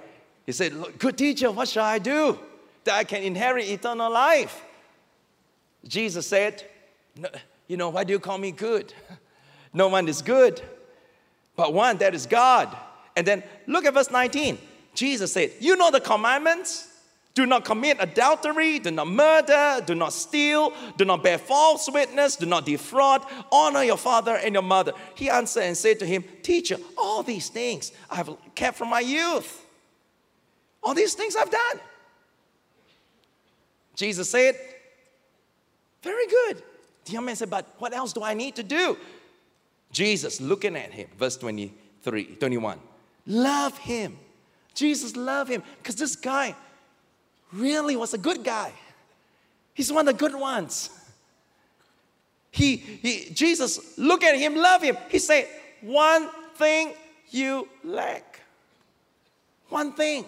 He 0.46 0.52
said, 0.52 0.72
Good 0.98 1.16
teacher, 1.16 1.50
what 1.50 1.68
shall 1.68 1.84
I 1.84 1.98
do 1.98 2.38
that 2.84 2.94
I 2.94 3.04
can 3.04 3.22
inherit 3.22 3.68
eternal 3.68 4.10
life? 4.10 4.62
Jesus 5.86 6.26
said, 6.26 6.64
You 7.68 7.76
know, 7.76 7.90
why 7.90 8.04
do 8.04 8.12
you 8.12 8.18
call 8.18 8.38
me 8.38 8.50
good? 8.50 8.92
No 9.76 9.88
one 9.88 10.06
is 10.06 10.22
good, 10.22 10.62
but 11.56 11.74
one 11.74 11.98
that 11.98 12.14
is 12.14 12.26
God. 12.26 12.68
And 13.16 13.26
then 13.26 13.42
look 13.66 13.84
at 13.84 13.92
verse 13.92 14.08
19. 14.08 14.56
Jesus 14.94 15.32
said, 15.32 15.50
You 15.58 15.74
know 15.74 15.90
the 15.90 16.00
commandments? 16.00 16.93
Do 17.34 17.46
not 17.46 17.64
commit 17.64 17.96
adultery, 17.98 18.78
do 18.78 18.92
not 18.92 19.08
murder, 19.08 19.82
do 19.84 19.96
not 19.96 20.12
steal, 20.12 20.72
do 20.96 21.04
not 21.04 21.24
bear 21.24 21.36
false 21.36 21.90
witness, 21.90 22.36
do 22.36 22.46
not 22.46 22.64
defraud, 22.64 23.22
honor 23.50 23.82
your 23.82 23.96
father 23.96 24.36
and 24.36 24.54
your 24.54 24.62
mother. 24.62 24.92
He 25.16 25.28
answered 25.28 25.64
and 25.64 25.76
said 25.76 25.98
to 25.98 26.06
him, 26.06 26.24
Teacher, 26.42 26.76
all 26.96 27.24
these 27.24 27.48
things 27.48 27.90
I 28.08 28.16
have 28.16 28.30
kept 28.54 28.78
from 28.78 28.88
my 28.88 29.00
youth. 29.00 29.66
All 30.80 30.94
these 30.94 31.14
things 31.14 31.34
I've 31.34 31.50
done. 31.50 31.80
Jesus 33.96 34.30
said, 34.30 34.56
Very 36.02 36.28
good. 36.28 36.62
The 37.04 37.12
young 37.12 37.24
man 37.24 37.34
said, 37.34 37.50
But 37.50 37.66
what 37.78 37.92
else 37.92 38.12
do 38.12 38.22
I 38.22 38.34
need 38.34 38.54
to 38.56 38.62
do? 38.62 38.96
Jesus 39.90 40.40
looking 40.40 40.76
at 40.76 40.92
him, 40.92 41.08
verse 41.18 41.36
23, 41.36 42.36
21. 42.36 42.78
Love 43.26 43.76
him. 43.78 44.18
Jesus 44.74 45.16
loved 45.16 45.50
him 45.50 45.62
because 45.78 45.96
this 45.96 46.16
guy 46.16 46.54
really 47.54 47.96
was 47.96 48.14
a 48.14 48.18
good 48.18 48.44
guy. 48.44 48.72
He's 49.74 49.92
one 49.92 50.08
of 50.08 50.16
the 50.16 50.18
good 50.18 50.38
ones. 50.38 50.90
He, 52.50 52.76
he 52.76 53.30
Jesus 53.32 53.98
look 53.98 54.22
at 54.22 54.36
him, 54.36 54.54
love 54.54 54.82
him. 54.82 54.96
He 55.08 55.18
said, 55.18 55.48
one 55.80 56.28
thing 56.54 56.92
you 57.30 57.68
lack. 57.82 58.40
One 59.68 59.92
thing. 59.92 60.24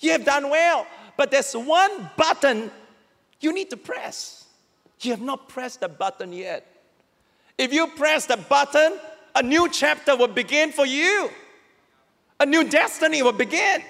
You 0.00 0.12
have 0.12 0.24
done 0.24 0.48
well, 0.48 0.86
but 1.16 1.30
there's 1.30 1.52
one 1.52 2.10
button 2.16 2.70
you 3.40 3.52
need 3.52 3.70
to 3.70 3.76
press. 3.76 4.46
You 5.00 5.10
have 5.10 5.20
not 5.20 5.48
pressed 5.48 5.80
the 5.80 5.88
button 5.88 6.32
yet. 6.32 6.66
If 7.58 7.72
you 7.72 7.88
press 7.88 8.26
the 8.26 8.36
button, 8.36 8.98
a 9.34 9.42
new 9.42 9.68
chapter 9.68 10.16
will 10.16 10.28
begin 10.28 10.72
for 10.72 10.86
you. 10.86 11.30
A 12.40 12.46
new 12.46 12.68
destiny 12.68 13.22
will 13.22 13.32
begin. 13.32 13.82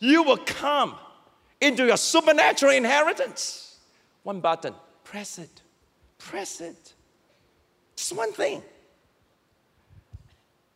You 0.00 0.22
will 0.22 0.38
come 0.38 0.96
into 1.62 1.86
your 1.86 1.96
supernatural 1.96 2.72
inheritance. 2.72 3.78
One 4.24 4.40
button, 4.40 4.74
press 5.04 5.38
it, 5.38 5.62
press 6.18 6.60
it. 6.60 6.92
Just 7.96 8.14
one 8.14 8.32
thing. 8.32 8.62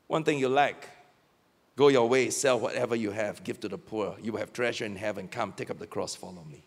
One 0.07 0.23
thing 0.23 0.39
you 0.39 0.49
lack. 0.49 0.89
Go 1.75 1.89
your 1.89 2.09
way, 2.09 2.31
sell 2.31 2.59
whatever 2.59 2.95
you 2.95 3.11
have, 3.11 3.45
give 3.45 3.61
to 3.61 3.69
the 3.69 3.77
poor. 3.77 4.17
You 4.23 4.33
will 4.33 4.39
have 4.39 4.53
treasure 4.53 4.85
in 4.85 4.97
heaven. 4.97 5.29
Come, 5.29 5.53
take 5.53 5.71
up 5.71 5.79
the 5.79 5.87
cross, 5.87 6.15
follow 6.15 6.45
me. 6.51 6.65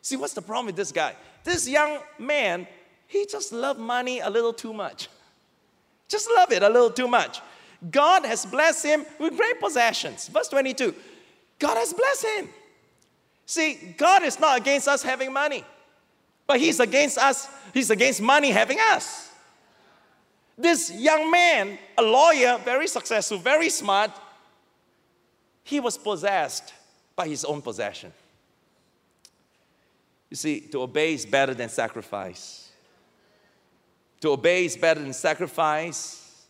See, 0.00 0.16
what's 0.16 0.34
the 0.34 0.42
problem 0.42 0.66
with 0.66 0.76
this 0.76 0.90
guy? 0.90 1.14
This 1.44 1.68
young 1.68 1.98
man, 2.18 2.66
he 3.06 3.26
just 3.26 3.52
loved 3.52 3.78
money 3.78 4.20
a 4.20 4.28
little 4.28 4.52
too 4.52 4.72
much. 4.72 5.08
Just 6.08 6.28
love 6.36 6.52
it 6.52 6.62
a 6.62 6.68
little 6.68 6.90
too 6.90 7.08
much. 7.08 7.40
God 7.90 8.26
has 8.26 8.44
blessed 8.44 8.84
him 8.84 9.06
with 9.18 9.36
great 9.36 9.58
possessions. 9.58 10.28
Verse 10.28 10.48
22 10.48 10.94
God 11.58 11.76
has 11.76 11.94
blessed 11.94 12.26
him. 12.36 12.48
See, 13.46 13.94
God 13.96 14.22
is 14.22 14.40
not 14.40 14.58
against 14.58 14.88
us 14.88 15.02
having 15.02 15.32
money, 15.32 15.64
but 16.46 16.58
He's 16.58 16.80
against 16.80 17.18
us, 17.18 17.48
He's 17.72 17.90
against 17.90 18.20
money 18.20 18.50
having 18.50 18.78
us. 18.80 19.30
This 20.56 20.92
young 20.92 21.30
man, 21.30 21.78
a 21.98 22.02
lawyer, 22.02 22.58
very 22.64 22.86
successful, 22.86 23.38
very 23.38 23.68
smart, 23.68 24.10
he 25.64 25.80
was 25.80 25.96
possessed 25.96 26.72
by 27.16 27.26
his 27.26 27.44
own 27.44 27.62
possession. 27.62 28.12
You 30.30 30.36
see, 30.36 30.60
to 30.60 30.82
obey 30.82 31.14
is 31.14 31.24
better 31.24 31.54
than 31.54 31.68
sacrifice. 31.68 32.70
To 34.20 34.30
obey 34.30 34.66
is 34.66 34.76
better 34.76 35.00
than 35.00 35.12
sacrifice. 35.12 36.44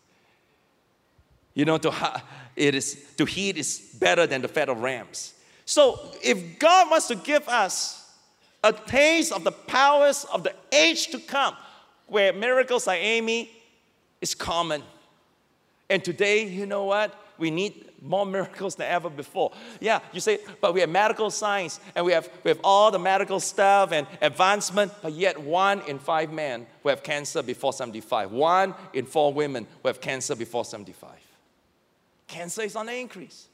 You 1.54 1.64
know, 1.64 1.78
to, 1.78 2.22
it 2.56 2.74
is, 2.74 3.04
to 3.16 3.24
heed 3.24 3.56
is 3.56 3.78
better 3.98 4.26
than 4.26 4.42
the 4.42 4.48
fat 4.48 4.68
of 4.68 4.78
rams. 4.78 5.33
So, 5.64 5.98
if 6.22 6.58
God 6.58 6.90
wants 6.90 7.08
to 7.08 7.14
give 7.14 7.48
us 7.48 8.10
a 8.62 8.72
taste 8.72 9.32
of 9.32 9.44
the 9.44 9.52
powers 9.52 10.24
of 10.32 10.42
the 10.42 10.54
age 10.72 11.08
to 11.08 11.18
come, 11.18 11.54
where 12.06 12.32
miracles 12.32 12.86
like 12.86 13.00
Amy 13.00 13.50
is 14.20 14.34
common. 14.34 14.82
And 15.90 16.02
today, 16.04 16.46
you 16.46 16.66
know 16.66 16.84
what? 16.84 17.14
We 17.38 17.50
need 17.50 17.90
more 18.00 18.24
miracles 18.24 18.74
than 18.76 18.90
ever 18.90 19.10
before. 19.10 19.52
Yeah, 19.80 20.00
you 20.12 20.20
say, 20.20 20.38
but 20.60 20.72
we 20.74 20.80
have 20.80 20.90
medical 20.90 21.30
science 21.30 21.80
and 21.94 22.04
we 22.04 22.12
have, 22.12 22.28
we 22.42 22.50
have 22.50 22.60
all 22.62 22.90
the 22.90 22.98
medical 22.98 23.40
stuff 23.40 23.92
and 23.92 24.06
advancement, 24.20 24.92
but 25.02 25.12
yet 25.12 25.40
one 25.40 25.80
in 25.82 25.98
five 25.98 26.32
men 26.32 26.66
who 26.82 26.90
have 26.90 27.02
cancer 27.02 27.42
before 27.42 27.72
75, 27.72 28.30
one 28.30 28.74
in 28.92 29.06
four 29.06 29.32
women 29.32 29.66
who 29.82 29.88
have 29.88 30.00
cancer 30.00 30.36
before 30.36 30.64
75. 30.64 31.10
Cancer 32.28 32.62
is 32.62 32.76
on 32.76 32.86
the 32.86 32.94
increase. 32.94 33.48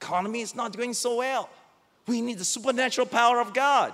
Economy 0.00 0.40
is 0.40 0.54
not 0.54 0.72
doing 0.72 0.94
so 0.94 1.16
well. 1.16 1.48
We 2.06 2.20
need 2.20 2.38
the 2.38 2.44
supernatural 2.44 3.06
power 3.06 3.40
of 3.40 3.52
God. 3.52 3.92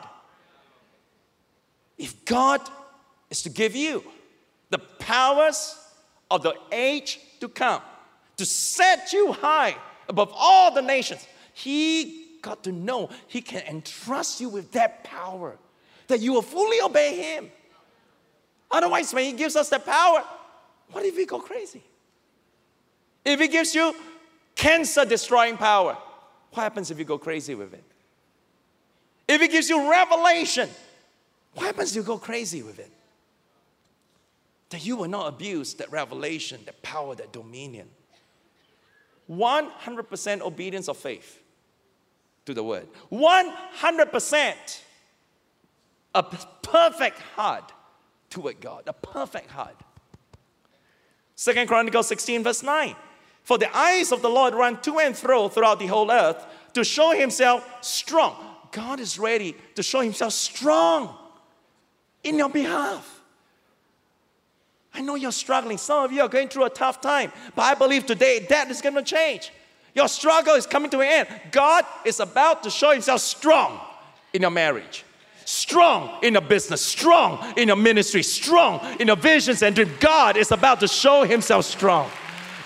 If 1.96 2.24
God 2.24 2.60
is 3.30 3.42
to 3.42 3.50
give 3.50 3.74
you 3.74 4.04
the 4.70 4.78
powers 4.78 5.78
of 6.30 6.42
the 6.42 6.54
age 6.72 7.20
to 7.40 7.48
come, 7.48 7.80
to 8.36 8.44
set 8.44 9.12
you 9.12 9.32
high 9.32 9.76
above 10.08 10.32
all 10.34 10.72
the 10.74 10.82
nations. 10.82 11.26
He 11.52 12.26
got 12.42 12.64
to 12.64 12.72
know 12.72 13.10
He 13.26 13.40
can 13.40 13.62
entrust 13.62 14.40
you 14.40 14.48
with 14.48 14.72
that 14.72 15.04
power, 15.04 15.56
that 16.08 16.20
you 16.20 16.32
will 16.32 16.42
fully 16.42 16.80
obey 16.80 17.16
Him. 17.16 17.50
Otherwise, 18.70 19.14
when 19.14 19.24
He 19.24 19.32
gives 19.32 19.56
us 19.56 19.68
that 19.70 19.86
power, 19.86 20.24
what 20.90 21.04
if 21.04 21.16
we 21.16 21.26
go 21.26 21.38
crazy? 21.38 21.82
If 23.24 23.40
He 23.40 23.48
gives 23.48 23.74
you 23.74 23.94
cancer 24.54 25.04
destroying 25.04 25.56
power, 25.56 25.96
what 26.50 26.62
happens 26.62 26.90
if 26.90 26.98
you 26.98 27.04
go 27.04 27.18
crazy 27.18 27.54
with 27.54 27.74
it? 27.74 27.84
If 29.26 29.40
it 29.42 29.50
gives 29.50 29.68
you 29.68 29.90
revelation, 29.90 30.68
what 31.54 31.66
happens 31.66 31.90
if 31.90 31.96
you 31.96 32.02
go 32.02 32.18
crazy 32.18 32.62
with 32.62 32.78
it? 32.78 32.90
That 34.70 34.84
you 34.84 34.96
will 34.96 35.08
not 35.08 35.28
abuse 35.28 35.74
that 35.74 35.90
revelation, 35.90 36.60
that 36.66 36.82
power, 36.82 37.14
that 37.14 37.32
dominion. 37.32 37.88
100% 39.30 40.40
obedience 40.42 40.88
of 40.88 40.96
faith 40.96 41.40
to 42.46 42.54
the 42.54 42.62
word. 42.62 42.86
100% 43.10 44.54
a 46.14 46.22
perfect 46.22 47.18
heart 47.18 47.72
toward 48.30 48.60
God, 48.60 48.84
a 48.86 48.92
perfect 48.92 49.50
heart. 49.50 49.76
Second 51.34 51.66
Chronicles 51.66 52.06
16, 52.08 52.44
verse 52.44 52.62
9. 52.62 52.94
For 53.44 53.58
the 53.58 53.74
eyes 53.76 54.10
of 54.10 54.22
the 54.22 54.30
Lord 54.30 54.54
run 54.54 54.80
to 54.82 54.98
and 54.98 55.16
fro 55.16 55.48
throughout 55.48 55.78
the 55.78 55.86
whole 55.86 56.10
earth 56.10 56.44
to 56.72 56.82
show 56.82 57.12
himself 57.12 57.66
strong. 57.82 58.34
God 58.72 58.98
is 58.98 59.18
ready 59.18 59.54
to 59.76 59.82
show 59.82 60.00
himself 60.00 60.32
strong 60.32 61.14
in 62.24 62.38
your 62.38 62.48
behalf. 62.48 63.20
I 64.94 65.02
know 65.02 65.14
you're 65.14 65.30
struggling. 65.30 65.76
Some 65.76 66.04
of 66.04 66.12
you 66.12 66.22
are 66.22 66.28
going 66.28 66.48
through 66.48 66.64
a 66.64 66.70
tough 66.70 67.00
time, 67.00 67.32
but 67.54 67.62
I 67.62 67.74
believe 67.74 68.06
today 68.06 68.46
that 68.48 68.70
is 68.70 68.80
going 68.80 68.94
to 68.94 69.02
change. 69.02 69.52
Your 69.94 70.08
struggle 70.08 70.54
is 70.54 70.66
coming 70.66 70.90
to 70.90 71.00
an 71.00 71.08
end. 71.08 71.28
God 71.52 71.84
is 72.04 72.20
about 72.20 72.62
to 72.62 72.70
show 72.70 72.92
Himself 72.92 73.20
strong 73.20 73.78
in 74.32 74.42
your 74.42 74.50
marriage, 74.50 75.04
strong 75.44 76.22
in 76.24 76.32
your 76.32 76.42
business, 76.42 76.80
strong 76.80 77.54
in 77.56 77.68
your 77.68 77.76
ministry, 77.76 78.22
strong 78.22 78.80
in 78.98 79.08
your 79.08 79.16
visions 79.16 79.62
and 79.62 79.76
dreams. 79.76 79.92
God 80.00 80.36
is 80.36 80.50
about 80.50 80.80
to 80.80 80.88
show 80.88 81.24
Himself 81.24 81.66
strong. 81.66 82.10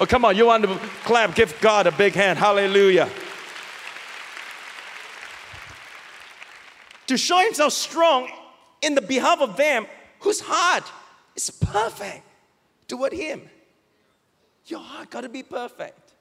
Oh, 0.00 0.06
come 0.06 0.24
on, 0.24 0.36
you 0.36 0.46
want 0.46 0.64
to 0.64 0.76
clap? 1.04 1.34
Give 1.34 1.52
God 1.60 1.88
a 1.88 1.92
big 1.92 2.14
hand. 2.14 2.38
Hallelujah. 2.38 3.08
To 7.08 7.16
show 7.16 7.38
Himself 7.38 7.72
strong 7.72 8.30
in 8.80 8.94
the 8.94 9.00
behalf 9.00 9.40
of 9.40 9.56
them 9.56 9.86
whose 10.20 10.40
heart 10.40 10.84
is 11.34 11.50
perfect 11.50 12.22
toward 12.86 13.12
Him. 13.12 13.42
Your 14.66 14.80
heart 14.80 15.10
got 15.10 15.22
to 15.22 15.28
be 15.28 15.42
perfect. 15.42 16.12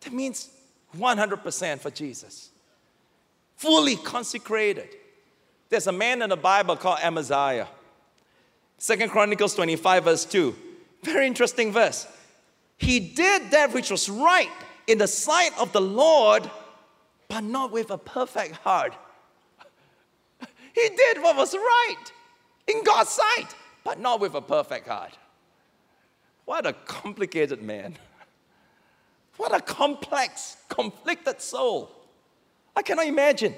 That 0.00 0.12
means 0.12 0.50
100% 0.96 1.78
for 1.78 1.90
Jesus, 1.90 2.50
fully 3.56 3.96
consecrated. 3.96 4.88
There's 5.70 5.86
a 5.86 5.92
man 5.92 6.22
in 6.22 6.30
the 6.30 6.36
Bible 6.36 6.76
called 6.76 6.98
Amaziah. 7.02 7.68
Second 8.78 9.10
Chronicles 9.10 9.54
25, 9.54 10.04
verse 10.04 10.24
2. 10.24 10.54
Very 11.02 11.26
interesting 11.26 11.72
verse. 11.72 12.06
He 12.78 13.00
did 13.00 13.50
that 13.50 13.72
which 13.72 13.90
was 13.90 14.08
right 14.08 14.50
in 14.86 14.98
the 14.98 15.08
sight 15.08 15.50
of 15.58 15.72
the 15.72 15.80
Lord, 15.80 16.48
but 17.28 17.42
not 17.42 17.70
with 17.70 17.90
a 17.90 17.98
perfect 17.98 18.56
heart. 18.56 18.94
He 20.74 20.88
did 20.88 21.22
what 21.22 21.36
was 21.36 21.54
right 21.54 22.04
in 22.68 22.84
God's 22.84 23.10
sight, 23.10 23.48
but 23.84 23.98
not 23.98 24.20
with 24.20 24.34
a 24.34 24.40
perfect 24.40 24.86
heart. 24.86 25.16
What 26.44 26.66
a 26.66 26.72
complicated 26.72 27.62
man. 27.62 27.98
What 29.36 29.54
a 29.54 29.60
complex, 29.60 30.56
conflicted 30.68 31.40
soul. 31.40 31.90
I 32.74 32.82
cannot 32.82 33.06
imagine. 33.06 33.54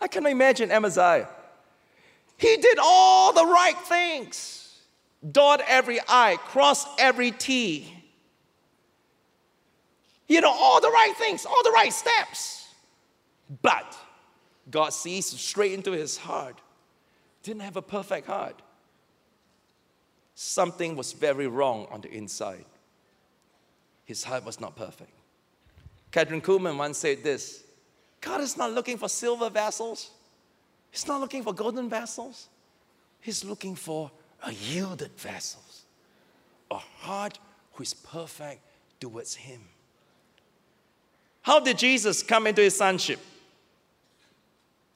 I 0.00 0.08
cannot 0.08 0.32
imagine 0.32 0.70
Amaziah. 0.70 1.28
He 2.36 2.56
did 2.56 2.78
all 2.82 3.32
the 3.32 3.46
right 3.46 3.78
things. 3.84 4.80
Dot 5.30 5.62
every 5.66 6.00
I, 6.08 6.36
cross 6.36 6.86
every 6.98 7.30
T. 7.30 8.03
You 10.28 10.40
know, 10.40 10.50
all 10.50 10.80
the 10.80 10.90
right 10.90 11.14
things, 11.16 11.44
all 11.44 11.62
the 11.62 11.70
right 11.70 11.92
steps. 11.92 12.68
But 13.62 13.96
God 14.70 14.90
sees 14.90 15.26
straight 15.26 15.72
into 15.72 15.92
his 15.92 16.16
heart. 16.16 16.60
Didn't 17.42 17.62
have 17.62 17.76
a 17.76 17.82
perfect 17.82 18.26
heart 18.26 18.60
something 20.34 20.96
was 20.96 21.12
very 21.12 21.46
wrong 21.46 21.86
on 21.90 22.00
the 22.00 22.10
inside. 22.10 22.64
His 24.04 24.24
heart 24.24 24.44
was 24.44 24.60
not 24.60 24.76
perfect. 24.76 25.12
Kathryn 26.12 26.42
Kuhlman 26.42 26.76
once 26.76 26.98
said 26.98 27.22
this 27.22 27.64
God 28.20 28.40
is 28.40 28.56
not 28.56 28.72
looking 28.72 28.98
for 28.98 29.08
silver 29.08 29.50
vessels, 29.50 30.10
He's 30.90 31.06
not 31.06 31.20
looking 31.20 31.42
for 31.42 31.52
golden 31.52 31.88
vessels. 31.88 32.48
He's 33.20 33.42
looking 33.42 33.74
for 33.74 34.10
a 34.42 34.52
yielded 34.52 35.12
vessels, 35.16 35.84
a 36.70 36.76
heart 36.76 37.38
who 37.72 37.82
is 37.82 37.94
perfect 37.94 38.60
towards 39.00 39.34
Him. 39.34 39.62
How 41.44 41.60
did 41.60 41.76
Jesus 41.76 42.22
come 42.22 42.46
into 42.46 42.62
His 42.62 42.74
sonship? 42.74 43.20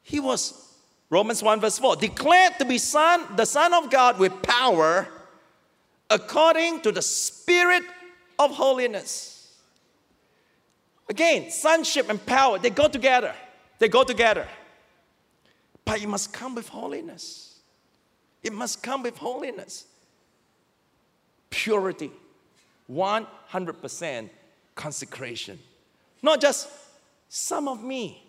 He 0.02 0.18
was, 0.18 0.74
Romans 1.10 1.42
1 1.42 1.60
verse 1.60 1.78
4, 1.78 1.96
declared 1.96 2.58
to 2.58 2.64
be 2.64 2.78
son, 2.78 3.26
the 3.36 3.44
Son 3.44 3.74
of 3.74 3.90
God 3.90 4.18
with 4.18 4.40
power 4.42 5.06
according 6.08 6.80
to 6.80 6.90
the 6.90 7.02
Spirit 7.02 7.82
of 8.38 8.52
holiness. 8.52 9.58
Again, 11.10 11.50
sonship 11.50 12.08
and 12.08 12.24
power, 12.24 12.58
they 12.58 12.70
go 12.70 12.88
together. 12.88 13.34
They 13.78 13.88
go 13.88 14.02
together. 14.02 14.48
But 15.84 16.02
it 16.02 16.08
must 16.08 16.32
come 16.32 16.54
with 16.54 16.70
holiness. 16.70 17.58
It 18.42 18.54
must 18.54 18.82
come 18.82 19.02
with 19.02 19.18
holiness. 19.18 19.84
Purity. 21.50 22.10
100% 22.90 24.30
consecration. 24.74 25.58
Not 26.22 26.40
just 26.40 26.68
some 27.28 27.68
of 27.68 27.82
me. 27.82 28.22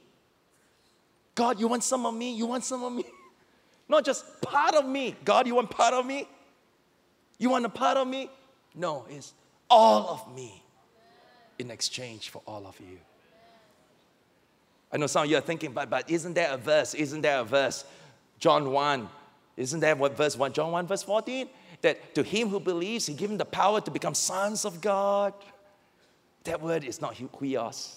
God, 1.35 1.59
you 1.59 1.67
want 1.67 1.83
some 1.83 2.05
of 2.05 2.13
me? 2.13 2.33
You 2.33 2.45
want 2.45 2.63
some 2.63 2.83
of 2.83 2.93
me? 2.93 3.05
Not 3.89 4.05
just 4.05 4.41
part 4.41 4.75
of 4.75 4.85
me. 4.85 5.15
God, 5.25 5.47
you 5.47 5.55
want 5.55 5.69
part 5.69 5.93
of 5.93 6.05
me? 6.05 6.27
You 7.37 7.49
want 7.49 7.65
a 7.65 7.69
part 7.69 7.97
of 7.97 8.07
me? 8.07 8.29
No, 8.75 9.05
it's 9.09 9.33
all 9.69 10.09
of 10.09 10.35
me 10.35 10.61
in 11.57 11.71
exchange 11.71 12.29
for 12.29 12.41
all 12.45 12.67
of 12.67 12.79
you. 12.79 12.97
I 14.91 14.97
know 14.97 15.07
some 15.07 15.23
of 15.23 15.29
you 15.29 15.37
are 15.37 15.41
thinking, 15.41 15.71
but, 15.71 15.89
but 15.89 16.09
isn't 16.09 16.33
there 16.33 16.51
a 16.51 16.57
verse? 16.57 16.93
Isn't 16.93 17.21
there 17.21 17.39
a 17.39 17.43
verse? 17.43 17.85
John 18.39 18.71
1. 18.71 19.07
Isn't 19.57 19.79
that 19.81 19.97
what 19.97 20.17
verse 20.17 20.37
1? 20.37 20.53
John 20.53 20.71
1, 20.71 20.87
verse 20.87 21.03
14? 21.03 21.47
That 21.81 22.15
to 22.15 22.23
him 22.23 22.49
who 22.49 22.59
believes, 22.59 23.05
he 23.05 23.13
given 23.13 23.37
the 23.37 23.45
power 23.45 23.81
to 23.81 23.91
become 23.91 24.15
sons 24.15 24.65
of 24.65 24.81
God. 24.81 25.33
That 26.43 26.61
word 26.61 26.83
is 26.83 27.01
not 27.01 27.15
huios. 27.15 27.95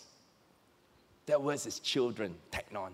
That 1.26 1.40
word 1.40 1.64
is 1.66 1.78
children, 1.80 2.34
teknon. 2.50 2.90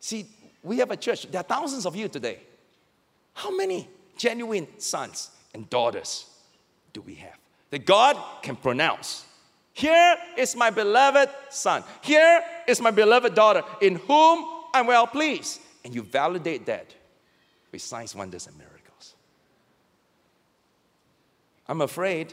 See, 0.00 0.26
we 0.62 0.78
have 0.78 0.90
a 0.90 0.96
church. 0.96 1.30
There 1.30 1.40
are 1.40 1.44
thousands 1.44 1.86
of 1.86 1.96
you 1.96 2.08
today. 2.08 2.40
How 3.34 3.54
many 3.54 3.88
genuine 4.16 4.66
sons 4.78 5.30
and 5.54 5.68
daughters 5.70 6.26
do 6.92 7.00
we 7.00 7.14
have? 7.14 7.36
That 7.70 7.84
God 7.86 8.16
can 8.42 8.56
pronounce 8.56 9.24
Here 9.76 10.16
is 10.38 10.56
my 10.56 10.70
beloved 10.70 11.28
son. 11.50 11.84
Here 12.00 12.42
is 12.66 12.80
my 12.80 12.90
beloved 12.90 13.34
daughter, 13.34 13.62
in 13.82 13.96
whom 13.96 14.46
I'm 14.72 14.86
well 14.86 15.06
pleased. 15.06 15.60
And 15.84 15.94
you 15.94 16.02
validate 16.02 16.64
that 16.64 16.94
with 17.70 17.82
signs, 17.82 18.14
wonders, 18.14 18.46
and 18.46 18.56
miracles. 18.56 19.14
I'm 21.68 21.82
afraid 21.82 22.32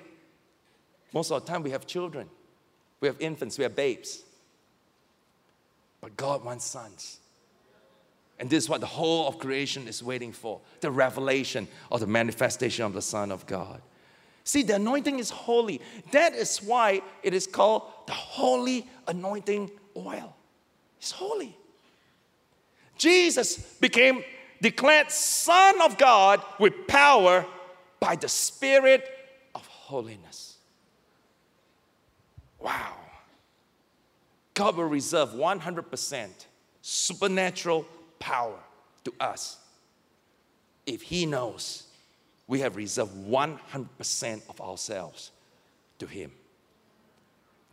most 1.14 1.32
of 1.32 1.45
the 1.45 1.51
time 1.51 1.64
we 1.64 1.70
have 1.72 1.86
children, 1.86 2.28
we 2.99 3.07
have 3.07 3.20
infants, 3.20 3.57
we 3.57 3.64
have 3.64 3.76
babes. 3.76 4.24
But 6.01 6.18
God 6.18 6.43
wants 6.43 6.66
sons. 6.66 7.20
And 8.39 8.49
this 8.49 8.64
is 8.64 8.70
what 8.70 8.82
the 8.82 8.88
whole 8.88 9.28
of 9.28 9.39
creation 9.39 9.88
is 9.88 10.03
waiting 10.03 10.34
for 10.34 10.59
the 10.82 10.91
revelation 10.91 11.68
or 11.89 11.99
the 11.99 12.07
manifestation 12.07 12.84
of 12.84 12.93
the 12.93 13.01
Son 13.01 13.32
of 13.32 13.45
God. 13.45 13.82
See, 14.43 14.64
the 14.64 14.76
anointing 14.76 15.20
is 15.20 15.30
holy. 15.30 15.80
That 16.11 16.34
is 16.34 16.57
why 16.57 17.01
it 17.22 17.34
is 17.34 17.47
called 17.47 17.84
the 18.07 18.14
holy 18.14 18.88
anointing 19.07 19.72
oil. 19.95 20.36
It's 20.97 21.11
holy. 21.11 21.55
Jesus 22.97 23.57
became 23.80 24.24
declared 24.61 25.11
Son 25.11 25.82
of 25.82 25.97
God 25.97 26.41
with 26.59 26.88
power 26.88 27.45
by 27.99 28.16
the 28.16 28.28
Spirit 28.28 29.07
of 29.55 29.66
holiness. 29.68 30.53
Wow. 32.64 32.93
God 34.53 34.78
will 34.78 34.86
reserve 34.86 35.30
100% 35.30 36.30
supernatural 36.82 37.86
power 38.20 38.57
to 39.03 39.14
us 39.20 39.57
if 40.86 41.01
He 41.01 41.26
knows 41.26 41.84
we 42.47 42.61
have 42.61 42.76
reserved 42.76 43.11
100% 43.28 44.41
of 44.49 44.61
ourselves 44.61 45.32
to 45.99 46.05
Him. 46.05 46.32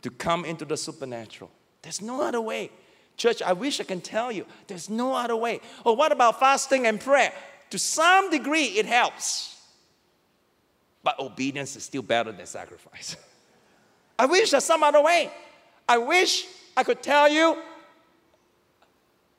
To 0.01 0.09
come 0.09 0.45
into 0.45 0.65
the 0.65 0.75
supernatural. 0.77 1.51
There's 1.83 2.01
no 2.01 2.21
other 2.21 2.41
way. 2.41 2.71
Church, 3.15 3.41
I 3.41 3.53
wish 3.53 3.79
I 3.79 3.83
can 3.83 4.01
tell 4.01 4.31
you, 4.31 4.45
there's 4.67 4.89
no 4.89 5.13
other 5.13 5.35
way. 5.35 5.57
Or 5.85 5.91
oh, 5.91 5.93
what 5.93 6.11
about 6.11 6.39
fasting 6.39 6.87
and 6.87 6.99
prayer? 6.99 7.31
To 7.69 7.77
some 7.79 8.31
degree, 8.31 8.65
it 8.65 8.85
helps. 8.85 9.61
But 11.03 11.19
obedience 11.19 11.75
is 11.75 11.83
still 11.83 12.01
better 12.01 12.31
than 12.31 12.45
sacrifice. 12.45 13.15
I 14.21 14.25
wish 14.25 14.51
there's 14.51 14.65
some 14.65 14.83
other 14.83 15.01
way. 15.01 15.31
I 15.89 15.97
wish 15.97 16.45
I 16.77 16.83
could 16.83 17.01
tell 17.01 17.27
you 17.27 17.57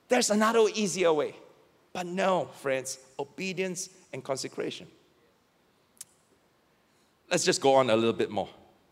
there's 0.09 0.29
another 0.31 0.65
easier 0.75 1.13
way. 1.13 1.37
But 1.93 2.07
no, 2.07 2.49
friends, 2.61 2.99
obedience 3.17 3.91
and 4.13 4.25
consecration. 4.25 4.89
Let's 7.31 7.45
just 7.45 7.61
go 7.61 7.75
on 7.75 7.91
a 7.91 7.95
little 7.95 8.13
bit 8.13 8.29
more. 8.29 8.49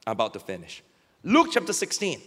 I'm 0.07 0.13
about 0.13 0.33
to 0.35 0.39
finish. 0.39 0.81
Luke 1.25 1.49
chapter 1.51 1.73
16. 1.73 2.21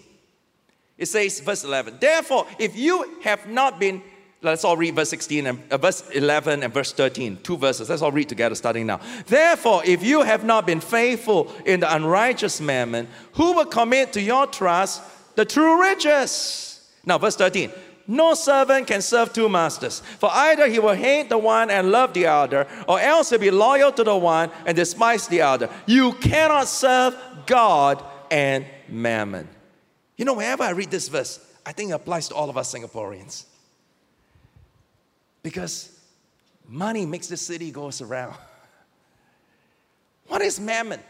It 0.98 1.06
says, 1.06 1.40
verse 1.40 1.64
11, 1.64 2.00
therefore, 2.02 2.46
if 2.60 2.76
you 2.76 3.22
have 3.24 3.48
not 3.48 3.80
been, 3.80 4.04
let's 4.44 4.64
all 4.64 4.78
read 4.78 4.96
verse 4.96 5.10
16 5.10 5.48
and 5.48 5.64
uh, 5.72 5.78
verse 5.78 6.08
11 6.12 6.64
and 6.64 6.74
verse 6.74 6.92
13, 6.94 7.40
two 7.44 7.58
verses. 7.58 7.90
Let's 7.90 8.02
all 8.02 8.12
read 8.12 8.30
together 8.30 8.56
starting 8.56 8.86
now. 8.86 9.00
Therefore, 9.26 9.82
if 9.86 10.04
you 10.04 10.22
have 10.22 10.44
not 10.44 10.66
been 10.66 10.80
faithful 10.80 11.52
in 11.66 11.80
the 11.80 11.96
unrighteous 11.96 12.62
mammon, 12.62 13.08
who 13.34 13.54
will 13.54 13.66
commit 13.66 14.14
to 14.14 14.22
your 14.22 14.48
trust 14.48 15.02
the 15.36 15.46
true 15.46 15.82
riches? 15.82 16.88
Now, 17.06 17.18
verse 17.18 17.36
13. 17.36 17.72
No 18.06 18.34
servant 18.34 18.88
can 18.88 19.02
serve 19.02 19.32
two 19.32 19.48
masters, 19.48 20.02
for 20.20 20.30
either 20.32 20.68
he 20.68 20.78
will 20.78 20.94
hate 20.94 21.30
the 21.30 21.38
one 21.38 21.70
and 21.70 21.90
love 21.90 22.14
the 22.14 22.26
other, 22.26 22.68
or 22.86 23.00
else 23.00 23.30
he'll 23.30 23.40
be 23.40 23.50
loyal 23.50 23.94
to 23.94 24.04
the 24.04 24.16
one 24.16 24.52
and 24.66 24.76
despise 24.76 25.28
the 25.30 25.42
other. 25.42 25.70
You 25.86 26.12
cannot 26.14 26.68
serve 26.68 27.16
God 27.46 28.04
and 28.30 28.66
mammon. 28.90 29.48
You 30.18 30.26
know, 30.26 30.34
whenever 30.34 30.64
I 30.64 30.72
read 30.72 30.92
this 30.92 31.08
verse, 31.08 31.40
I 31.66 31.72
think 31.72 31.92
it 31.92 31.94
applies 31.94 32.28
to 32.28 32.36
all 32.36 32.50
of 32.50 32.58
us 32.58 32.74
Singaporeans. 32.74 33.46
Because 35.44 35.92
money 36.68 37.06
makes 37.06 37.28
the 37.28 37.38
city 37.38 37.70
goes 37.70 38.02
around. 38.02 38.36
What 40.28 40.42
is 40.42 40.58
mammon? 40.58 41.02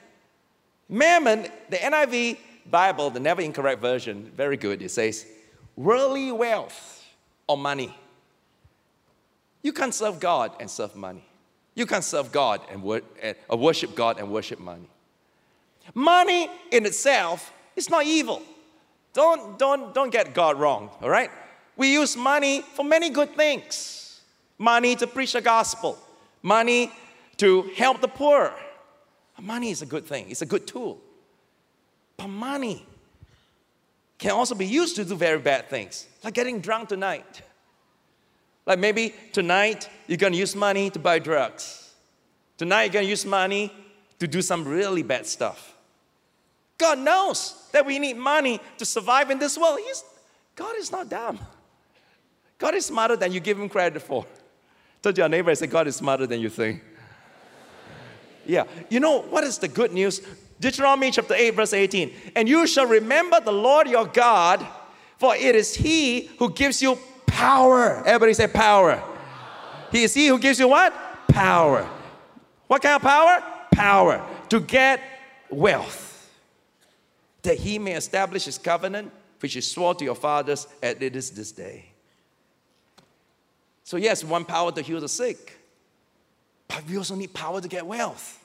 Mammon, 0.90 1.48
the 1.70 1.78
NIV 1.78 2.38
Bible, 2.70 3.12
the 3.12 3.20
never 3.20 3.42
incorrect 3.42 3.80
version, 3.80 4.32
very 4.36 4.58
good. 4.58 4.82
It 4.82 4.90
says, 4.90 5.26
worldly 5.76 6.32
wealth 6.32 7.06
or 7.48 7.56
money. 7.56 7.96
You 9.62 9.72
can't 9.72 9.94
serve 9.94 10.20
God 10.20 10.52
and 10.60 10.70
serve 10.70 10.96
money. 10.96 11.24
You 11.76 11.86
can't 11.86 12.04
serve 12.04 12.32
God 12.32 12.62
and 12.72 12.84
wor- 12.84 13.02
worship 13.50 13.96
God 13.96 14.20
and 14.20 14.32
worship 14.32 14.60
money. 14.60 14.90
Money 15.94 16.50
in 16.72 16.86
itself 16.86 17.54
is 17.76 17.90
not 17.90 18.06
evil. 18.06 18.42
Don't, 19.14 19.58
don't, 19.60 19.94
don't 19.94 20.12
get 20.12 20.34
God 20.34 20.60
wrong, 20.60 20.90
all 21.02 21.10
right? 21.10 21.30
We 21.78 21.94
use 21.94 22.18
money 22.18 22.62
for 22.62 22.84
many 22.84 23.10
good 23.10 23.36
things 23.36 24.03
money 24.64 24.95
to 24.95 25.05
preach 25.05 25.34
the 25.34 25.41
gospel, 25.41 25.97
money 26.41 26.91
to 27.38 27.64
help 27.76 27.99
the 27.99 28.07
poor. 28.07 28.53
Money 29.41 29.72
is 29.72 29.82
a 29.82 29.86
good 29.86 30.05
thing, 30.05 30.30
it's 30.30 30.41
a 30.41 30.45
good 30.45 30.66
tool. 30.66 31.01
But 32.16 32.28
money 32.28 32.86
can 34.18 34.32
also 34.32 34.55
be 34.55 34.66
used 34.66 34.95
to 34.95 35.03
do 35.03 35.16
very 35.16 35.39
bad 35.39 35.70
things, 35.70 36.07
like 36.24 36.34
getting 36.34 36.61
drunk 36.61 36.89
tonight. 36.89 37.41
Like 38.66 38.80
maybe 38.80 39.14
tonight 39.34 39.89
you're 40.07 40.18
gonna 40.18 40.38
use 40.38 40.55
money 40.55 40.89
to 40.91 40.99
buy 40.99 41.20
drugs. 41.20 41.91
Tonight 42.57 42.84
you're 42.84 42.93
gonna 42.93 43.07
use 43.07 43.26
money 43.26 43.70
to 44.20 44.28
do 44.28 44.41
some 44.41 44.66
really 44.66 45.03
bad 45.03 45.26
stuff. 45.26 45.76
God 46.78 46.99
knows 46.99 47.68
that 47.74 47.86
we 47.86 47.99
need 47.99 48.16
money 48.16 48.61
to 48.78 48.86
survive 48.86 49.30
in 49.30 49.39
this 49.39 49.57
world. 49.57 49.80
He's, 49.86 50.03
God 50.55 50.78
is 50.78 50.89
not 50.91 51.09
dumb. 51.09 51.39
God 52.57 52.76
is 52.76 52.86
smarter 52.86 53.18
than 53.18 53.34
you 53.34 53.41
give 53.41 53.59
him 53.59 53.68
credit 53.68 54.01
for. 54.01 54.26
Tell 55.04 55.14
your 55.14 55.30
neighbor, 55.30 55.51
I 55.51 55.54
say, 55.54 55.68
God 55.68 55.88
is 55.88 55.95
smarter 55.95 56.26
than 56.26 56.39
you 56.39 56.49
think. 56.49 56.82
Yeah. 58.45 58.64
You 58.89 58.99
know, 58.99 59.22
what 59.22 59.43
is 59.43 59.60
the 59.60 59.68
good 59.68 59.91
news? 59.91 60.22
Deuteronomy 60.60 61.12
chapter 61.12 61.36
8, 61.36 61.51
verse 61.51 61.74
18. 61.74 62.12
And 62.36 62.49
you 62.49 62.66
shall 62.66 62.88
remember 62.88 63.39
the 63.39 63.51
Lord 63.51 63.88
your 63.88 64.06
God, 64.06 64.66
for 65.18 65.36
it 65.36 65.56
is 65.56 65.76
He 65.76 66.32
who 66.39 66.51
gives 66.51 66.82
you 66.82 66.97
power. 67.28 68.01
Everybody 68.06 68.34
say 68.34 68.47
power. 68.47 69.04
He 69.91 70.04
is 70.04 70.14
He 70.14 70.28
who 70.28 70.39
gives 70.39 70.58
you 70.58 70.70
what? 70.70 70.93
Power. 71.28 71.88
What 72.68 72.82
kind 72.82 72.95
of 72.95 73.01
power? 73.01 73.43
Power 73.72 74.26
to 74.49 74.60
get 74.60 75.01
wealth 75.49 76.14
that 77.43 77.58
he 77.58 77.78
may 77.78 77.93
establish 77.93 78.45
his 78.45 78.58
covenant, 78.58 79.12
which 79.39 79.54
he 79.54 79.62
swore 79.62 79.93
to 79.95 80.04
your 80.04 80.16
fathers, 80.16 80.68
and 80.82 81.01
it 81.04 81.16
is 81.16 81.32
this 81.32 81.51
day. 81.51 81.93
So, 83.84 83.98
yes, 83.98 84.24
one 84.24 84.46
power 84.46 84.72
to 84.72 84.82
heal 84.82 85.00
the 85.00 85.10
sick, 85.10 85.60
but 86.68 86.84
we 86.88 86.98
also 86.98 87.16
need 87.16 87.34
power 87.34 87.60
to 87.60 87.68
get 87.68 87.86
wealth. 87.86 88.44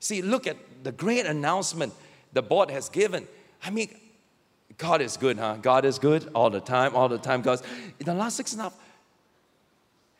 See, 0.00 0.22
look 0.22 0.46
at 0.46 0.56
the 0.84 0.92
great 0.92 1.26
announcement 1.26 1.92
the 2.32 2.42
board 2.42 2.70
has 2.70 2.88
given. 2.88 3.26
I 3.64 3.70
mean, 3.70 3.94
God 4.76 5.00
is 5.00 5.16
good, 5.16 5.38
huh? 5.38 5.56
God 5.60 5.84
is 5.84 5.98
good 5.98 6.30
all 6.34 6.50
the 6.50 6.60
time, 6.60 6.94
all 6.94 7.08
the 7.08 7.18
time. 7.18 7.40
Because 7.40 7.62
in 7.98 8.06
the 8.06 8.14
last 8.14 8.36
six 8.36 8.52
and 8.52 8.60
a 8.60 8.64
half, 8.64 8.76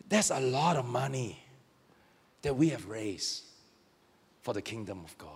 there's 0.08 0.30
a 0.30 0.40
lot 0.40 0.76
of 0.76 0.84
money 0.84 1.38
that 2.42 2.56
we 2.56 2.70
have 2.70 2.88
raised 2.88 3.44
for 4.42 4.52
the 4.52 4.62
kingdom 4.62 5.02
of 5.04 5.16
God. 5.18 5.32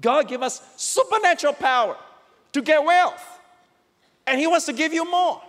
God 0.00 0.28
gave 0.28 0.42
us 0.42 0.60
supernatural 0.76 1.54
power 1.54 1.96
to 2.52 2.62
get 2.62 2.84
wealth. 2.84 3.24
And 4.26 4.38
He 4.38 4.46
wants 4.46 4.66
to 4.66 4.72
give 4.72 4.92
you 4.92 5.10
more. 5.10 5.40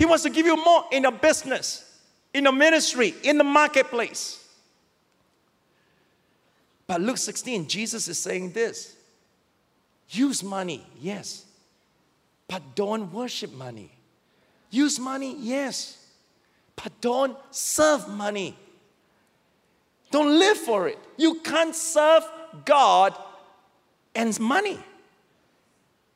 He 0.00 0.06
wants 0.06 0.22
to 0.22 0.30
give 0.30 0.46
you 0.46 0.56
more 0.56 0.84
in 0.90 1.02
your 1.02 1.12
business, 1.12 1.84
in 2.32 2.44
your 2.44 2.54
ministry, 2.54 3.14
in 3.22 3.36
the 3.36 3.44
marketplace. 3.44 4.42
But 6.86 7.02
Luke 7.02 7.18
16, 7.18 7.68
Jesus 7.68 8.08
is 8.08 8.18
saying 8.18 8.52
this 8.52 8.96
use 10.08 10.42
money, 10.42 10.86
yes, 10.98 11.44
but 12.48 12.62
don't 12.74 13.12
worship 13.12 13.52
money. 13.52 13.92
Use 14.70 14.98
money, 14.98 15.36
yes, 15.38 16.02
but 16.82 16.98
don't 17.02 17.36
serve 17.50 18.08
money. 18.08 18.56
Don't 20.10 20.38
live 20.38 20.56
for 20.56 20.88
it. 20.88 20.98
You 21.18 21.40
can't 21.40 21.74
serve 21.74 22.22
God 22.64 23.14
and 24.14 24.40
money. 24.40 24.78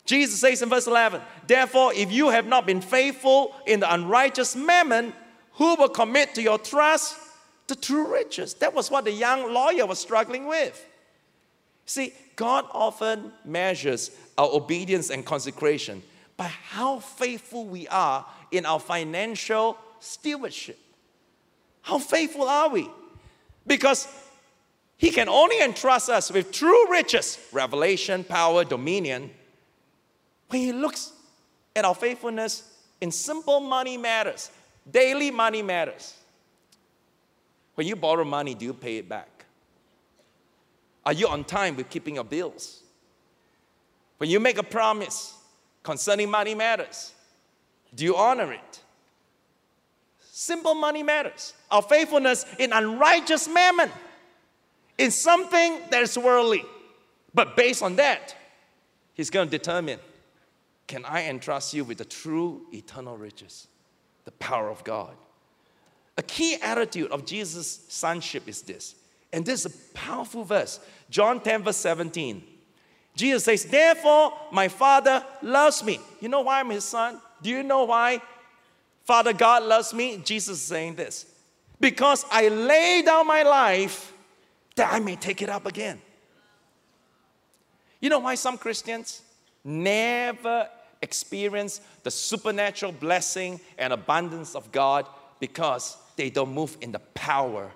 Jesus 0.04 0.40
says 0.40 0.60
in 0.60 0.68
verse 0.68 0.86
11, 0.86 1.20
Therefore, 1.46 1.92
if 1.94 2.12
you 2.12 2.28
have 2.28 2.46
not 2.46 2.66
been 2.66 2.80
faithful 2.80 3.54
in 3.66 3.80
the 3.80 3.92
unrighteous 3.92 4.54
mammon, 4.54 5.12
who 5.52 5.76
will 5.76 5.88
commit 5.88 6.34
to 6.34 6.42
your 6.42 6.58
trust 6.58 7.16
the 7.66 7.74
true 7.74 8.12
riches? 8.12 8.54
That 8.54 8.74
was 8.74 8.90
what 8.90 9.04
the 9.04 9.12
young 9.12 9.52
lawyer 9.52 9.86
was 9.86 9.98
struggling 9.98 10.46
with. 10.46 10.84
See, 11.86 12.12
God 12.36 12.66
often 12.72 13.32
measures 13.44 14.10
our 14.36 14.48
obedience 14.52 15.10
and 15.10 15.24
consecration 15.24 16.02
by 16.36 16.48
how 16.48 16.98
faithful 16.98 17.64
we 17.66 17.86
are 17.88 18.26
in 18.50 18.66
our 18.66 18.80
financial 18.80 19.78
stewardship. 20.00 20.78
How 21.82 21.98
faithful 21.98 22.48
are 22.48 22.68
we? 22.68 22.90
Because 23.66 24.08
He 24.96 25.10
can 25.10 25.28
only 25.28 25.60
entrust 25.60 26.10
us 26.10 26.30
with 26.32 26.50
true 26.50 26.90
riches, 26.90 27.38
revelation, 27.52 28.24
power, 28.24 28.64
dominion, 28.64 29.30
when 30.54 30.62
He 30.62 30.70
looks 30.70 31.10
at 31.74 31.84
our 31.84 31.96
faithfulness 31.96 32.62
in 33.00 33.10
simple 33.10 33.58
money 33.58 33.96
matters, 33.96 34.52
daily 34.88 35.32
money 35.32 35.62
matters. 35.62 36.14
When 37.74 37.88
you 37.88 37.96
borrow 37.96 38.24
money, 38.24 38.54
do 38.54 38.64
you 38.64 38.72
pay 38.72 38.98
it 38.98 39.08
back? 39.08 39.46
Are 41.04 41.12
you 41.12 41.26
on 41.26 41.42
time 41.42 41.74
with 41.74 41.90
keeping 41.90 42.14
your 42.14 42.22
bills? 42.22 42.84
When 44.18 44.30
you 44.30 44.38
make 44.38 44.56
a 44.56 44.62
promise 44.62 45.36
concerning 45.82 46.30
money 46.30 46.54
matters, 46.54 47.10
do 47.92 48.04
you 48.04 48.14
honor 48.16 48.52
it? 48.52 48.80
Simple 50.30 50.76
money 50.76 51.02
matters. 51.02 51.52
Our 51.68 51.82
faithfulness 51.82 52.46
in 52.60 52.72
unrighteous 52.72 53.48
mammon, 53.48 53.90
in 54.98 55.10
something 55.10 55.80
that 55.90 56.04
is 56.04 56.16
worldly. 56.16 56.64
But 57.34 57.56
based 57.56 57.82
on 57.82 57.96
that, 57.96 58.36
He's 59.14 59.30
going 59.30 59.48
to 59.48 59.58
determine 59.58 59.98
can 60.86 61.04
I 61.04 61.28
entrust 61.28 61.74
you 61.74 61.84
with 61.84 61.98
the 61.98 62.04
true 62.04 62.66
eternal 62.72 63.16
riches, 63.16 63.68
the 64.24 64.32
power 64.32 64.68
of 64.68 64.84
God? 64.84 65.14
A 66.16 66.22
key 66.22 66.56
attitude 66.62 67.10
of 67.10 67.24
Jesus' 67.24 67.80
sonship 67.88 68.48
is 68.48 68.62
this, 68.62 68.94
and 69.32 69.44
this 69.44 69.64
is 69.64 69.74
a 69.74 69.94
powerful 69.94 70.44
verse 70.44 70.80
John 71.10 71.40
10, 71.40 71.64
verse 71.64 71.76
17. 71.78 72.42
Jesus 73.16 73.44
says, 73.44 73.64
Therefore, 73.64 74.32
my 74.50 74.68
Father 74.68 75.24
loves 75.42 75.84
me. 75.84 76.00
You 76.20 76.28
know 76.28 76.40
why 76.40 76.60
I'm 76.60 76.70
his 76.70 76.84
son? 76.84 77.20
Do 77.42 77.50
you 77.50 77.62
know 77.62 77.84
why 77.84 78.20
Father 79.04 79.32
God 79.32 79.62
loves 79.62 79.94
me? 79.94 80.16
Jesus 80.24 80.58
is 80.58 80.64
saying 80.64 80.96
this 80.96 81.26
because 81.80 82.24
I 82.30 82.48
lay 82.48 83.02
down 83.02 83.26
my 83.26 83.42
life 83.42 84.12
that 84.76 84.92
I 84.92 84.98
may 84.98 85.16
take 85.16 85.42
it 85.42 85.48
up 85.48 85.66
again. 85.66 86.00
You 88.00 88.08
know 88.08 88.18
why 88.18 88.34
some 88.34 88.58
Christians 88.58 89.22
never 89.62 90.68
experience 91.04 91.80
the 92.02 92.10
supernatural 92.10 92.90
blessing 92.90 93.60
and 93.78 93.92
abundance 93.92 94.56
of 94.56 94.72
God? 94.72 95.06
Because 95.38 95.96
they 96.16 96.30
don't 96.30 96.52
move 96.52 96.76
in 96.80 96.90
the 96.90 96.98
power 96.98 97.70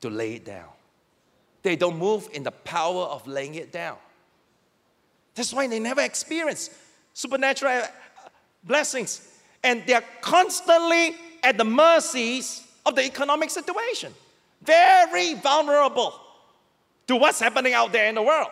to 0.00 0.10
lay 0.10 0.34
it 0.34 0.44
down. 0.44 0.68
They 1.62 1.76
don't 1.76 1.98
move 1.98 2.28
in 2.32 2.42
the 2.42 2.50
power 2.50 3.04
of 3.04 3.26
laying 3.26 3.54
it 3.54 3.70
down. 3.72 3.96
That's 5.34 5.52
why 5.52 5.66
they 5.66 5.78
never 5.78 6.02
experience 6.02 6.70
supernatural 7.12 7.72
uh, 7.72 7.86
blessings. 8.62 9.26
And 9.62 9.82
they're 9.86 10.04
constantly 10.20 11.16
at 11.42 11.56
the 11.56 11.64
mercies 11.64 12.66
of 12.84 12.94
the 12.94 13.04
economic 13.04 13.50
situation. 13.50 14.12
Very 14.62 15.34
vulnerable 15.34 16.14
to 17.06 17.16
what's 17.16 17.40
happening 17.40 17.72
out 17.72 17.92
there 17.92 18.08
in 18.08 18.14
the 18.14 18.22
world. 18.22 18.50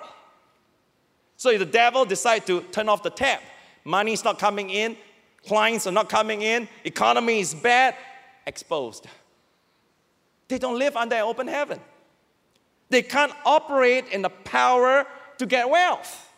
So 1.37 1.51
if 1.51 1.59
the 1.59 1.67
devil 1.67 2.05
decides 2.05 2.47
to 2.47 2.61
turn 2.73 2.89
off 2.89 3.03
the 3.03 3.11
tap, 3.11 3.43
money's 3.85 4.25
not 4.25 4.39
coming 4.39 4.71
in, 4.71 4.97
clients 5.47 5.87
are 5.87 5.93
not 5.93 6.09
coming 6.09 6.43
in, 6.43 6.69
economy 6.85 7.41
is 7.41 7.55
bad, 7.55 7.95
exposed. 8.47 9.07
They 10.49 10.59
don't 10.59 10.79
live 10.79 10.97
under 10.97 11.17
an 11.17 11.23
open 11.23 11.49
heaven. 11.49 11.81
They 12.91 13.03
can't 13.03 13.33
operate 13.47 14.09
in 14.09 14.23
the 14.23 14.29
power 14.29 15.07
to 15.39 15.47
get 15.47 15.69
wealth. 15.69 16.31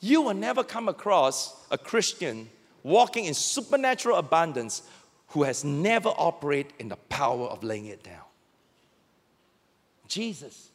You 0.00 0.20
will 0.20 0.34
never 0.34 0.62
come 0.62 0.88
across 0.88 1.66
a 1.70 1.78
Christian 1.78 2.50
walking 2.82 3.24
in 3.24 3.32
supernatural 3.32 4.18
abundance 4.18 4.82
who 5.28 5.42
has 5.44 5.64
never 5.64 6.10
operated 6.10 6.74
in 6.78 6.88
the 6.88 6.96
power 6.96 7.46
of 7.46 7.64
laying 7.64 7.86
it 7.86 8.02
down. 8.02 8.22
Jesus. 10.06 10.70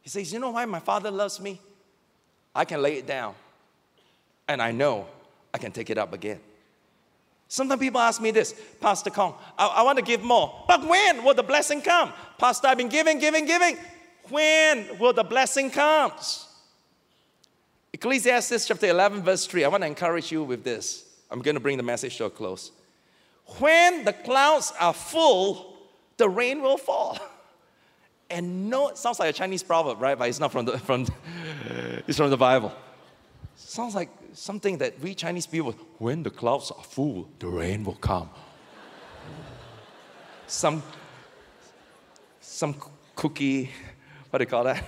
He 0.00 0.08
says, 0.08 0.32
You 0.32 0.38
know 0.38 0.50
why 0.50 0.64
my 0.64 0.78
Father 0.78 1.10
loves 1.10 1.40
me? 1.40 1.60
I 2.54 2.64
can 2.64 2.80
lay 2.80 2.98
it 2.98 3.06
down, 3.06 3.34
and 4.48 4.60
I 4.60 4.72
know 4.72 5.06
I 5.52 5.58
can 5.58 5.72
take 5.72 5.90
it 5.90 5.98
up 5.98 6.12
again. 6.12 6.40
Sometimes 7.48 7.80
people 7.80 8.00
ask 8.00 8.20
me 8.20 8.30
this, 8.30 8.54
Pastor 8.80 9.10
Kong, 9.10 9.34
I, 9.56 9.66
I 9.66 9.82
want 9.82 9.98
to 9.98 10.04
give 10.04 10.22
more. 10.22 10.64
But 10.66 10.86
when 10.86 11.24
will 11.24 11.34
the 11.34 11.42
blessing 11.42 11.82
come? 11.82 12.12
Pastor, 12.38 12.68
I've 12.68 12.78
been 12.78 12.88
giving, 12.88 13.18
giving, 13.18 13.46
giving. 13.46 13.76
When 14.28 14.98
will 14.98 15.12
the 15.12 15.24
blessing 15.24 15.70
come? 15.70 16.12
Ecclesiastes 17.92 18.66
chapter 18.66 18.86
11, 18.86 19.22
verse 19.22 19.46
3. 19.46 19.64
I 19.64 19.68
want 19.68 19.82
to 19.82 19.86
encourage 19.86 20.32
you 20.32 20.42
with 20.42 20.64
this. 20.64 21.04
I'm 21.30 21.42
going 21.42 21.54
to 21.54 21.60
bring 21.60 21.76
the 21.76 21.82
message 21.82 22.16
to 22.16 22.24
a 22.24 22.30
close. 22.30 22.72
When 23.58 24.04
the 24.04 24.12
clouds 24.12 24.72
are 24.80 24.94
full, 24.94 25.76
the 26.16 26.28
rain 26.28 26.62
will 26.62 26.78
fall. 26.78 27.18
And 28.30 28.70
no, 28.70 28.88
it 28.88 28.98
sounds 28.98 29.20
like 29.20 29.30
a 29.30 29.32
Chinese 29.32 29.62
proverb, 29.62 30.00
right? 30.00 30.18
But 30.18 30.28
it's 30.28 30.40
not 30.40 30.50
from 30.50 30.64
the, 30.64 30.78
from, 30.80 31.06
it's 32.08 32.16
from 32.16 32.30
the 32.30 32.36
Bible. 32.36 32.72
Sounds 33.54 33.94
like 33.94 34.08
something 34.34 34.78
that 34.78 35.00
we 35.00 35.14
Chinese 35.14 35.46
people, 35.46 35.72
when 35.98 36.22
the 36.22 36.30
clouds 36.30 36.70
are 36.70 36.82
full, 36.84 37.28
the 37.38 37.46
rain 37.46 37.84
will 37.84 37.94
come. 37.94 38.28
some, 40.46 40.82
some 42.40 42.74
cookie, 43.14 43.70
what 44.30 44.38
do 44.38 44.42
you 44.42 44.50
call 44.50 44.64
that? 44.64 44.84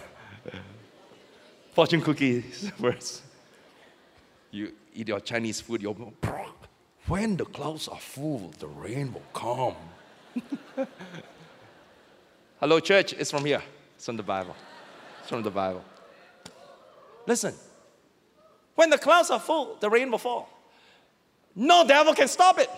Fortune 1.73 2.03
cookies 2.03 2.71
words. 2.79 3.23
You 4.51 4.73
eat 4.95 5.09
your 5.09 5.21
Chinese 5.21 5.61
food, 5.61 5.83
you 5.83 5.95
when 7.07 7.37
the 7.37 7.45
clouds 7.45 7.89
are 7.89 7.99
full, 7.99 8.53
the 8.59 8.67
rain 8.67 9.13
will 9.13 9.23
come. 9.33 9.77
Hello, 12.61 12.81
church, 12.81 13.13
it's 13.13 13.31
from 13.31 13.45
here. 13.45 13.63
It's 13.95 14.07
from 14.07 14.17
the 14.17 14.23
Bible. 14.23 14.57
It's 15.21 15.29
from 15.29 15.43
the 15.43 15.51
Bible. 15.51 15.85
Listen, 17.27 17.55
when 18.77 18.91
the 18.91 18.99
clouds 18.99 19.31
are 19.31 19.41
full, 19.41 19.77
the 19.81 19.91
rain 19.91 20.11
will 20.11 20.19
fall. 20.19 20.49
No 21.57 21.87
devil 21.87 22.15
can 22.15 22.29
stop 22.29 22.59
it. 22.59 22.71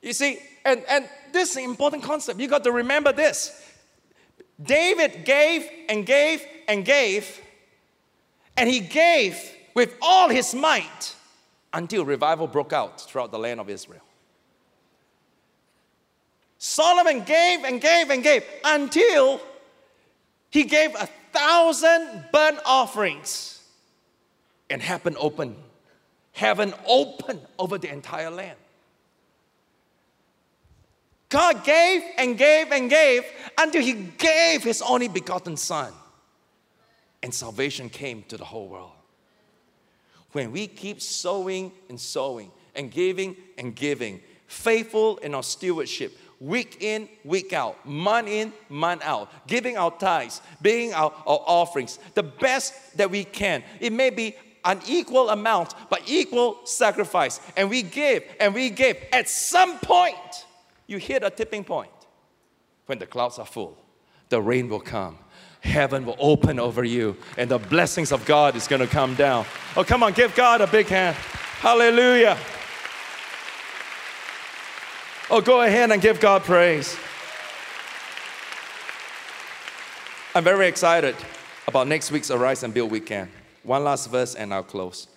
You 0.00 0.12
see, 0.12 0.38
and, 0.64 0.82
and 0.88 1.08
this 1.32 1.50
is 1.50 1.56
an 1.56 1.64
important 1.64 2.04
concept. 2.04 2.38
You 2.40 2.48
got 2.48 2.64
to 2.64 2.72
remember 2.72 3.12
this. 3.12 3.60
David 4.62 5.24
gave 5.24 5.68
and 5.88 6.06
gave 6.06 6.42
and 6.68 6.84
gave, 6.84 7.40
and 8.56 8.68
he 8.68 8.80
gave 8.80 9.36
with 9.74 9.94
all 10.00 10.28
his 10.28 10.54
might 10.54 11.14
until 11.72 12.04
revival 12.04 12.46
broke 12.46 12.72
out 12.72 13.00
throughout 13.00 13.32
the 13.32 13.38
land 13.38 13.60
of 13.60 13.68
Israel. 13.68 14.00
Solomon 16.58 17.24
gave 17.24 17.64
and 17.64 17.80
gave 17.80 18.10
and 18.10 18.22
gave 18.22 18.44
until 18.64 19.40
he 20.50 20.64
gave 20.64 20.94
a 20.94 21.08
thousand 21.32 22.26
burnt 22.32 22.60
offerings 22.64 23.55
and 24.70 24.82
heaven 24.82 25.16
open. 25.18 25.56
Heaven 26.32 26.74
open 26.86 27.40
over 27.58 27.78
the 27.78 27.90
entire 27.90 28.30
land. 28.30 28.56
God 31.28 31.64
gave 31.64 32.02
and 32.18 32.38
gave 32.38 32.70
and 32.70 32.88
gave 32.88 33.24
until 33.58 33.82
He 33.82 33.92
gave 33.92 34.62
His 34.62 34.82
only 34.82 35.08
begotten 35.08 35.56
Son. 35.56 35.92
And 37.22 37.32
salvation 37.34 37.88
came 37.88 38.22
to 38.28 38.36
the 38.36 38.44
whole 38.44 38.68
world. 38.68 38.92
When 40.32 40.52
we 40.52 40.66
keep 40.66 41.00
sowing 41.00 41.72
and 41.88 41.98
sowing 41.98 42.50
and 42.74 42.90
giving 42.90 43.36
and 43.56 43.74
giving, 43.74 44.20
faithful 44.46 45.16
in 45.18 45.34
our 45.34 45.42
stewardship, 45.42 46.16
week 46.40 46.78
in, 46.80 47.08
week 47.24 47.52
out, 47.52 47.84
month 47.86 48.28
in, 48.28 48.52
month 48.68 49.02
out, 49.02 49.32
giving 49.46 49.76
our 49.76 49.90
tithes, 49.90 50.42
being 50.60 50.92
our, 50.92 51.12
our 51.26 51.40
offerings, 51.46 51.98
the 52.14 52.22
best 52.22 52.96
that 52.96 53.10
we 53.10 53.24
can. 53.24 53.62
It 53.80 53.92
may 53.92 54.10
be 54.10 54.36
an 54.66 54.80
equal 54.86 55.30
amount, 55.30 55.74
but 55.88 56.02
equal 56.06 56.58
sacrifice. 56.64 57.40
And 57.56 57.70
we 57.70 57.82
give 57.82 58.24
and 58.38 58.52
we 58.52 58.68
give. 58.68 58.98
At 59.12 59.28
some 59.28 59.78
point, 59.78 60.16
you 60.86 60.98
hit 60.98 61.22
a 61.22 61.30
tipping 61.30 61.64
point. 61.64 61.90
When 62.84 62.98
the 62.98 63.06
clouds 63.06 63.38
are 63.38 63.46
full, 63.46 63.78
the 64.28 64.42
rain 64.42 64.68
will 64.68 64.80
come. 64.80 65.18
Heaven 65.60 66.04
will 66.04 66.16
open 66.20 66.60
over 66.60 66.84
you, 66.84 67.16
and 67.36 67.50
the 67.50 67.58
blessings 67.58 68.12
of 68.12 68.24
God 68.24 68.54
is 68.54 68.68
going 68.68 68.80
to 68.80 68.86
come 68.86 69.14
down. 69.16 69.46
Oh, 69.76 69.82
come 69.82 70.02
on, 70.02 70.12
give 70.12 70.34
God 70.36 70.60
a 70.60 70.66
big 70.66 70.86
hand. 70.86 71.16
Hallelujah. 71.16 72.38
Oh, 75.28 75.40
go 75.40 75.62
ahead 75.62 75.90
and 75.90 76.00
give 76.00 76.20
God 76.20 76.44
praise. 76.44 76.96
I'm 80.36 80.44
very 80.44 80.68
excited 80.68 81.16
about 81.66 81.88
next 81.88 82.12
week's 82.12 82.30
Arise 82.30 82.62
and 82.62 82.72
Build 82.72 82.92
weekend. 82.92 83.30
One 83.66 83.82
last 83.84 84.08
verse 84.10 84.34
and 84.34 84.54
I'll 84.54 84.62
close. 84.62 85.08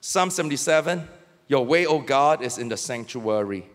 Psalm 0.00 0.30
77 0.30 1.08
Your 1.48 1.64
way, 1.64 1.86
O 1.86 1.98
God, 2.00 2.42
is 2.42 2.58
in 2.58 2.68
the 2.68 2.76
sanctuary. 2.76 3.66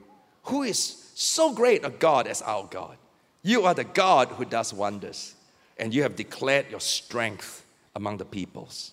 Who 0.44 0.64
is 0.64 1.12
so 1.16 1.54
great 1.54 1.84
a 1.84 1.90
God 1.90 2.28
as 2.28 2.42
our 2.44 2.68
God? 2.70 2.98
You 3.42 3.66
are 3.66 3.74
the 3.74 3.84
God 3.84 4.30
who 4.30 4.46
does 4.46 4.74
wonders, 4.74 5.36
and 5.78 5.94
you 5.94 6.04
have 6.04 6.16
declared 6.16 6.68
your 6.70 6.80
strength 6.80 7.66
among 7.96 8.18
the 8.18 8.26
peoples. 8.26 8.92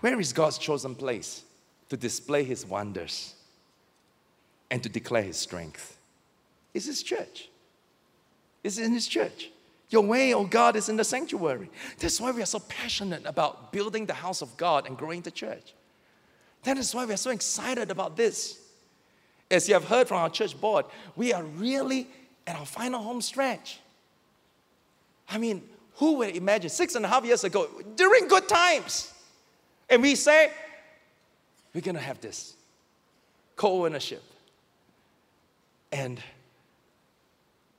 Where 0.00 0.18
is 0.20 0.32
God's 0.32 0.58
chosen 0.58 0.94
place 0.94 1.42
to 1.88 1.96
display 1.96 2.44
his 2.44 2.66
wonders 2.66 3.34
and 4.70 4.82
to 4.82 4.88
declare 4.88 5.22
his 5.22 5.36
strength? 5.36 5.98
Is 6.74 6.86
his 6.86 7.02
church. 7.02 7.48
is 8.64 8.78
in 8.78 8.92
His 8.92 9.06
church. 9.06 9.50
Your 9.92 10.02
way, 10.02 10.32
oh 10.32 10.46
God, 10.46 10.74
is 10.74 10.88
in 10.88 10.96
the 10.96 11.04
sanctuary. 11.04 11.70
That's 11.98 12.18
why 12.18 12.30
we 12.30 12.40
are 12.40 12.46
so 12.46 12.60
passionate 12.60 13.26
about 13.26 13.72
building 13.72 14.06
the 14.06 14.14
house 14.14 14.40
of 14.40 14.56
God 14.56 14.86
and 14.86 14.96
growing 14.96 15.20
the 15.20 15.30
church. 15.30 15.74
That 16.62 16.78
is 16.78 16.94
why 16.94 17.04
we 17.04 17.12
are 17.12 17.18
so 17.18 17.30
excited 17.30 17.90
about 17.90 18.16
this. 18.16 18.58
As 19.50 19.68
you 19.68 19.74
have 19.74 19.84
heard 19.84 20.08
from 20.08 20.16
our 20.16 20.30
church 20.30 20.58
board, 20.58 20.86
we 21.14 21.34
are 21.34 21.42
really 21.42 22.08
at 22.46 22.56
our 22.56 22.64
final 22.64 23.02
home 23.02 23.20
stretch. 23.20 23.80
I 25.28 25.36
mean, 25.36 25.62
who 25.96 26.14
would 26.14 26.34
imagine 26.34 26.70
six 26.70 26.94
and 26.94 27.04
a 27.04 27.08
half 27.08 27.26
years 27.26 27.44
ago, 27.44 27.68
during 27.94 28.28
good 28.28 28.48
times, 28.48 29.12
and 29.90 30.00
we 30.00 30.14
say, 30.14 30.50
we're 31.74 31.82
going 31.82 31.96
to 31.96 32.00
have 32.00 32.18
this 32.22 32.54
co 33.56 33.84
ownership. 33.84 34.22
And, 35.92 36.18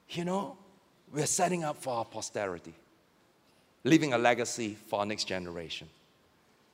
you 0.10 0.26
know, 0.26 0.58
we're 1.14 1.26
setting 1.28 1.64
up 1.64 1.82
for 1.82 1.94
our 1.94 2.06
posterity, 2.06 2.74
leaving 3.84 4.14
a 4.14 4.18
legacy 4.18 4.76
for 4.88 5.00
our 5.00 5.06
next 5.06 5.26
generation. 5.26 5.88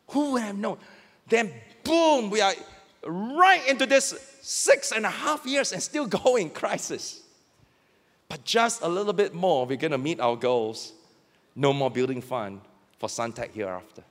Who 0.09 0.33
would 0.33 0.41
have 0.41 0.57
known? 0.57 0.77
Then, 1.27 1.51
boom, 1.83 2.29
we 2.29 2.41
are 2.41 2.53
right 3.05 3.67
into 3.67 3.85
this 3.85 4.37
six 4.41 4.91
and 4.91 5.05
a 5.05 5.09
half 5.09 5.45
years 5.45 5.73
and 5.73 5.83
still 5.83 6.07
going 6.23 6.49
crisis. 6.49 7.21
But 8.29 8.43
just 8.45 8.81
a 8.81 8.87
little 8.87 9.13
bit 9.13 9.33
more, 9.33 9.65
we're 9.65 9.77
going 9.77 9.91
to 9.91 9.97
meet 9.97 10.19
our 10.19 10.35
goals. 10.35 10.93
No 11.55 11.73
more 11.73 11.91
building 11.91 12.21
fund 12.21 12.61
for 12.97 13.09
Suntec 13.09 13.51
hereafter. 13.51 14.03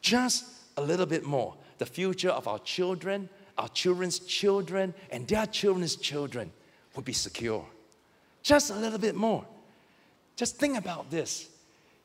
Just 0.00 0.44
a 0.76 0.82
little 0.82 1.06
bit 1.06 1.24
more. 1.24 1.54
The 1.78 1.86
future 1.86 2.30
of 2.30 2.48
our 2.48 2.58
children, 2.60 3.28
our 3.56 3.68
children's 3.68 4.18
children, 4.18 4.94
and 5.10 5.28
their 5.28 5.46
children's 5.46 5.96
children 5.96 6.50
will 6.94 7.02
be 7.02 7.12
secure. 7.12 7.64
Just 8.44 8.70
a 8.70 8.74
little 8.74 8.98
bit 8.98 9.16
more. 9.16 9.44
Just 10.36 10.58
think 10.58 10.76
about 10.76 11.10
this. 11.10 11.48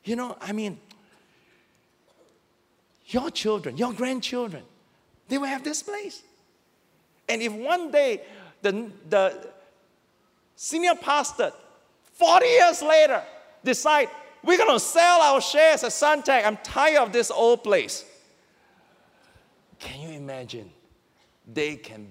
You 0.05 0.15
know, 0.15 0.37
I 0.39 0.53
mean, 0.53 0.79
your 3.07 3.29
children, 3.29 3.77
your 3.77 3.91
grandchildren, 3.93 4.63
they 5.27 5.37
will 5.37 5.47
have 5.47 5.63
this 5.63 5.83
place. 5.83 6.23
And 7.27 7.41
if 7.41 7.51
one 7.51 7.91
day 7.91 8.21
the, 8.61 8.89
the 9.09 9.47
senior 10.55 10.95
pastor, 10.95 11.51
40 12.13 12.45
years 12.45 12.81
later, 12.81 13.21
decide 13.63 14.07
we're 14.41 14.57
going 14.57 14.73
to 14.73 14.79
sell 14.79 15.19
our 15.19 15.41
shares 15.41 15.83
at 15.83 15.91
Suntec, 15.91 16.45
I'm 16.45 16.57
tired 16.63 17.03
of 17.03 17.11
this 17.11 17.29
old 17.29 17.63
place. 17.63 18.05
Can 19.77 19.99
you 19.99 20.15
imagine? 20.15 20.71
They 21.51 21.75
can 21.75 22.07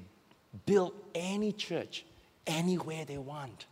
build 0.67 0.93
any 1.15 1.53
church 1.53 2.05
anywhere 2.47 3.07
they 3.07 3.19
want. 3.19 3.65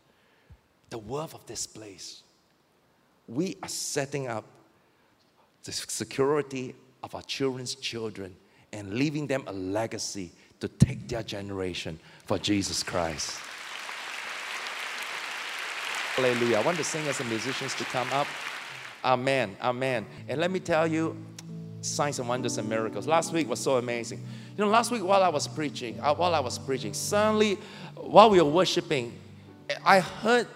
The 0.96 1.00
worth 1.00 1.34
of 1.34 1.44
this 1.44 1.66
place. 1.66 2.22
We 3.28 3.58
are 3.62 3.68
setting 3.68 4.28
up 4.28 4.46
the 5.62 5.72
security 5.72 6.74
of 7.02 7.14
our 7.14 7.20
children's 7.20 7.74
children 7.74 8.34
and 8.72 8.94
leaving 8.94 9.26
them 9.26 9.44
a 9.46 9.52
legacy 9.52 10.32
to 10.60 10.68
take 10.68 11.06
their 11.06 11.22
generation 11.22 11.98
for 12.24 12.38
Jesus 12.38 12.82
Christ. 12.82 13.38
Hallelujah. 16.14 16.56
I 16.56 16.62
want 16.62 16.78
the 16.78 16.84
singers 16.84 17.20
and 17.20 17.28
musicians 17.28 17.74
to 17.74 17.84
come 17.84 18.08
up. 18.14 18.26
Amen. 19.04 19.54
Amen. 19.60 20.06
And 20.30 20.40
let 20.40 20.50
me 20.50 20.60
tell 20.60 20.86
you, 20.86 21.14
signs 21.82 22.20
and 22.20 22.26
wonders 22.26 22.56
and 22.56 22.70
miracles. 22.70 23.06
Last 23.06 23.34
week 23.34 23.50
was 23.50 23.60
so 23.60 23.76
amazing. 23.76 24.24
You 24.56 24.64
know, 24.64 24.70
last 24.70 24.90
week 24.90 25.04
while 25.04 25.22
I 25.22 25.28
was 25.28 25.46
preaching, 25.46 26.00
uh, 26.00 26.14
while 26.14 26.34
I 26.34 26.40
was 26.40 26.58
preaching, 26.58 26.94
suddenly 26.94 27.58
while 27.96 28.30
we 28.30 28.40
were 28.40 28.50
worshiping, 28.50 29.12
I 29.84 30.00
heard 30.00 30.46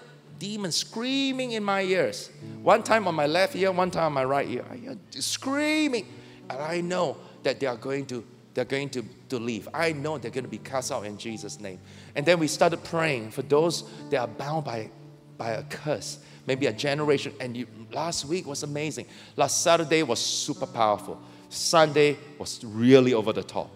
demons 0.41 0.74
screaming 0.74 1.53
in 1.53 1.62
my 1.62 1.82
ears. 1.82 2.30
One 2.62 2.82
time 2.82 3.07
on 3.07 3.14
my 3.14 3.26
left 3.26 3.55
ear, 3.55 3.70
one 3.70 3.93
time 3.93 4.07
on 4.07 4.12
my 4.14 4.24
right 4.24 4.49
ear. 4.49 4.64
I 4.68 4.76
heard 4.78 4.99
screaming. 5.14 6.07
And 6.49 6.59
I 6.61 6.80
know 6.80 7.18
that 7.45 7.61
they 7.61 7.66
are 7.66 7.76
going 7.76 8.07
to 8.07 8.24
they're 8.53 8.64
going 8.64 8.88
to, 8.91 9.05
to 9.28 9.38
leave. 9.38 9.68
I 9.72 9.93
know 9.93 10.18
they're 10.18 10.30
going 10.30 10.45
to 10.45 10.51
be 10.51 10.59
cast 10.59 10.91
out 10.91 11.07
in 11.07 11.16
Jesus' 11.16 11.61
name. 11.61 11.78
And 12.16 12.26
then 12.26 12.41
we 12.41 12.49
started 12.49 12.82
praying 12.82 13.30
for 13.30 13.43
those 13.43 13.84
that 14.11 14.18
are 14.18 14.26
bound 14.26 14.64
by, 14.64 14.91
by 15.38 15.51
a 15.51 15.62
curse, 15.62 16.18
maybe 16.47 16.66
a 16.66 16.72
generation. 16.72 17.32
And 17.38 17.57
you, 17.57 17.68
last 17.93 18.24
week 18.24 18.47
was 18.47 18.64
amazing. 18.64 19.07
Last 19.36 19.62
Saturday 19.62 20.03
was 20.03 20.18
super 20.18 20.66
powerful. 20.66 21.20
Sunday 21.49 22.18
was 22.38 22.62
really 22.64 23.14
over 23.14 23.32
the 23.32 23.45
top. 23.45 23.70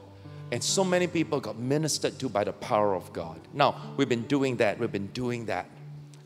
And 0.50 0.62
so 0.62 0.84
many 0.84 1.06
people 1.06 1.40
got 1.40 1.56
ministered 1.56 2.18
to 2.18 2.28
by 2.28 2.44
the 2.44 2.52
power 2.52 2.94
of 2.94 3.12
God. 3.12 3.40
Now, 3.52 3.94
we've 3.96 4.08
been 4.08 4.26
doing 4.26 4.56
that. 4.56 4.78
We've 4.78 4.92
been 4.92 5.06
doing 5.08 5.46
that. 5.46 5.66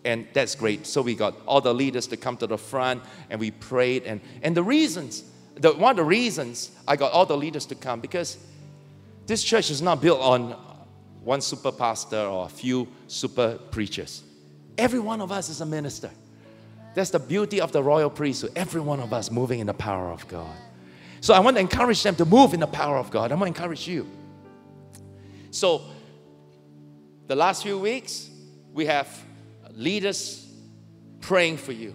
And 0.08 0.26
that's 0.32 0.54
great. 0.54 0.86
So 0.86 1.02
we 1.02 1.14
got 1.14 1.34
all 1.44 1.60
the 1.60 1.74
leaders 1.74 2.06
to 2.06 2.16
come 2.16 2.38
to 2.38 2.46
the 2.46 2.56
front 2.56 3.02
and 3.28 3.38
we 3.38 3.50
prayed. 3.50 4.04
And, 4.04 4.22
and 4.42 4.56
the 4.56 4.62
reasons 4.62 5.22
the, 5.56 5.72
one 5.72 5.90
of 5.90 5.96
the 5.98 6.04
reasons 6.04 6.70
I 6.86 6.96
got 6.96 7.12
all 7.12 7.26
the 7.26 7.36
leaders 7.36 7.66
to 7.66 7.74
come 7.74 8.00
because 8.00 8.38
this 9.26 9.44
church 9.44 9.70
is 9.70 9.82
not 9.82 10.00
built 10.00 10.18
on 10.20 10.52
one 11.22 11.42
super 11.42 11.70
pastor 11.72 12.20
or 12.20 12.46
a 12.46 12.48
few 12.48 12.88
super 13.06 13.58
preachers. 13.70 14.22
Every 14.78 14.98
one 14.98 15.20
of 15.20 15.30
us 15.30 15.50
is 15.50 15.60
a 15.60 15.66
minister. 15.66 16.10
That's 16.94 17.10
the 17.10 17.18
beauty 17.18 17.60
of 17.60 17.70
the 17.72 17.82
royal 17.82 18.08
priesthood. 18.08 18.52
Every 18.56 18.80
one 18.80 19.00
of 19.00 19.12
us 19.12 19.30
moving 19.30 19.60
in 19.60 19.66
the 19.66 19.74
power 19.74 20.10
of 20.10 20.26
God. 20.26 20.56
So 21.20 21.34
I 21.34 21.40
want 21.40 21.58
to 21.58 21.60
encourage 21.60 22.02
them 22.02 22.14
to 22.16 22.24
move 22.24 22.54
in 22.54 22.60
the 22.60 22.66
power 22.66 22.96
of 22.96 23.10
God. 23.10 23.30
I 23.30 23.34
want 23.34 23.54
to 23.54 23.62
encourage 23.62 23.86
you. 23.86 24.08
So, 25.50 25.82
the 27.26 27.36
last 27.36 27.62
few 27.62 27.78
weeks, 27.78 28.30
we 28.72 28.86
have 28.86 29.08
leaders 29.78 30.46
praying 31.20 31.56
for 31.56 31.72
you. 31.72 31.94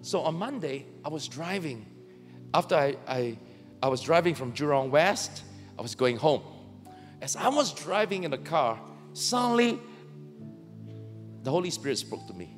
So 0.00 0.20
on 0.20 0.36
Monday, 0.36 0.86
I 1.04 1.08
was 1.08 1.28
driving 1.28 1.84
after 2.54 2.74
I, 2.74 2.96
I, 3.06 3.38
I 3.82 3.88
was 3.88 4.00
driving 4.00 4.34
from 4.34 4.52
Jurong 4.52 4.90
West, 4.90 5.42
I 5.78 5.82
was 5.82 5.94
going 5.94 6.16
home. 6.16 6.42
As 7.20 7.36
I 7.36 7.48
was 7.48 7.74
driving 7.74 8.24
in 8.24 8.30
the 8.30 8.38
car, 8.38 8.80
suddenly 9.12 9.78
the 11.42 11.50
Holy 11.50 11.70
Spirit 11.70 11.98
spoke 11.98 12.26
to 12.28 12.32
me 12.32 12.56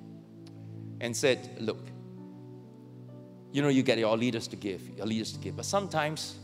and 1.00 1.16
said, 1.16 1.50
Look, 1.58 1.88
you 3.52 3.62
know, 3.62 3.68
you 3.68 3.82
get 3.82 3.98
your 3.98 4.16
leaders 4.16 4.46
to 4.48 4.56
give, 4.56 4.88
your 4.96 5.06
leaders 5.06 5.32
to 5.32 5.38
give, 5.38 5.56
but 5.56 5.64
sometimes 5.64 6.36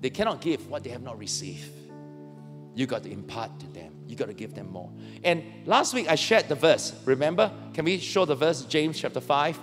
they 0.00 0.10
cannot 0.10 0.40
give 0.40 0.68
what 0.68 0.84
they 0.84 0.90
have 0.90 1.02
not 1.02 1.18
received. 1.18 1.70
You 2.74 2.86
got 2.86 3.02
to 3.04 3.10
impart 3.10 3.60
to 3.60 3.66
them. 3.68 3.91
You 4.12 4.18
got 4.18 4.28
to 4.28 4.34
give 4.34 4.54
them 4.54 4.70
more. 4.70 4.90
And 5.24 5.42
last 5.64 5.94
week 5.94 6.06
I 6.06 6.16
shared 6.16 6.46
the 6.46 6.54
verse. 6.54 6.92
Remember? 7.06 7.50
Can 7.72 7.86
we 7.86 7.96
show 7.96 8.26
the 8.26 8.34
verse? 8.34 8.60
James 8.66 9.00
chapter 9.00 9.22
5. 9.22 9.58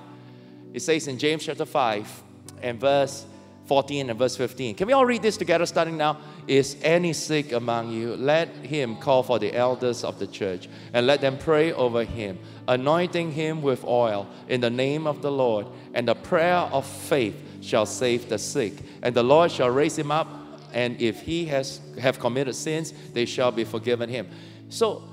It 0.73 0.79
says 0.79 1.07
in 1.07 1.19
James 1.19 1.45
chapter 1.45 1.65
5, 1.65 2.23
and 2.63 2.79
verse 2.79 3.27
14 3.67 4.09
and 4.09 4.17
verse 4.17 4.35
15. 4.35 4.73
Can 4.73 4.87
we 4.87 4.93
all 4.93 5.05
read 5.05 5.21
this 5.21 5.37
together 5.37 5.67
starting 5.67 5.97
now? 5.97 6.17
Is 6.47 6.77
any 6.81 7.13
sick 7.13 7.51
among 7.51 7.91
you? 7.91 8.15
Let 8.15 8.49
him 8.65 8.95
call 8.95 9.21
for 9.21 9.37
the 9.37 9.53
elders 9.53 10.03
of 10.03 10.17
the 10.17 10.25
church 10.25 10.67
and 10.93 11.05
let 11.05 11.21
them 11.21 11.37
pray 11.37 11.71
over 11.71 12.03
him, 12.03 12.39
anointing 12.67 13.31
him 13.31 13.61
with 13.61 13.83
oil 13.83 14.27
in 14.47 14.61
the 14.61 14.71
name 14.71 15.05
of 15.05 15.21
the 15.21 15.31
Lord. 15.31 15.67
And 15.93 16.07
the 16.07 16.15
prayer 16.15 16.55
of 16.55 16.87
faith 16.87 17.35
shall 17.61 17.85
save 17.85 18.29
the 18.29 18.39
sick, 18.39 18.73
and 19.03 19.13
the 19.13 19.21
Lord 19.21 19.51
shall 19.51 19.69
raise 19.69 19.95
him 19.95 20.09
up. 20.09 20.27
And 20.73 21.01
if 21.01 21.21
he 21.21 21.45
has 21.45 21.81
have 21.99 22.19
committed 22.19 22.55
sins, 22.55 22.93
they 23.13 23.25
shall 23.25 23.51
be 23.51 23.63
forgiven 23.63 24.09
him. 24.09 24.29
So 24.69 25.03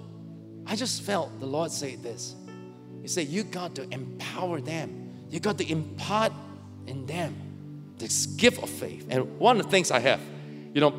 I 0.66 0.76
just 0.76 1.02
felt 1.02 1.38
the 1.40 1.46
Lord 1.46 1.70
say 1.70 1.96
this. 1.96 2.34
He 3.02 3.08
said, 3.08 3.28
You 3.28 3.44
got 3.44 3.74
to 3.76 3.88
empower 3.92 4.60
them. 4.60 5.12
You 5.30 5.40
got 5.40 5.58
to 5.58 5.70
impart 5.70 6.32
in 6.86 7.06
them 7.06 7.94
this 7.98 8.26
gift 8.26 8.62
of 8.62 8.68
faith. 8.68 9.06
And 9.10 9.38
one 9.38 9.58
of 9.58 9.64
the 9.64 9.70
things 9.70 9.90
I 9.90 10.00
have, 10.00 10.20
you 10.74 10.80
know, 10.80 10.94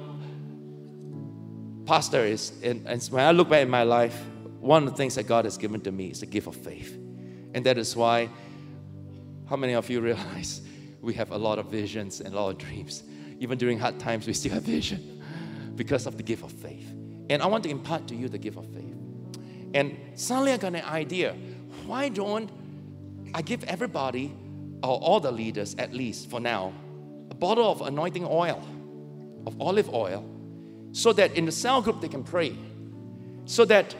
pastor 1.85 2.25
is, 2.25 2.51
and, 2.63 2.87
and 2.87 3.01
when 3.05 3.23
I 3.23 3.31
look 3.31 3.49
back 3.49 3.61
in 3.61 3.69
my 3.69 3.83
life, 3.83 4.19
one 4.59 4.83
of 4.83 4.89
the 4.89 4.95
things 4.95 5.15
that 5.15 5.27
God 5.27 5.45
has 5.45 5.57
given 5.57 5.81
to 5.81 5.91
me 5.91 6.07
is 6.07 6.19
the 6.19 6.25
gift 6.25 6.47
of 6.47 6.55
faith. 6.55 6.97
And 7.53 7.65
that 7.65 7.77
is 7.77 7.95
why, 7.95 8.29
how 9.49 9.55
many 9.55 9.73
of 9.73 9.89
you 9.89 10.01
realize 10.01 10.61
we 11.01 11.13
have 11.13 11.31
a 11.31 11.37
lot 11.37 11.59
of 11.59 11.67
visions 11.67 12.21
and 12.21 12.33
a 12.33 12.37
lot 12.37 12.49
of 12.49 12.57
dreams? 12.57 13.03
Even 13.39 13.57
during 13.57 13.79
hard 13.79 13.99
times, 13.99 14.27
we 14.27 14.33
still 14.33 14.53
have 14.53 14.63
vision 14.63 15.21
because 15.75 16.05
of 16.05 16.17
the 16.17 16.23
gift 16.23 16.43
of 16.43 16.51
faith. 16.51 16.91
And 17.29 17.41
I 17.41 17.45
want 17.47 17.63
to 17.63 17.69
impart 17.69 18.07
to 18.07 18.15
you 18.15 18.29
the 18.29 18.37
gift 18.37 18.57
of 18.57 18.65
faith. 18.73 18.95
And 19.73 19.97
suddenly 20.15 20.53
I 20.53 20.57
got 20.57 20.73
an 20.73 20.83
idea. 20.83 21.35
Why 21.85 22.09
don't 22.09 22.49
I 23.33 23.41
give 23.41 23.63
everybody 23.65 24.33
or 24.83 24.97
all 24.99 25.19
the 25.19 25.31
leaders 25.31 25.75
at 25.75 25.93
least 25.93 26.29
for 26.29 26.39
now, 26.39 26.73
a 27.29 27.35
bottle 27.35 27.69
of 27.69 27.81
anointing 27.81 28.25
oil, 28.25 28.63
of 29.45 29.59
olive 29.61 29.93
oil, 29.93 30.25
so 30.91 31.13
that 31.13 31.33
in 31.33 31.45
the 31.45 31.51
cell 31.51 31.81
group 31.81 32.01
they 32.01 32.07
can 32.07 32.23
pray, 32.23 32.55
so 33.45 33.65
that 33.65 33.95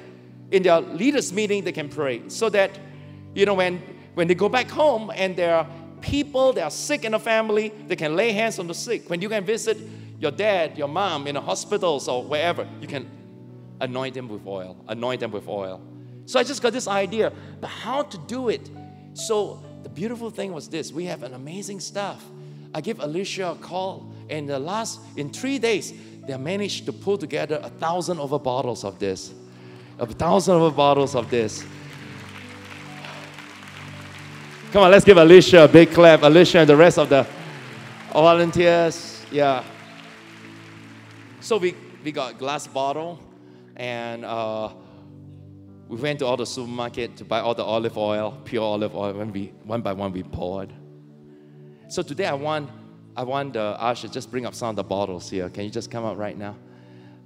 in 0.52 0.64
their 0.64 0.80
leaders 0.80 1.34
meeting 1.34 1.64
they 1.64 1.72
can 1.72 1.90
pray, 1.90 2.28
so 2.30 2.50
that 2.50 2.80
you 3.36 3.46
know 3.46 3.54
when 3.54 3.82
when 4.14 4.28
they 4.28 4.36
go 4.36 4.50
back 4.50 4.70
home 4.70 5.12
and 5.16 5.36
there 5.36 5.56
are 5.56 5.68
people 6.02 6.54
that 6.54 6.64
are 6.64 6.72
sick 6.72 7.06
in 7.06 7.12
the 7.12 7.20
family, 7.20 7.70
they 7.88 7.96
can 7.96 8.16
lay 8.16 8.32
hands 8.32 8.60
on 8.60 8.68
the 8.68 8.74
sick. 8.74 9.10
When 9.10 9.22
you 9.22 9.30
can 9.30 9.44
visit 9.44 9.78
your 10.20 10.32
dad, 10.32 10.78
your 10.78 10.88
mom 10.88 11.28
in 11.28 11.36
the 11.36 11.42
hospitals 11.42 12.08
or 12.08 12.24
wherever, 12.24 12.68
you 12.82 12.88
can 12.88 13.10
anoint 13.80 14.16
them 14.16 14.28
with 14.28 14.46
oil, 14.46 14.76
anoint 14.88 15.20
them 15.20 15.32
with 15.32 15.48
oil. 15.48 15.82
So 16.26 16.40
I 16.40 16.44
just 16.44 16.62
got 16.62 16.74
this 16.74 16.88
idea, 16.88 17.32
but 17.62 17.68
how 17.68 18.04
to 18.04 18.18
do 18.28 18.50
it? 18.50 18.70
So 19.14 19.64
the 19.84 19.90
beautiful 19.90 20.30
thing 20.30 20.52
was 20.54 20.68
this: 20.68 20.92
we 20.92 21.06
have 21.06 21.24
an 21.24 21.34
amazing 21.34 21.80
staff. 21.80 22.24
I 22.74 22.82
give 22.82 23.00
Alicia 23.00 23.52
a 23.52 23.56
call, 23.56 24.12
and 24.30 24.50
the 24.50 24.60
last 24.60 25.00
in 25.16 25.30
three 25.30 25.58
days, 25.58 25.94
they 26.28 26.36
managed 26.38 26.86
to 26.88 26.94
pull 26.94 27.18
together 27.18 27.60
a 27.64 27.70
thousand 27.70 28.20
over 28.20 28.38
bottles 28.38 28.84
of 28.84 29.00
this, 29.00 29.34
a 30.00 30.06
thousand 30.06 30.56
over 30.56 30.76
bottles 30.76 31.16
of 31.16 31.30
this. 31.30 31.64
Come 34.72 34.84
on, 34.84 34.92
let's 34.92 35.06
give 35.06 35.16
Alicia 35.16 35.64
a 35.64 35.68
big 35.70 35.92
clap. 35.92 36.24
Alicia 36.24 36.60
and 36.60 36.70
the 36.70 36.76
rest 36.76 37.00
of 37.00 37.08
the 37.08 37.26
volunteers. 38.12 39.26
Yeah. 39.32 39.64
So 41.40 41.58
we, 41.58 41.74
we 42.04 42.12
got 42.12 42.38
glass 42.38 42.68
bottle 42.68 43.18
and 43.78 44.26
uh, 44.26 44.74
we 45.88 45.96
went 45.96 46.20
to 46.20 46.26
all 46.26 46.36
the 46.36 46.46
supermarket 46.46 47.16
to 47.16 47.24
buy 47.24 47.40
all 47.40 47.56
the 47.56 47.64
olive 47.64 47.98
oil, 47.98 48.38
pure 48.44 48.62
olive 48.62 48.94
oil. 48.94 49.14
When 49.14 49.32
we, 49.32 49.54
one 49.64 49.82
by 49.82 49.94
one, 49.94 50.12
we 50.12 50.24
poured. 50.24 50.74
So 51.88 52.02
today 52.02 52.26
I 52.26 52.34
want, 52.34 52.70
I 53.16 53.24
want 53.24 53.54
the 53.54 53.62
uh, 53.62 53.78
usher 53.80 54.10
just 54.10 54.30
bring 54.30 54.46
up 54.46 54.54
some 54.54 54.72
of 54.72 54.76
the 54.76 54.84
bottles 54.84 55.30
here. 55.30 55.50
Can 55.50 55.64
you 55.64 55.70
just 55.70 55.90
come 55.90 56.04
up 56.04 56.18
right 56.18 56.38
now? 56.38 56.58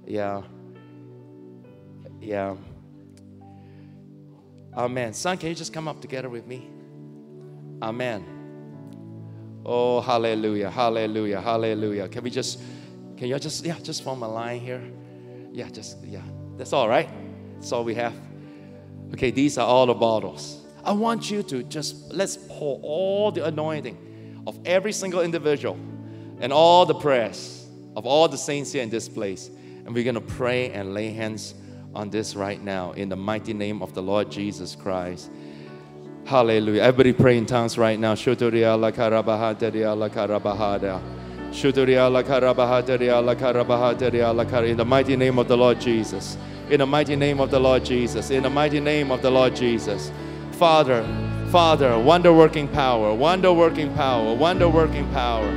Yeah. 0.06 0.42
Yeah. 2.20 2.54
Amen. 4.76 5.12
Son, 5.12 5.36
can 5.36 5.48
you 5.48 5.56
just 5.56 5.72
come 5.72 5.88
up 5.88 6.00
together 6.00 6.28
with 6.28 6.46
me? 6.46 6.70
Amen. 7.82 8.24
Oh, 9.66 10.00
hallelujah, 10.00 10.70
hallelujah, 10.70 11.40
hallelujah. 11.40 12.08
Can 12.08 12.22
we 12.22 12.30
just, 12.30 12.60
can 13.16 13.26
you 13.28 13.38
just, 13.38 13.64
yeah, 13.64 13.78
just 13.82 14.04
form 14.04 14.22
a 14.22 14.28
line 14.28 14.60
here? 14.60 14.82
Yeah, 15.52 15.68
just, 15.68 15.98
yeah. 16.04 16.22
That's 16.56 16.72
all 16.72 16.88
right. 16.88 17.08
That's 17.54 17.72
all 17.72 17.82
we 17.82 17.94
have. 17.96 18.14
Okay, 19.12 19.32
these 19.32 19.58
are 19.58 19.66
all 19.66 19.86
the 19.86 19.94
bottles. 19.94 20.64
I 20.84 20.92
want 20.92 21.30
you 21.30 21.42
to 21.44 21.64
just, 21.64 22.12
let's 22.12 22.38
pour 22.48 22.80
all 22.82 23.32
the 23.32 23.46
anointing 23.46 24.42
of 24.46 24.58
every 24.64 24.92
single 24.92 25.20
individual 25.20 25.74
and 26.40 26.52
all 26.52 26.86
the 26.86 26.94
prayers 26.94 27.66
of 27.94 28.06
all 28.06 28.28
the 28.28 28.38
saints 28.38 28.72
here 28.72 28.82
in 28.82 28.90
this 28.90 29.08
place. 29.08 29.48
And 29.84 29.92
we're 29.94 30.04
going 30.04 30.14
to 30.14 30.20
pray 30.20 30.70
and 30.70 30.94
lay 30.94 31.10
hands 31.10 31.54
on 31.94 32.10
this 32.10 32.34
right 32.34 32.62
now 32.62 32.92
in 32.92 33.08
the 33.08 33.16
mighty 33.16 33.52
name 33.52 33.82
of 33.82 33.92
the 33.92 34.02
Lord 34.02 34.30
Jesus 34.30 34.74
Christ. 34.74 35.30
Hallelujah. 36.24 36.82
Everybody 36.82 37.12
pray 37.12 37.36
in 37.36 37.46
tongues 37.46 37.76
right 37.76 37.98
now. 37.98 38.14
Shuturia 38.14 38.78
la 38.78 38.90
karabahateria 38.92 39.96
la 39.98 40.08
karabahada. 40.08 41.02
Shuturia 41.50 42.10
la 42.10 42.22
karabahateria 42.22 43.22
la 43.22 43.34
karabahateria 43.34 44.34
la 44.34 44.44
kar. 44.44 44.64
In 44.64 44.76
the 44.76 44.84
mighty 44.84 45.16
name 45.16 45.38
of 45.38 45.48
the 45.48 45.56
Lord 45.56 45.80
Jesus. 45.80 46.38
In 46.70 46.78
the 46.78 46.86
mighty 46.86 47.16
name 47.16 47.40
of 47.40 47.50
the 47.50 47.58
Lord 47.58 47.84
Jesus. 47.84 48.30
In 48.30 48.44
the 48.44 48.50
mighty 48.50 48.78
name 48.78 49.10
of 49.10 49.20
the 49.20 49.30
Lord 49.30 49.56
Jesus. 49.56 50.12
Father, 50.52 51.04
Father, 51.50 51.98
wonder 51.98 52.32
working 52.32 52.68
power, 52.68 53.12
wonder 53.12 53.52
working 53.52 53.92
power, 53.94 54.32
wonder 54.32 54.68
working 54.68 55.10
power, 55.12 55.52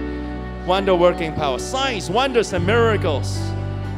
wonder 0.65 0.95
working 0.95 1.33
power, 1.35 1.59
signs, 1.59 2.09
wonders, 2.09 2.51
and 2.53 2.65
miracles. 2.65 3.39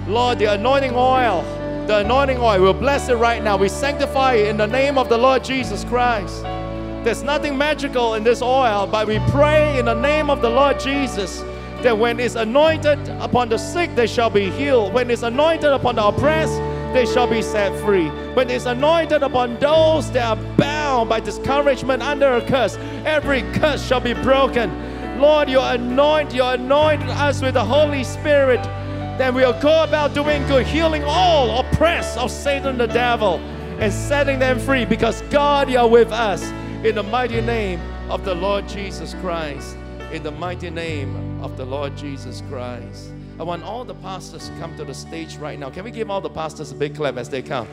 Lord, 0.08 0.38
the 0.38 0.46
anointing 0.46 0.94
oil, 0.94 1.44
the 1.88 2.00
anointing 2.00 2.38
oil, 2.38 2.62
we'll 2.62 2.74
bless 2.74 3.08
it 3.10 3.16
right 3.16 3.42
now. 3.42 3.58
We 3.58 3.70
sanctify 3.70 4.34
it 4.34 4.50
in 4.50 4.58
the 4.58 4.68
name 4.68 4.98
of 4.98 5.08
the 5.08 5.18
Lord 5.18 5.44
Jesus 5.44 5.84
Christ. 5.86 6.44
There's 7.08 7.24
nothing 7.24 7.58
magical 7.58 8.16
in 8.16 8.26
this 8.26 8.42
oil, 8.42 8.86
but 8.86 9.08
we 9.08 9.20
pray 9.30 9.80
in 9.80 9.86
the 9.86 9.94
name 9.94 10.30
of 10.30 10.42
the 10.42 10.50
Lord 10.50 10.78
Jesus 10.78 11.40
that 11.82 11.98
when 11.98 12.20
it's 12.20 12.36
anointed 12.36 13.00
upon 13.22 13.48
the 13.48 13.58
sick, 13.58 13.96
they 13.96 14.08
shall 14.08 14.30
be 14.30 14.50
healed. 14.50 14.92
When 14.92 15.10
it's 15.10 15.24
anointed 15.24 15.72
upon 15.72 15.96
the 15.96 16.06
oppressed, 16.06 16.58
they 16.94 17.06
shall 17.06 17.26
be 17.26 17.42
set 17.42 17.74
free. 17.82 18.10
When 18.34 18.50
it's 18.50 18.66
anointed 18.66 19.24
upon 19.24 19.58
those 19.60 20.12
that 20.12 20.38
are 20.38 20.56
bound 20.58 21.08
by 21.08 21.22
discouragement 21.22 22.04
under 22.04 22.34
a 22.34 22.46
curse, 22.46 22.76
every 23.06 23.44
curse 23.54 23.88
shall 23.88 24.02
be 24.02 24.14
broken. 24.14 24.70
Lord, 25.18 25.50
you 25.50 25.62
anoint, 25.62 26.34
you 26.34 26.44
anoint 26.44 27.04
us 27.04 27.42
with 27.42 27.54
the 27.54 27.64
Holy 27.64 28.04
Spirit. 28.04 28.62
Then 29.18 29.34
we'll 29.34 29.58
go 29.62 29.86
about 29.86 30.14
doing 30.14 30.46
good, 30.48 30.68
healing 30.68 31.06
all 31.06 31.62
oppressed 31.62 32.18
of 32.18 32.30
Satan 32.30 32.78
the 32.78 32.88
devil, 32.88 33.38
and 33.80 33.94
setting 33.94 34.40
them 34.40 34.60
free 34.60 34.84
because 34.84 35.22
God, 35.30 35.70
you're 35.70 35.88
with 35.88 36.12
us. 36.12 36.44
In 36.88 36.96
the 36.96 37.04
mighty 37.04 37.42
name 37.42 37.82
of 38.10 38.24
the 38.24 38.34
Lord 38.34 38.66
Jesus 38.66 39.14
Christ. 39.16 39.76
In 40.14 40.24
the 40.24 40.32
mighty 40.32 40.70
name 40.70 41.44
of 41.44 41.58
the 41.58 41.66
Lord 41.66 41.98
Jesus 41.98 42.42
Christ. 42.48 43.12
I 43.38 43.44
want 43.44 43.64
all 43.64 43.84
the 43.84 43.96
pastors 43.96 44.48
to 44.48 44.56
come 44.56 44.74
to 44.78 44.86
the 44.86 44.94
stage 44.94 45.36
right 45.36 45.60
now. 45.60 45.70
Can 45.70 45.84
we 45.84 45.92
give 45.92 46.10
all 46.10 46.22
the 46.22 46.30
pastors 46.30 46.72
a 46.72 46.76
big 46.76 46.96
clap 46.96 47.18
as 47.18 47.28
they 47.28 47.42
come? 47.42 47.68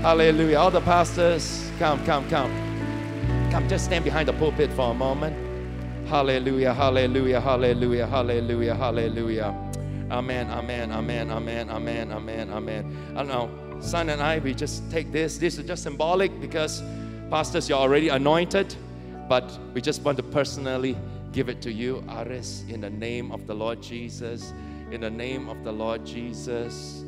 Hallelujah. 0.00 0.56
All 0.56 0.70
the 0.70 0.80
pastors, 0.80 1.70
come, 1.78 2.02
come, 2.06 2.26
come. 2.30 2.50
Come, 3.50 3.68
just 3.68 3.84
stand 3.84 4.02
behind 4.02 4.28
the 4.28 4.32
pulpit 4.32 4.72
for 4.72 4.92
a 4.92 4.94
moment. 4.94 5.36
Hallelujah, 6.08 6.72
hallelujah, 6.72 7.42
hallelujah, 7.42 8.06
hallelujah, 8.06 8.74
hallelujah. 8.74 9.72
Amen, 10.10 10.50
amen, 10.50 10.90
amen, 10.90 11.30
amen, 11.30 11.68
amen, 11.68 12.12
amen, 12.12 12.50
amen. 12.50 12.96
I 13.14 13.24
don't 13.24 13.28
know. 13.28 13.80
Son 13.82 14.08
and 14.08 14.22
I, 14.22 14.38
we 14.38 14.54
just 14.54 14.90
take 14.90 15.12
this. 15.12 15.36
This 15.36 15.58
is 15.58 15.66
just 15.66 15.82
symbolic 15.82 16.40
because 16.40 16.82
Pastors, 17.34 17.68
you're 17.68 17.80
already 17.80 18.10
anointed, 18.10 18.76
but 19.28 19.58
we 19.72 19.80
just 19.80 20.02
want 20.02 20.16
to 20.16 20.22
personally 20.22 20.96
give 21.32 21.48
it 21.48 21.60
to 21.62 21.72
you, 21.72 22.04
Aries, 22.08 22.62
in 22.68 22.80
the 22.80 22.88
name 22.88 23.32
of 23.32 23.48
the 23.48 23.54
Lord 23.54 23.82
Jesus, 23.82 24.52
in 24.92 25.00
the 25.00 25.10
name 25.10 25.48
of 25.48 25.64
the 25.64 25.72
Lord 25.72 26.06
Jesus, 26.06 27.02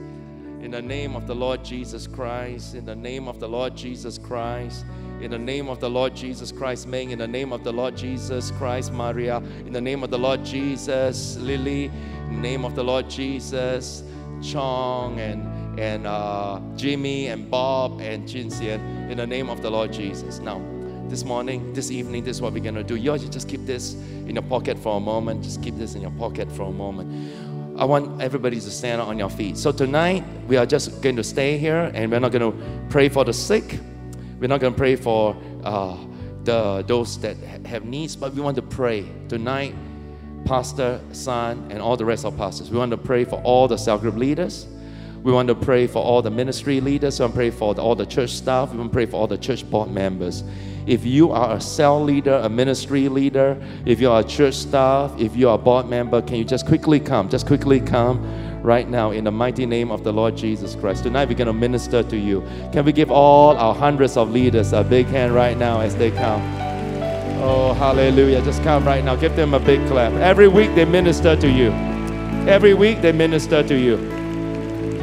in 0.60 0.72
the 0.72 0.82
name 0.82 1.14
of 1.14 1.28
the 1.28 1.34
Lord 1.36 1.64
Jesus 1.64 2.08
Christ, 2.08 2.74
in 2.74 2.84
the 2.84 2.96
name 2.96 3.28
of 3.28 3.38
the 3.38 3.48
Lord 3.48 3.76
Jesus 3.76 4.18
Christ. 4.18 4.84
In 5.20 5.30
the 5.30 5.38
name 5.38 5.68
of 5.68 5.78
the 5.78 5.88
Lord 5.88 6.16
Jesus 6.16 6.50
Christ, 6.50 6.88
Meng, 6.88 7.10
in 7.10 7.20
the 7.20 7.28
name 7.28 7.52
of 7.52 7.62
the 7.62 7.72
Lord 7.72 7.96
Jesus 7.96 8.50
Christ, 8.50 8.92
Maria, 8.92 9.36
in 9.64 9.72
the 9.72 9.80
name 9.80 10.02
of 10.02 10.10
the 10.10 10.18
Lord 10.18 10.44
Jesus, 10.44 11.36
Lily, 11.36 11.84
in 11.84 12.34
the 12.34 12.40
name 12.40 12.64
of 12.64 12.74
the 12.74 12.82
Lord 12.82 13.08
Jesus, 13.08 14.02
Chong, 14.42 15.20
and 15.20 15.55
and 15.78 16.06
uh, 16.06 16.60
Jimmy 16.76 17.28
and 17.28 17.50
Bob 17.50 18.00
and 18.00 18.26
Jin 18.26 18.48
Xian 18.48 19.10
in 19.10 19.18
the 19.18 19.26
name 19.26 19.50
of 19.50 19.62
the 19.62 19.70
Lord 19.70 19.92
Jesus. 19.92 20.38
Now, 20.38 20.60
this 21.08 21.24
morning, 21.24 21.72
this 21.72 21.90
evening, 21.90 22.24
this 22.24 22.38
is 22.38 22.42
what 22.42 22.52
we're 22.52 22.62
going 22.62 22.74
to 22.74 22.82
do. 22.82 22.96
You 22.96 23.16
just 23.18 23.48
keep 23.48 23.64
this 23.66 23.94
in 23.94 24.34
your 24.34 24.42
pocket 24.42 24.78
for 24.78 24.96
a 24.96 25.00
moment. 25.00 25.44
Just 25.44 25.62
keep 25.62 25.76
this 25.76 25.94
in 25.94 26.02
your 26.02 26.10
pocket 26.12 26.50
for 26.50 26.62
a 26.62 26.72
moment. 26.72 27.78
I 27.78 27.84
want 27.84 28.22
everybody 28.22 28.58
to 28.58 28.70
stand 28.70 29.02
on 29.02 29.18
your 29.18 29.28
feet. 29.28 29.58
So 29.58 29.70
tonight, 29.70 30.24
we 30.48 30.56
are 30.56 30.66
just 30.66 31.02
going 31.02 31.16
to 31.16 31.24
stay 31.24 31.58
here 31.58 31.90
and 31.94 32.10
we're 32.10 32.20
not 32.20 32.32
going 32.32 32.52
to 32.52 32.88
pray 32.88 33.08
for 33.08 33.24
the 33.24 33.32
sick. 33.32 33.78
We're 34.40 34.48
not 34.48 34.60
going 34.60 34.72
to 34.72 34.78
pray 34.78 34.96
for 34.96 35.36
uh, 35.62 35.96
the, 36.44 36.82
those 36.86 37.18
that 37.20 37.36
have 37.66 37.84
needs, 37.84 38.16
but 38.16 38.32
we 38.32 38.40
want 38.40 38.56
to 38.56 38.62
pray 38.62 39.06
tonight. 39.28 39.74
Pastor, 40.46 41.00
son, 41.12 41.66
and 41.70 41.82
all 41.82 41.96
the 41.96 42.04
rest 42.04 42.24
of 42.24 42.36
pastors. 42.36 42.70
We 42.70 42.78
want 42.78 42.92
to 42.92 42.96
pray 42.96 43.24
for 43.24 43.42
all 43.42 43.68
the 43.68 43.76
cell 43.76 43.98
group 43.98 44.14
leaders 44.14 44.66
we 45.26 45.32
want 45.32 45.48
to 45.48 45.56
pray 45.56 45.88
for 45.88 46.04
all 46.04 46.22
the 46.22 46.30
ministry 46.30 46.80
leaders. 46.80 47.18
We 47.18 47.24
want 47.24 47.32
to 47.32 47.36
pray 47.36 47.50
for 47.50 47.74
all 47.80 47.96
the 47.96 48.06
church 48.06 48.30
staff. 48.30 48.70
We 48.70 48.78
want 48.78 48.92
to 48.92 48.94
pray 48.94 49.06
for 49.06 49.16
all 49.16 49.26
the 49.26 49.36
church 49.36 49.68
board 49.68 49.90
members. 49.90 50.44
If 50.86 51.04
you 51.04 51.32
are 51.32 51.56
a 51.56 51.60
cell 51.60 52.00
leader, 52.00 52.34
a 52.44 52.48
ministry 52.48 53.08
leader, 53.08 53.60
if 53.84 54.00
you 54.00 54.08
are 54.08 54.20
a 54.20 54.24
church 54.24 54.54
staff, 54.54 55.12
if 55.18 55.34
you 55.34 55.48
are 55.48 55.56
a 55.56 55.58
board 55.58 55.88
member, 55.88 56.22
can 56.22 56.36
you 56.36 56.44
just 56.44 56.64
quickly 56.64 57.00
come? 57.00 57.28
Just 57.28 57.44
quickly 57.44 57.80
come 57.80 58.22
right 58.62 58.88
now 58.88 59.10
in 59.10 59.24
the 59.24 59.32
mighty 59.32 59.66
name 59.66 59.90
of 59.90 60.04
the 60.04 60.12
Lord 60.12 60.36
Jesus 60.36 60.76
Christ. 60.76 61.02
Tonight 61.02 61.28
we're 61.28 61.34
going 61.34 61.48
to 61.48 61.52
minister 61.52 62.04
to 62.04 62.16
you. 62.16 62.42
Can 62.72 62.84
we 62.84 62.92
give 62.92 63.10
all 63.10 63.56
our 63.56 63.74
hundreds 63.74 64.16
of 64.16 64.30
leaders 64.30 64.72
a 64.72 64.84
big 64.84 65.06
hand 65.06 65.34
right 65.34 65.58
now 65.58 65.80
as 65.80 65.96
they 65.96 66.12
come? 66.12 66.40
Oh, 67.42 67.74
hallelujah. 67.74 68.42
Just 68.42 68.62
come 68.62 68.86
right 68.86 69.04
now. 69.04 69.16
Give 69.16 69.34
them 69.34 69.54
a 69.54 69.58
big 69.58 69.84
clap. 69.88 70.12
Every 70.12 70.46
week 70.46 70.72
they 70.76 70.84
minister 70.84 71.34
to 71.34 71.50
you. 71.50 71.72
Every 72.46 72.74
week 72.74 73.02
they 73.02 73.10
minister 73.10 73.64
to 73.64 73.74
you. 73.76 74.25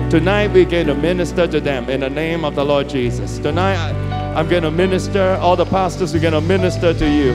Tonight 0.09 0.47
we're 0.47 0.65
going 0.65 0.87
to 0.87 0.95
minister 0.95 1.47
to 1.47 1.59
them 1.59 1.89
in 1.89 2.01
the 2.01 2.09
name 2.09 2.45
of 2.45 2.55
the 2.55 2.63
Lord 2.63 2.87
Jesus. 2.87 3.39
Tonight 3.39 3.77
I'm 4.35 4.47
going 4.47 4.63
to 4.63 4.71
minister, 4.71 5.37
all 5.41 5.55
the 5.55 5.65
pastors 5.65 6.13
are 6.13 6.19
going 6.19 6.33
to 6.33 6.41
minister 6.41 6.93
to 6.93 7.09
you. 7.09 7.31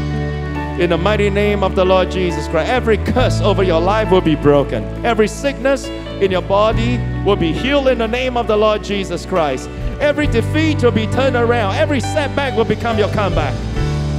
In 0.83 0.91
the 0.91 0.97
mighty 0.97 1.29
name 1.29 1.65
of 1.65 1.75
the 1.75 1.85
Lord 1.85 2.11
Jesus 2.11 2.47
Christ, 2.47 2.71
every 2.71 2.99
curse 2.99 3.41
over 3.41 3.65
your 3.65 3.81
life 3.81 4.13
will 4.13 4.21
be 4.21 4.37
broken. 4.37 4.85
Every 5.05 5.27
sickness 5.27 5.87
in 5.87 6.31
your 6.31 6.43
body 6.43 6.99
will 7.25 7.37
be 7.37 7.53
healed 7.53 7.89
in 7.89 7.99
the 7.99 8.07
name 8.07 8.37
of 8.37 8.47
the 8.47 8.57
Lord 8.57 8.85
Jesus 8.85 9.27
Christ. 9.27 9.69
Every 10.01 10.29
defeat 10.29 10.83
will 10.83 10.93
be 10.93 11.07
turned 11.09 11.35
around. 11.35 11.75
Every 11.75 12.01
setback 12.01 12.57
will 12.57 12.65
become 12.65 12.97
your 12.97 13.11
comeback. 13.11 13.55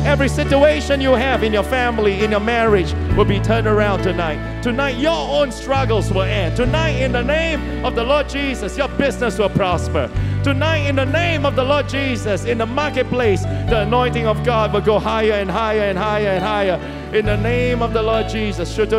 Every 0.05 0.29
situation 0.29 1.01
you 1.01 1.13
have 1.13 1.43
in 1.43 1.51
your 1.53 1.63
family, 1.63 2.23
in 2.23 2.31
your 2.31 2.39
marriage, 2.39 2.93
will 3.15 3.25
be 3.25 3.39
turned 3.39 3.67
around 3.67 4.01
tonight. 4.01 4.61
Tonight, 4.61 4.97
your 4.97 5.11
own 5.11 5.51
struggles 5.51 6.11
will 6.11 6.23
end. 6.23 6.55
Tonight, 6.55 6.91
in 7.01 7.11
the 7.11 7.21
name 7.21 7.85
of 7.85 7.95
the 7.95 8.03
Lord 8.03 8.29
Jesus, 8.29 8.77
your 8.77 8.87
business 8.87 9.37
will 9.37 9.49
prosper. 9.49 10.09
Tonight, 10.43 10.87
in 10.87 10.95
the 10.95 11.05
name 11.05 11.45
of 11.45 11.55
the 11.55 11.63
Lord 11.63 11.89
Jesus, 11.89 12.45
in 12.45 12.57
the 12.57 12.65
marketplace, 12.65 13.43
the 13.43 13.81
anointing 13.81 14.25
of 14.25 14.43
God 14.43 14.73
will 14.73 14.81
go 14.81 14.99
higher 14.99 15.33
and 15.33 15.51
higher 15.51 15.81
and 15.81 15.97
higher 15.97 16.29
and 16.29 16.43
higher. 16.43 16.79
In 17.13 17.25
the 17.25 17.37
name 17.37 17.81
of 17.81 17.91
the 17.93 18.01
Lord 18.01 18.29
Jesus. 18.29 18.77
In 18.77 18.89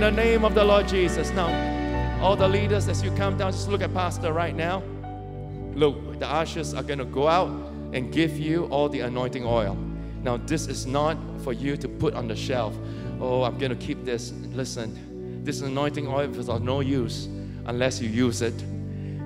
the 0.00 0.10
name 0.10 0.44
of 0.44 0.54
the 0.54 0.64
Lord 0.64 0.88
Jesus. 0.88 1.30
Now, 1.30 2.22
all 2.22 2.36
the 2.36 2.48
leaders, 2.48 2.88
as 2.88 3.02
you 3.02 3.10
come 3.12 3.36
down, 3.36 3.52
just 3.52 3.68
look 3.68 3.82
at 3.82 3.92
Pastor 3.92 4.32
right 4.32 4.56
now. 4.56 4.82
look, 5.74 6.18
the 6.18 6.26
ushers 6.28 6.74
are 6.74 6.82
going 6.82 6.98
to 6.98 7.04
go 7.04 7.28
out 7.28 7.77
and 7.92 8.12
give 8.12 8.38
you 8.38 8.66
all 8.66 8.88
the 8.88 9.00
anointing 9.00 9.44
oil. 9.44 9.76
Now, 10.22 10.36
this 10.36 10.66
is 10.66 10.86
not 10.86 11.16
for 11.42 11.52
you 11.52 11.76
to 11.76 11.88
put 11.88 12.14
on 12.14 12.28
the 12.28 12.36
shelf. 12.36 12.76
Oh, 13.20 13.42
I'm 13.42 13.58
going 13.58 13.70
to 13.70 13.86
keep 13.86 14.04
this. 14.04 14.32
Listen, 14.52 15.44
this 15.44 15.60
anointing 15.60 16.06
oil 16.06 16.34
is 16.34 16.48
of 16.48 16.62
no 16.62 16.80
use 16.80 17.26
unless 17.66 18.00
you 18.00 18.08
use 18.08 18.42
it. 18.42 18.54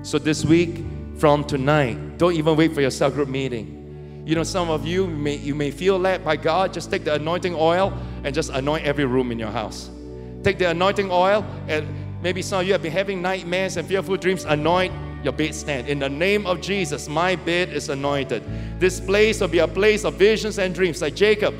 So, 0.03 0.19
this 0.19 0.45
week, 0.45 0.83
from 1.17 1.43
tonight, 1.43 2.17
don't 2.17 2.33
even 2.33 2.55
wait 2.55 2.73
for 2.73 2.81
your 2.81 2.91
cell 2.91 3.09
group 3.09 3.29
meeting. 3.29 4.23
You 4.25 4.35
know, 4.35 4.43
some 4.43 4.69
of 4.69 4.85
you 4.85 5.07
may, 5.07 5.35
you 5.35 5.53
may 5.53 5.71
feel 5.71 5.99
led 5.99 6.23
by 6.23 6.37
God, 6.37 6.73
just 6.73 6.89
take 6.89 7.03
the 7.03 7.15
anointing 7.15 7.55
oil 7.55 7.93
and 8.23 8.33
just 8.33 8.51
anoint 8.51 8.85
every 8.85 9.05
room 9.05 9.31
in 9.31 9.39
your 9.39 9.51
house. 9.51 9.89
Take 10.43 10.59
the 10.59 10.69
anointing 10.69 11.11
oil, 11.11 11.45
and 11.67 11.87
maybe 12.21 12.41
some 12.41 12.61
of 12.61 12.67
you 12.67 12.73
have 12.73 12.81
been 12.81 12.91
having 12.91 13.21
nightmares 13.21 13.77
and 13.77 13.87
fearful 13.87 14.17
dreams. 14.17 14.45
Anoint 14.45 14.93
your 15.23 15.33
bed 15.33 15.55
stand. 15.55 15.87
In 15.87 15.99
the 15.99 16.09
name 16.09 16.45
of 16.45 16.61
Jesus, 16.61 17.07
my 17.07 17.35
bed 17.35 17.69
is 17.69 17.89
anointed. 17.89 18.43
This 18.79 18.99
place 18.99 19.39
will 19.39 19.47
be 19.47 19.59
a 19.59 19.67
place 19.67 20.03
of 20.03 20.15
visions 20.15 20.59
and 20.59 20.75
dreams. 20.75 21.01
Like 21.01 21.15
Jacob, 21.15 21.55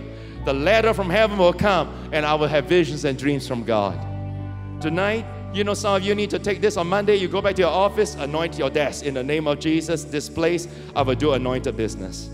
the 0.45 0.53
ladder 0.53 0.93
from 0.93 1.09
heaven 1.09 1.38
will 1.38 1.53
come, 1.53 2.09
and 2.11 2.26
I 2.26 2.34
will 2.36 2.47
have 2.47 2.66
visions 2.66 3.05
and 3.05 3.18
dreams 3.18 3.47
from 3.47 3.64
God. 3.64 3.99
Tonight, 4.82 5.26
you 5.53 5.64
know, 5.64 5.74
some 5.74 5.95
of 5.95 6.03
you 6.03 6.16
need 6.16 6.30
to 6.32 6.39
take 6.39 6.61
this 6.61 6.78
on 6.78 6.88
Monday. 6.88 7.16
You 7.16 7.28
go 7.28 7.41
back 7.41 7.55
to 7.55 7.61
your 7.61 7.72
office, 7.72 8.16
anoint 8.16 8.57
your 8.57 8.70
desk. 8.70 9.05
In 9.05 9.14
the 9.14 9.24
name 9.24 9.47
of 9.47 9.59
Jesus, 9.59 10.03
this 10.03 10.28
place, 10.28 10.68
I 10.95 11.03
will 11.03 11.16
do 11.16 11.34
anointed 11.34 11.78
business. 11.78 12.30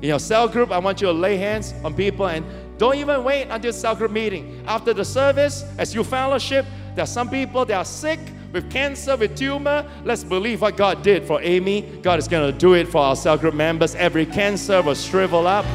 In 0.00 0.08
your 0.08 0.18
cell 0.18 0.48
group, 0.48 0.70
I 0.70 0.78
want 0.78 1.00
you 1.00 1.08
to 1.08 1.12
lay 1.12 1.36
hands 1.36 1.74
on 1.82 1.94
people 1.94 2.26
and 2.26 2.44
don't 2.78 2.96
even 2.96 3.24
wait 3.24 3.48
until 3.50 3.72
cell 3.72 3.94
group 3.94 4.12
meeting. 4.12 4.62
After 4.66 4.92
the 4.92 5.04
service, 5.04 5.64
as 5.78 5.94
you 5.94 6.04
fellowship, 6.04 6.64
there 6.94 7.02
are 7.02 7.08
some 7.08 7.28
people 7.28 7.64
that 7.64 7.74
are 7.74 7.84
sick 7.84 8.20
with 8.54 8.70
cancer, 8.70 9.16
with 9.16 9.36
tumor. 9.36 9.84
Let's 10.04 10.22
believe 10.22 10.62
what 10.62 10.76
God 10.76 11.02
did 11.02 11.26
for 11.26 11.42
Amy. 11.42 11.82
God 12.02 12.20
is 12.20 12.28
going 12.28 12.50
to 12.50 12.56
do 12.56 12.74
it 12.74 12.86
for 12.86 12.98
our 12.98 13.16
cell 13.16 13.36
group 13.36 13.54
members. 13.54 13.96
Every 13.96 14.24
cancer 14.24 14.80
will 14.80 14.94
shrivel 14.94 15.46
up. 15.46 15.66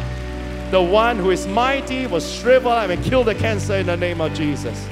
The 0.72 0.82
one 0.82 1.18
who 1.18 1.30
is 1.32 1.46
mighty 1.46 2.08
will 2.08 2.22
shrivel 2.22 2.72
up 2.72 2.90
and 2.90 3.04
kill 3.04 3.24
the 3.24 3.36
cancer 3.36 3.76
in 3.76 3.88
the 3.88 3.98
name 3.98 4.22
of 4.22 4.34
Jesus. 4.34 4.88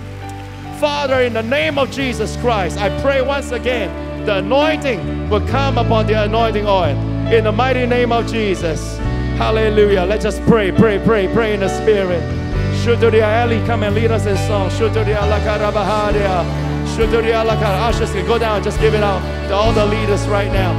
Father, 0.80 1.22
in 1.22 1.34
the 1.34 1.42
name 1.42 1.80
of 1.80 1.90
Jesus 1.90 2.36
Christ, 2.38 2.78
I 2.78 2.90
pray 3.02 3.22
once 3.22 3.52
again 3.52 4.26
the 4.26 4.40
anointing 4.40 5.30
will 5.30 5.48
come 5.48 5.78
upon 5.78 6.08
the 6.08 6.22
anointing 6.24 6.68
oil. 6.68 6.98
In 7.32 7.46
the 7.46 7.52
mighty 7.52 7.86
name 7.86 8.12
of 8.12 8.28
Jesus. 8.30 8.98
Hallelujah. 9.38 10.04
Let's 10.04 10.24
just 10.24 10.42
pray, 10.44 10.72
pray, 10.72 11.00
pray, 11.00 11.32
pray 11.34 11.54
in 11.54 11.62
the 11.62 11.70
Spirit. 11.70 12.22
Shuturia 12.84 13.46
Eli, 13.46 13.66
come 13.66 13.84
and 13.84 13.96
lead 13.96 14.12
us 14.12 14.26
in 14.26 14.36
song. 14.36 14.70
Shuturia 14.72 15.20
Lakarabahadia. 15.20 16.67
Ushers 17.00 18.12
can 18.12 18.26
go 18.26 18.40
down, 18.40 18.64
just 18.64 18.80
give 18.80 18.96
it 18.96 19.04
out 19.04 19.22
to 19.48 19.54
all 19.54 19.72
the 19.72 19.86
leaders 19.86 20.28
right 20.28 20.52
now. 20.52 20.74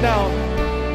Now, 0.00 0.28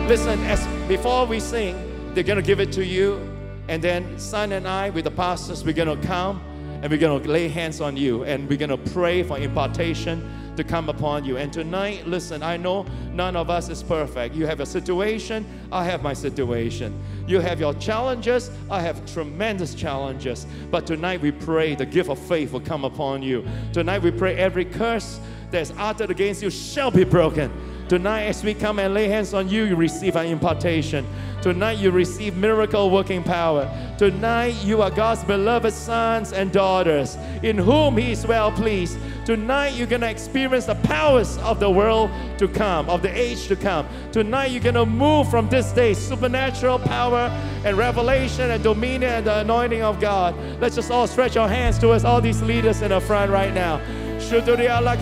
listen, 0.07 0.39
as 0.45 0.65
before 0.87 1.25
we 1.25 1.41
sing, 1.41 1.75
they're 2.13 2.23
gonna 2.23 2.41
give 2.41 2.61
it 2.61 2.71
to 2.71 2.85
you, 2.85 3.19
and 3.67 3.81
then 3.83 4.17
son 4.17 4.53
and 4.53 4.65
I, 4.67 4.89
with 4.89 5.03
the 5.03 5.11
pastors, 5.11 5.65
we're 5.65 5.73
gonna 5.73 5.97
come 5.97 6.41
and 6.81 6.89
we're 6.89 6.97
gonna 6.97 7.23
lay 7.27 7.49
hands 7.49 7.81
on 7.81 7.97
you, 7.97 8.23
and 8.23 8.47
we're 8.47 8.57
gonna 8.57 8.77
pray 8.77 9.21
for 9.21 9.37
impartation 9.37 10.23
to 10.57 10.63
come 10.63 10.89
upon 10.89 11.25
you. 11.25 11.37
And 11.37 11.51
tonight, 11.51 12.07
listen, 12.07 12.43
I 12.43 12.57
know 12.57 12.85
none 13.11 13.35
of 13.35 13.49
us 13.49 13.69
is 13.69 13.83
perfect. 13.83 14.35
You 14.35 14.45
have 14.45 14.59
a 14.59 14.65
situation, 14.65 15.45
I 15.71 15.85
have 15.85 16.01
my 16.03 16.13
situation. 16.13 16.97
You 17.27 17.39
have 17.39 17.59
your 17.59 17.73
challenges, 17.75 18.51
I 18.69 18.81
have 18.81 19.05
tremendous 19.11 19.75
challenges. 19.75 20.45
But 20.71 20.87
tonight 20.87 21.21
we 21.21 21.31
pray 21.31 21.75
the 21.75 21.85
gift 21.85 22.09
of 22.09 22.19
faith 22.19 22.51
will 22.51 22.61
come 22.61 22.85
upon 22.85 23.21
you. 23.21 23.45
Tonight 23.73 24.01
we 24.01 24.11
pray 24.11 24.35
every 24.35 24.65
curse 24.65 25.19
that's 25.51 25.71
uttered 25.77 26.11
against 26.11 26.41
you 26.41 26.49
shall 26.49 26.91
be 26.91 27.03
broken. 27.03 27.51
Tonight, 27.87 28.23
as 28.23 28.43
we 28.43 28.55
come 28.55 28.79
and 28.79 28.95
lay 28.95 29.07
hands 29.07 29.35
on 29.35 29.47
you, 29.47 29.65
you 29.65 29.75
receive 29.75 30.15
an 30.15 30.25
impartation. 30.25 31.05
Tonight, 31.43 31.77
you 31.77 31.91
receive 31.91 32.35
miracle 32.35 32.89
working 32.89 33.21
power. 33.21 33.69
Tonight, 33.99 34.55
you 34.63 34.81
are 34.81 34.89
God's 34.89 35.23
beloved 35.23 35.71
sons 35.71 36.33
and 36.33 36.51
daughters 36.51 37.15
in 37.43 37.59
whom 37.59 37.97
He 37.97 38.11
is 38.11 38.25
well 38.25 38.51
pleased. 38.51 38.97
Tonight, 39.23 39.75
you're 39.75 39.85
going 39.85 40.01
to 40.01 40.09
experience 40.09 40.65
the 40.65 40.73
powers 40.75 41.37
of 41.37 41.59
the 41.59 41.69
world 41.69 42.09
to 42.39 42.47
come, 42.47 42.89
of 42.89 43.03
the 43.03 43.15
age 43.15 43.47
to 43.49 43.55
come. 43.55 43.87
Tonight, 44.11 44.49
you're 44.49 44.63
going 44.63 44.73
to 44.73 44.87
move 44.87 45.29
from 45.29 45.47
this 45.49 45.71
day 45.71 45.93
supernatural 45.93 46.79
power 46.79 47.29
and 47.63 47.77
revelation 47.77 48.49
and 48.49 48.63
dominion 48.63 49.11
and 49.11 49.27
the 49.27 49.41
anointing 49.41 49.83
of 49.83 49.99
God. 49.99 50.35
Let's 50.59 50.75
just 50.75 50.89
all 50.89 51.05
stretch 51.05 51.37
our 51.37 51.47
hands 51.47 51.77
towards 51.77 52.03
all 52.03 52.19
these 52.19 52.41
leaders 52.41 52.81
in 52.81 52.89
the 52.89 52.99
front 52.99 53.29
right 53.29 53.53
now. 53.53 53.79
Shuturia 54.19 54.81
la 54.81 54.95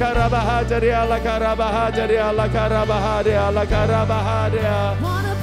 la 1.07 1.19
karabahadia 1.19 2.33
la 2.35 2.47
karabahadia 2.47 3.51
la 3.53 3.65
karabahadia. 3.65 5.01
What 5.01 5.42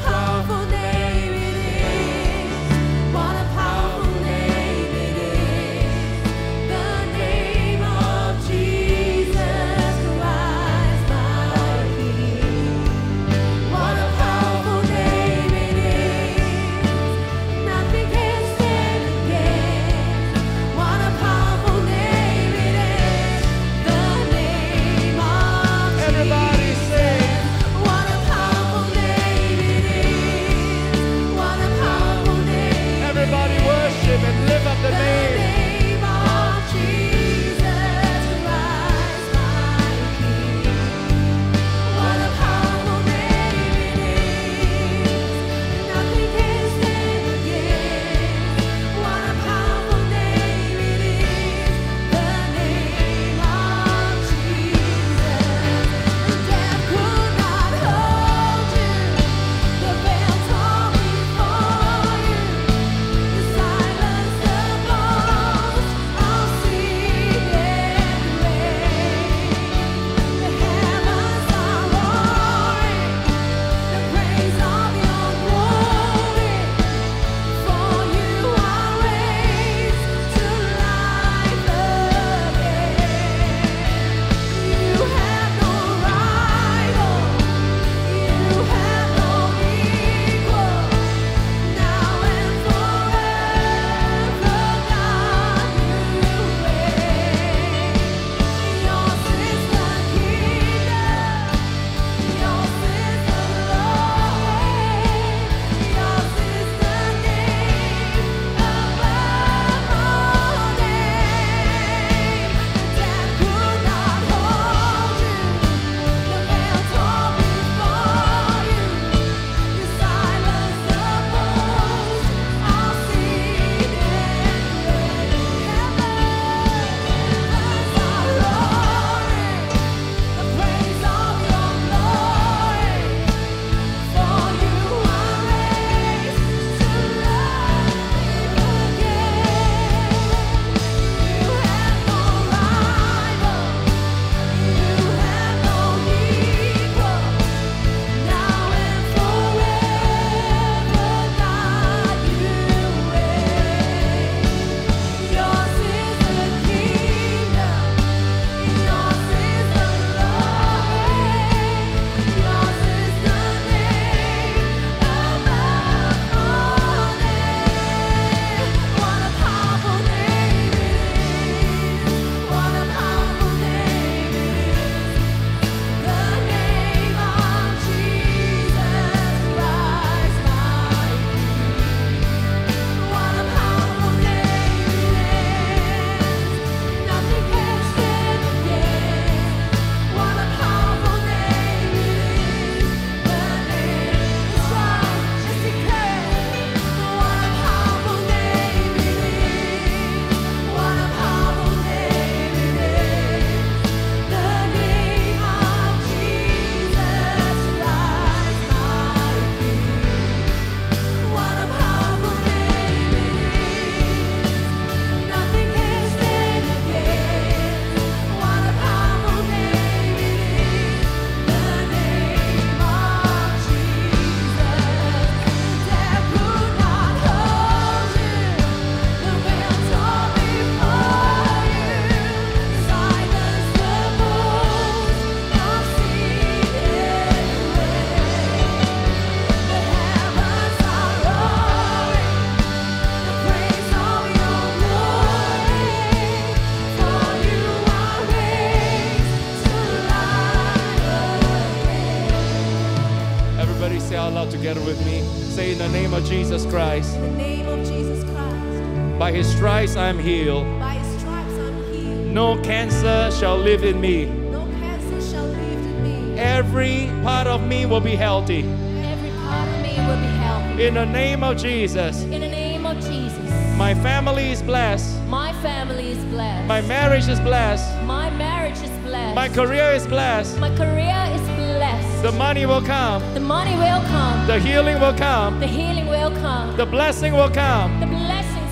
healed. 260.21 260.67
by 260.79 261.01
stripes 261.19 261.55
I'm 261.55 261.93
healed. 261.93 262.27
No 262.35 262.61
cancer 262.63 263.31
shall 263.39 263.57
live 263.59 263.85
in 263.85 264.01
me. 264.01 264.27
No 264.27 264.67
cancer 264.81 265.21
shall 265.31 265.47
live 265.47 265.81
in 265.93 266.03
me. 266.03 266.39
Every 266.39 267.11
part 267.23 267.47
of 267.47 267.67
me 267.67 267.87
will 267.87 268.01
be 268.01 268.17
healthy. 268.17 268.61
Every 268.65 269.31
part 269.43 269.69
of 269.69 269.83
me 269.83 269.95
will 270.07 270.21
be 270.21 270.33
healthy. 270.45 270.87
In 270.87 270.95
the 270.95 271.07
name 271.07 271.43
of 271.43 271.57
Jesus, 271.57 272.23
In 272.23 272.41
the 272.41 272.49
name 272.49 272.87
of 272.87 272.97
Jesus, 273.01 273.39
my 273.77 273.95
family 273.95 274.51
is 274.51 274.63
blessed. 274.63 275.19
my 275.29 275.53
family 275.63 276.11
is 276.13 276.25
blessed. 276.27 276.67
My 276.69 276.81
marriage 276.83 277.29
is 277.29 277.41
blessed. 277.41 278.03
My 278.05 278.31
marriage 278.31 278.79
is 278.83 278.91
blessed. 279.05 279.35
My 279.35 279.49
career 279.49 279.91
is 279.93 280.07
blessed. 280.07 280.59
My 280.59 280.71
career 280.77 281.21
is 281.37 281.41
blessed. 281.57 282.23
The 282.23 282.33
money 282.33 282.67
will 282.67 282.83
come. 282.83 283.23
The 283.35 283.41
money 283.41 283.75
will 283.77 284.03
come. 284.15 284.47
The 284.47 284.59
healing 284.59 285.01
will 285.01 285.15
come. 285.17 285.59
The 285.61 285.67
healing 285.67 286.07
will 286.09 286.31
come. 286.43 286.77
The 286.77 286.87
blessing 286.87 287.33
will 287.33 287.51
come. 287.51 287.89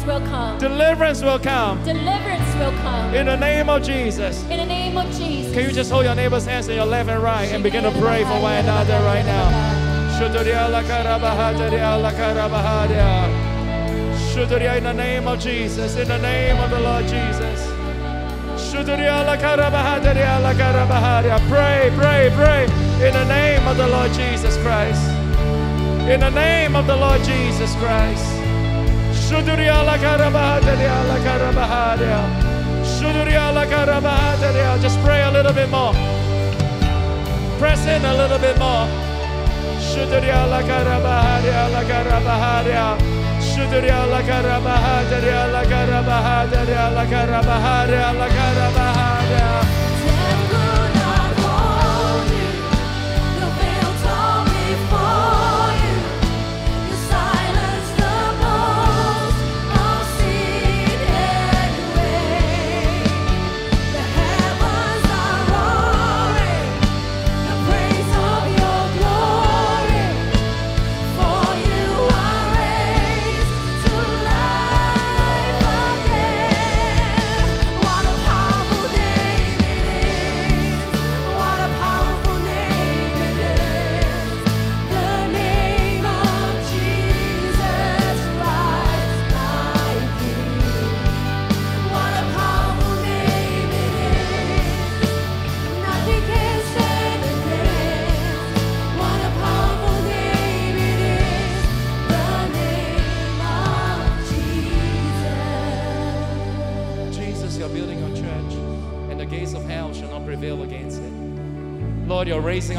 Will 0.09 0.21
come. 0.21 0.59
Deliverance 0.59 1.21
will 1.21 1.39
come. 1.39 1.85
Deliverance 1.85 2.55
will 2.55 2.73
come. 2.81 3.15
In 3.15 3.27
the 3.27 3.37
name 3.37 3.69
of 3.69 3.83
Jesus. 3.83 4.43
In 4.45 4.57
the 4.57 4.65
name 4.65 4.97
of 4.97 5.05
Jesus. 5.15 5.53
Can 5.53 5.65
you 5.65 5.71
just 5.71 5.91
hold 5.91 6.07
your 6.07 6.15
neighbor's 6.15 6.47
hands 6.47 6.67
in 6.69 6.77
your 6.77 6.87
left 6.87 7.11
and 7.11 7.23
right 7.23 7.45
and 7.53 7.63
begin 7.63 7.83
to 7.83 7.91
pray 7.91 8.25
for 8.25 8.41
one 8.41 8.55
another 8.55 8.99
right 9.05 9.27
now? 9.27 9.51
Shuduria 10.19 10.71
la 10.71 10.81
karabahadia 10.81 12.01
la 12.01 12.11
karabahadia. 12.13 13.29
Shuduria 14.33 14.79
in 14.79 14.85
the 14.85 14.95
name 14.95 15.29
of 15.29 15.39
Jesus, 15.41 15.97
in 15.97 16.09
the 16.09 16.19
name 16.19 16.57
of 16.57 16.71
the 16.71 16.81
Lord 16.81 17.05
Jesus. 17.07 17.67
Shuduria 18.57 19.27
la 19.27 19.37
karabahadia 19.37 20.41
la 20.43 20.55
karabahadia. 20.55 21.39
Pray, 21.51 21.93
pray, 21.99 22.33
pray 22.35 22.65
in 23.07 23.13
the 23.13 23.25
name 23.27 23.69
of 23.69 23.77
the 23.77 23.87
Lord 23.87 24.11
Jesus 24.15 24.57
Christ. 24.63 25.07
In 26.09 26.21
the 26.21 26.31
name 26.31 26.77
of 26.77 26.87
the 26.87 26.97
Lord 26.97 27.23
Jesus 27.25 27.75
Christ. 27.75 28.38
Shuduria 29.29 29.85
la 29.85 29.99
karabahadia 29.99 30.97
la 31.07 31.19
karabahadia. 31.21 32.21
Shuduria 32.83 33.53
la 33.53 33.67
karabahadia. 33.67 34.81
Just 34.81 34.99
pray 35.01 35.21
a 35.21 35.31
little 35.31 35.53
bit 35.53 35.69
more. 35.69 35.93
Press 37.59 37.85
in 37.87 38.07
a 38.07 38.15
little 38.15 38.39
bit 38.39 38.59
more. 38.59 38.89
Shuduria 39.85 40.49
la 40.49 40.63
karabahadia 40.63 41.69
la 41.75 41.83
karabahadia. 41.91 42.97
Shuduria 43.39 44.01
la 44.09 44.23
karabahadia 44.23 45.53
la 45.53 45.63
karabahadia 45.73 46.91
la 46.97 47.05
karabahadia 47.05 48.13
la 48.21 48.29
karabahadia. 48.37 49.68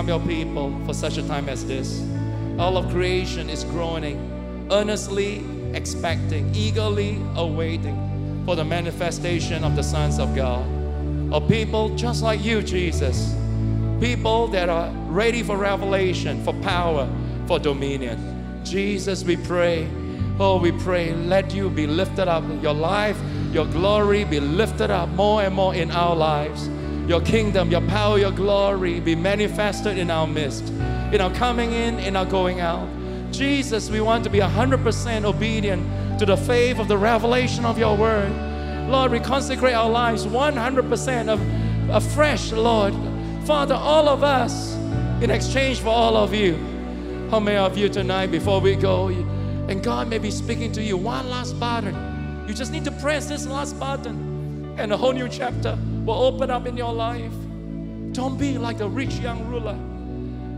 Your 0.10 0.20
people 0.22 0.76
for 0.88 0.94
such 0.96 1.18
a 1.18 1.28
time 1.28 1.48
as 1.48 1.64
this. 1.68 2.04
All 2.58 2.78
of 2.78 2.90
creation 2.90 3.48
is 3.48 3.64
groaning, 3.64 4.18
earnestly 4.72 5.46
expecting, 5.76 6.50
eagerly 6.56 7.22
awaiting 7.36 8.42
for 8.44 8.56
the 8.56 8.66
manifestation 8.66 9.64
of 9.64 9.76
the 9.76 9.84
sons 9.84 10.18
of 10.18 10.36
God. 10.36 10.66
A 11.32 11.40
people 11.40 11.96
just 11.96 12.24
like 12.24 12.44
you, 12.44 12.64
Jesus. 12.64 13.36
People 14.00 14.48
that 14.48 14.68
are 14.68 14.90
ready 15.10 15.44
for 15.44 15.58
revelation, 15.58 16.44
for 16.44 16.54
power, 16.64 17.08
for 17.46 17.60
dominion. 17.60 18.18
Jesus, 18.64 19.24
we 19.24 19.38
pray. 19.38 19.88
Oh, 20.40 20.60
we 20.60 20.72
pray, 20.72 21.14
let 21.14 21.54
you 21.54 21.70
be 21.70 21.86
lifted 21.86 22.28
up. 22.28 22.44
Your 22.64 22.74
life, 22.74 23.20
your 23.52 23.68
glory 23.68 24.24
be 24.24 24.40
lifted 24.40 24.90
up 24.90 25.08
more 25.10 25.44
and 25.44 25.54
more 25.54 25.76
in 25.76 25.92
our 25.92 26.16
lives. 26.16 26.68
Your 27.10 27.22
kingdom, 27.22 27.72
your 27.72 27.82
power, 27.88 28.20
your 28.20 28.30
glory 28.30 29.00
be 29.00 29.16
manifested 29.16 29.98
in 29.98 30.12
our 30.12 30.28
midst, 30.28 30.70
in 31.12 31.20
our 31.22 31.34
coming 31.34 31.72
in, 31.72 31.98
in 31.98 32.16
our 32.16 32.24
going 32.24 32.60
out. 32.60 32.88
Jesus, 33.32 33.90
we 33.90 34.00
want 34.00 34.24
to 34.26 34.30
be 34.30 34.38
100% 34.38 35.26
obedient 35.26 36.20
to 36.20 36.28
the 36.28 36.38
faith 36.38 36.78
of 36.78 36.88
the 36.88 37.00
revelation 37.00 37.66
of 37.66 37.80
your 37.80 37.98
word. 37.98 38.32
Lord, 38.92 39.12
we 39.12 39.20
consecrate 39.20 39.74
our 39.74 39.90
lives 39.90 40.28
100% 40.28 41.30
of 41.30 41.42
afresh, 41.90 42.52
Lord. 42.52 42.94
Father, 43.44 43.74
all 43.74 44.08
of 44.08 44.24
us 44.24 44.76
in 45.24 45.32
exchange 45.32 45.80
for 45.80 45.90
all 45.90 46.16
of 46.16 46.32
you. 46.32 46.58
How 47.32 47.40
many 47.40 47.58
of 47.58 47.76
you 47.76 47.90
tonight, 47.90 48.28
before 48.28 48.62
we 48.62 48.76
go, 48.76 49.08
and 49.08 49.82
God 49.82 50.10
may 50.10 50.20
be 50.20 50.30
speaking 50.30 50.72
to 50.74 50.84
you, 50.84 50.96
one 50.96 51.28
last 51.28 51.60
button. 51.60 52.46
You 52.48 52.54
just 52.54 52.72
need 52.72 52.86
to 52.86 52.92
press 52.92 53.26
this 53.26 53.48
last 53.48 53.80
button, 53.80 54.76
and 54.78 54.94
a 54.94 54.98
whole 54.98 55.14
new 55.14 55.28
chapter 55.28 55.76
will 56.06 56.24
open 56.24 56.50
up 56.50 56.66
in 56.66 56.78
your 56.78 56.94
life. 56.94 57.34
Don't 58.12 58.38
be 58.38 58.58
like 58.58 58.78
the 58.78 58.88
rich 58.88 59.16
young 59.20 59.46
ruler. 59.48 59.78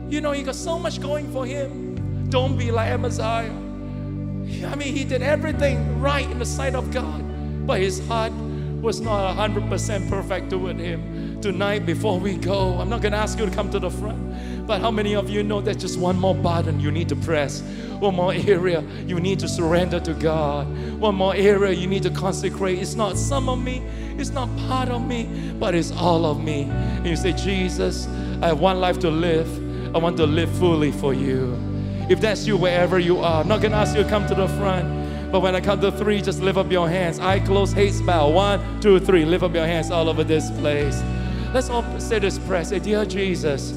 You 0.10 0.22
know, 0.22 0.32
he 0.32 0.44
got 0.44 0.56
so 0.56 0.80
much 0.80 1.02
going 1.02 1.32
for 1.32 1.46
him. 1.46 2.28
Don't 2.30 2.58
be 2.58 2.72
like 2.72 2.90
Amaziah. 2.90 3.52
I 4.66 4.76
mean, 4.76 4.96
he 4.96 5.04
did 5.04 5.22
everything 5.22 6.00
right 6.02 6.30
in 6.30 6.40
the 6.40 6.46
sight 6.46 6.76
of 6.76 6.92
God, 6.92 7.24
but 7.66 7.80
his 7.80 8.06
heart 8.08 8.34
was 8.82 9.00
not 9.00 9.38
100% 9.38 10.10
perfect 10.10 10.50
toward 10.50 10.78
him. 10.78 11.40
Tonight, 11.42 11.86
before 11.86 12.20
we 12.20 12.36
go, 12.36 12.78
I'm 12.80 12.90
not 12.90 13.02
going 13.02 13.12
to 13.14 13.18
ask 13.18 13.38
you 13.40 13.46
to 13.46 13.52
come 13.52 13.70
to 13.72 13.80
the 13.80 13.90
front, 13.90 14.20
but 14.66 14.82
how 14.82 14.92
many 14.92 15.16
of 15.16 15.30
you 15.30 15.44
know 15.44 15.62
there's 15.62 15.78
just 15.78 16.00
one 16.00 16.18
more 16.18 16.36
button 16.36 16.80
you 16.80 16.92
need 16.92 17.10
to 17.10 17.16
press? 17.16 17.62
One 18.00 18.16
more 18.16 18.34
area 18.34 18.82
you 19.06 19.20
need 19.20 19.40
to 19.40 19.48
surrender 19.48 20.00
to 20.00 20.14
God. 20.14 20.68
One 21.00 21.16
more 21.16 21.36
area 21.36 21.72
you 21.72 21.88
need 21.88 22.04
to 22.04 22.10
consecrate. 22.10 22.80
It's 22.80 22.96
not 22.96 23.18
some 23.18 23.50
of 23.50 23.60
me, 23.62 23.84
it's 24.18 24.32
not 24.32 24.50
part 24.68 24.90
of 24.90 25.06
me, 25.06 25.54
but 25.60 25.76
it's 25.76 25.92
all 25.92 26.26
of 26.26 26.44
me. 26.44 26.64
And 26.64 27.08
you 27.08 27.16
say, 27.16 27.34
Jesus, 27.34 28.08
I 28.42 28.48
have 28.48 28.60
one 28.60 28.80
life 28.80 29.00
to 29.00 29.10
live. 29.10 29.48
I 29.96 29.98
want 29.98 30.18
to 30.18 30.26
live 30.26 30.50
fully 30.58 30.92
for 30.92 31.14
you. 31.14 31.58
If 32.10 32.20
that's 32.22 32.48
you, 32.48 32.58
wherever 32.58 32.98
you 32.98 33.20
are, 33.20 33.42
I'm 33.42 33.48
not 33.48 33.62
gonna 33.62 33.78
ask 33.78 33.96
you 33.96 34.04
to 34.04 34.10
come 34.10 34.26
to 34.28 34.36
the 34.36 34.48
front. 34.48 35.32
But 35.32 35.40
when 35.42 35.56
I 35.56 35.62
count 35.62 35.82
to 35.82 35.92
three, 35.92 36.22
just 36.22 36.42
lift 36.42 36.58
up 36.58 36.70
your 36.70 36.90
hands. 36.90 37.20
Eye 37.20 37.40
closed, 37.40 37.74
haste 37.74 38.06
bow. 38.06 38.30
One, 38.30 38.82
two, 38.82 39.00
three. 39.00 39.24
Lift 39.24 39.44
up 39.44 39.54
your 39.54 39.66
hands 39.66 39.90
all 39.90 40.10
over 40.10 40.26
this 40.26 40.52
place. 40.60 41.02
Let's 41.54 41.70
all 41.70 41.84
say 42.00 42.20
this 42.20 42.38
prayer. 42.40 42.66
Say, 42.66 42.80
Dear 42.80 43.06
Jesus, 43.06 43.72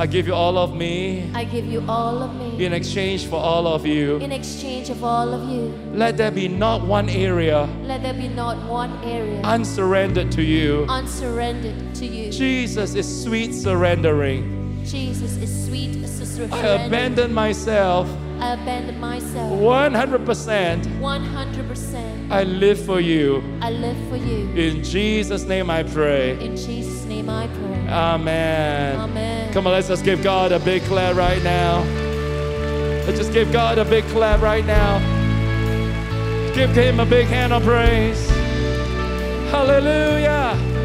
I 0.00 0.06
give 0.06 0.28
you 0.28 0.34
all 0.34 0.56
of 0.56 0.76
me 0.76 1.28
I 1.34 1.42
give 1.42 1.66
you 1.66 1.84
all 1.88 2.22
of 2.22 2.32
me 2.36 2.64
in 2.64 2.72
exchange 2.72 3.26
for 3.26 3.34
all 3.34 3.66
of 3.66 3.84
you. 3.84 4.18
in 4.18 4.30
exchange 4.30 4.90
of 4.90 5.02
all 5.02 5.34
of 5.34 5.48
you. 5.50 5.74
Let 5.92 6.16
there 6.16 6.30
be 6.30 6.46
not 6.46 6.86
one 6.86 7.08
area 7.08 7.68
Let 7.82 8.02
there 8.02 8.14
be 8.14 8.28
not 8.28 8.64
one 8.68 8.92
area 9.02 9.40
unsurrendered 9.42 10.30
to 10.32 10.42
you. 10.42 10.86
unsurrendered 10.88 11.96
to 11.96 12.06
you. 12.06 12.30
Jesus 12.30 12.94
is 12.94 13.24
sweet 13.24 13.52
surrendering. 13.52 14.84
Jesus 14.84 15.36
is 15.36 15.66
sweet 15.66 16.06
surrendering. 16.06 16.64
I 16.64 16.86
abandon 16.86 17.34
myself 17.34 18.08
I 18.38 18.52
abandon 18.52 19.00
myself 19.00 19.50
100%. 19.50 20.84
100%. 21.00 22.30
I 22.30 22.44
live 22.44 22.78
for 22.86 23.00
you. 23.00 23.42
I 23.60 23.70
live 23.70 23.96
for 24.08 24.16
you. 24.16 24.48
In 24.54 24.84
Jesus' 24.84 25.42
name 25.42 25.70
I 25.70 25.82
pray. 25.82 26.38
In 26.38 26.56
Jesus' 26.56 27.04
name 27.06 27.28
I 27.28 27.48
pray. 27.48 27.88
Amen. 27.88 28.96
Amen. 28.96 29.37
Come 29.58 29.66
on, 29.66 29.72
let's 29.72 29.88
just 29.88 30.04
give 30.04 30.22
God 30.22 30.52
a 30.52 30.60
big 30.60 30.84
clap 30.84 31.16
right 31.16 31.42
now. 31.42 31.82
Let's 33.04 33.18
just 33.18 33.32
give 33.32 33.50
God 33.50 33.76
a 33.78 33.84
big 33.84 34.04
clap 34.04 34.40
right 34.40 34.64
now. 34.64 35.00
Give 36.54 36.70
Him 36.70 37.00
a 37.00 37.04
big 37.04 37.26
hand 37.26 37.52
of 37.52 37.64
praise. 37.64 38.30
Hallelujah. 39.50 40.77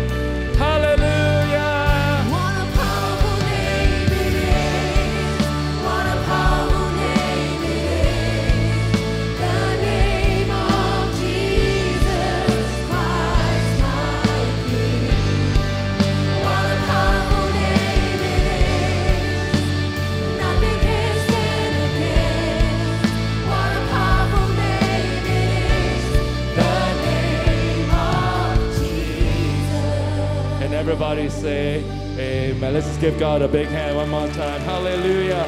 Everybody 30.84 31.30
say 31.30 31.82
amen. 32.20 32.74
Let's 32.74 32.88
just 32.88 33.00
give 33.00 33.18
God 33.18 33.42
a 33.42 33.48
big 33.48 33.70
hand 33.70 33.96
one 33.96 34.10
more 34.10 34.28
time. 34.28 34.60
Hallelujah. 34.64 35.46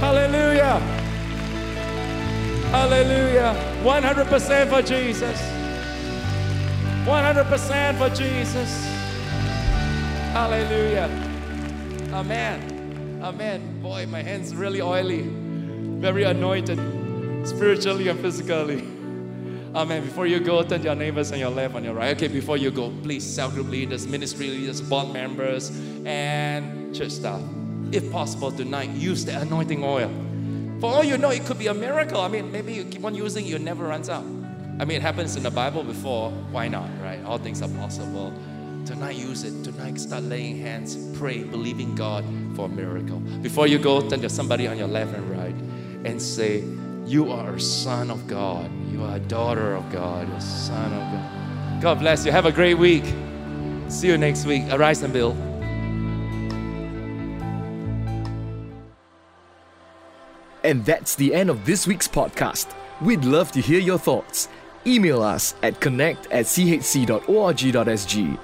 Hallelujah. 0.00 0.78
Hallelujah. 2.70 3.54
100% 3.82 4.70
for 4.70 4.80
Jesus. 4.80 5.38
100% 7.04 7.98
for 7.98 8.08
Jesus. 8.16 8.86
Hallelujah. 10.32 11.10
Amen. 12.14 13.20
Amen. 13.22 13.82
Boy, 13.82 14.06
my 14.06 14.22
hands 14.22 14.56
really 14.56 14.80
oily. 14.80 15.28
Very 16.00 16.22
anointed 16.22 16.78
spiritually 17.46 18.08
and 18.08 18.18
physically. 18.18 18.97
Amen. 19.74 20.02
Before 20.02 20.26
you 20.26 20.40
go, 20.40 20.62
turn 20.62 20.80
to 20.80 20.86
your 20.86 20.94
neighbors 20.94 21.30
on 21.30 21.38
your 21.38 21.50
left, 21.50 21.74
on 21.74 21.84
your 21.84 21.94
right. 21.94 22.16
Okay, 22.16 22.28
before 22.28 22.56
you 22.56 22.70
go, 22.70 22.90
please, 23.02 23.22
cell 23.22 23.50
group 23.50 23.68
leaders, 23.68 24.06
ministry 24.06 24.48
leaders, 24.48 24.80
board 24.80 25.12
members, 25.12 25.70
and 26.06 26.94
church 26.94 27.10
staff, 27.10 27.40
if 27.92 28.10
possible 28.10 28.50
tonight, 28.50 28.90
use 28.90 29.24
the 29.24 29.38
anointing 29.38 29.84
oil. 29.84 30.10
For 30.80 30.86
all 30.86 31.04
you 31.04 31.18
know, 31.18 31.30
it 31.30 31.44
could 31.44 31.58
be 31.58 31.66
a 31.66 31.74
miracle. 31.74 32.20
I 32.20 32.28
mean, 32.28 32.50
maybe 32.50 32.72
you 32.72 32.84
keep 32.84 33.04
on 33.04 33.14
using 33.14 33.46
it, 33.46 33.54
it 33.54 33.60
never 33.60 33.84
runs 33.84 34.08
out. 34.08 34.24
I 34.80 34.84
mean, 34.84 34.96
it 34.96 35.02
happens 35.02 35.36
in 35.36 35.42
the 35.42 35.50
Bible 35.50 35.82
before. 35.82 36.30
Why 36.50 36.68
not, 36.68 36.88
right? 37.02 37.22
All 37.24 37.38
things 37.38 37.60
are 37.62 37.68
possible. 37.68 38.32
Tonight, 38.86 39.16
use 39.16 39.44
it. 39.44 39.64
Tonight, 39.64 39.98
start 40.00 40.22
laying 40.22 40.58
hands, 40.58 40.96
pray, 41.18 41.42
believing 41.42 41.94
God 41.94 42.24
for 42.56 42.66
a 42.66 42.68
miracle. 42.68 43.18
Before 43.42 43.66
you 43.66 43.78
go, 43.78 44.08
turn 44.08 44.22
to 44.22 44.30
somebody 44.30 44.66
on 44.66 44.78
your 44.78 44.88
left 44.88 45.14
and 45.14 45.30
right 45.30 45.54
and 46.06 46.22
say, 46.22 46.62
You 47.08 47.32
are 47.32 47.54
a 47.54 47.60
son 47.60 48.10
of 48.10 48.26
God. 48.26 48.70
You 48.92 49.02
are 49.02 49.16
a 49.16 49.20
daughter 49.20 49.74
of 49.74 49.90
God, 49.90 50.28
a 50.28 50.40
son 50.42 50.92
of 50.92 51.00
God. 51.00 51.80
God 51.80 52.00
bless 52.00 52.26
you. 52.26 52.32
Have 52.32 52.44
a 52.44 52.52
great 52.52 52.74
week. 52.74 53.02
See 53.88 54.08
you 54.08 54.18
next 54.18 54.44
week. 54.44 54.64
Arise 54.70 55.02
and 55.02 55.10
build. 55.10 55.34
And 60.62 60.84
that's 60.84 61.14
the 61.14 61.32
end 61.32 61.48
of 61.48 61.64
this 61.64 61.86
week's 61.86 62.08
podcast. 62.08 62.74
We'd 63.00 63.24
love 63.24 63.52
to 63.52 63.62
hear 63.62 63.80
your 63.80 63.98
thoughts. 63.98 64.50
Email 64.86 65.22
us 65.22 65.54
at 65.62 65.80
connect 65.80 66.26
at 66.26 66.44
chc.org.sg 66.44 68.38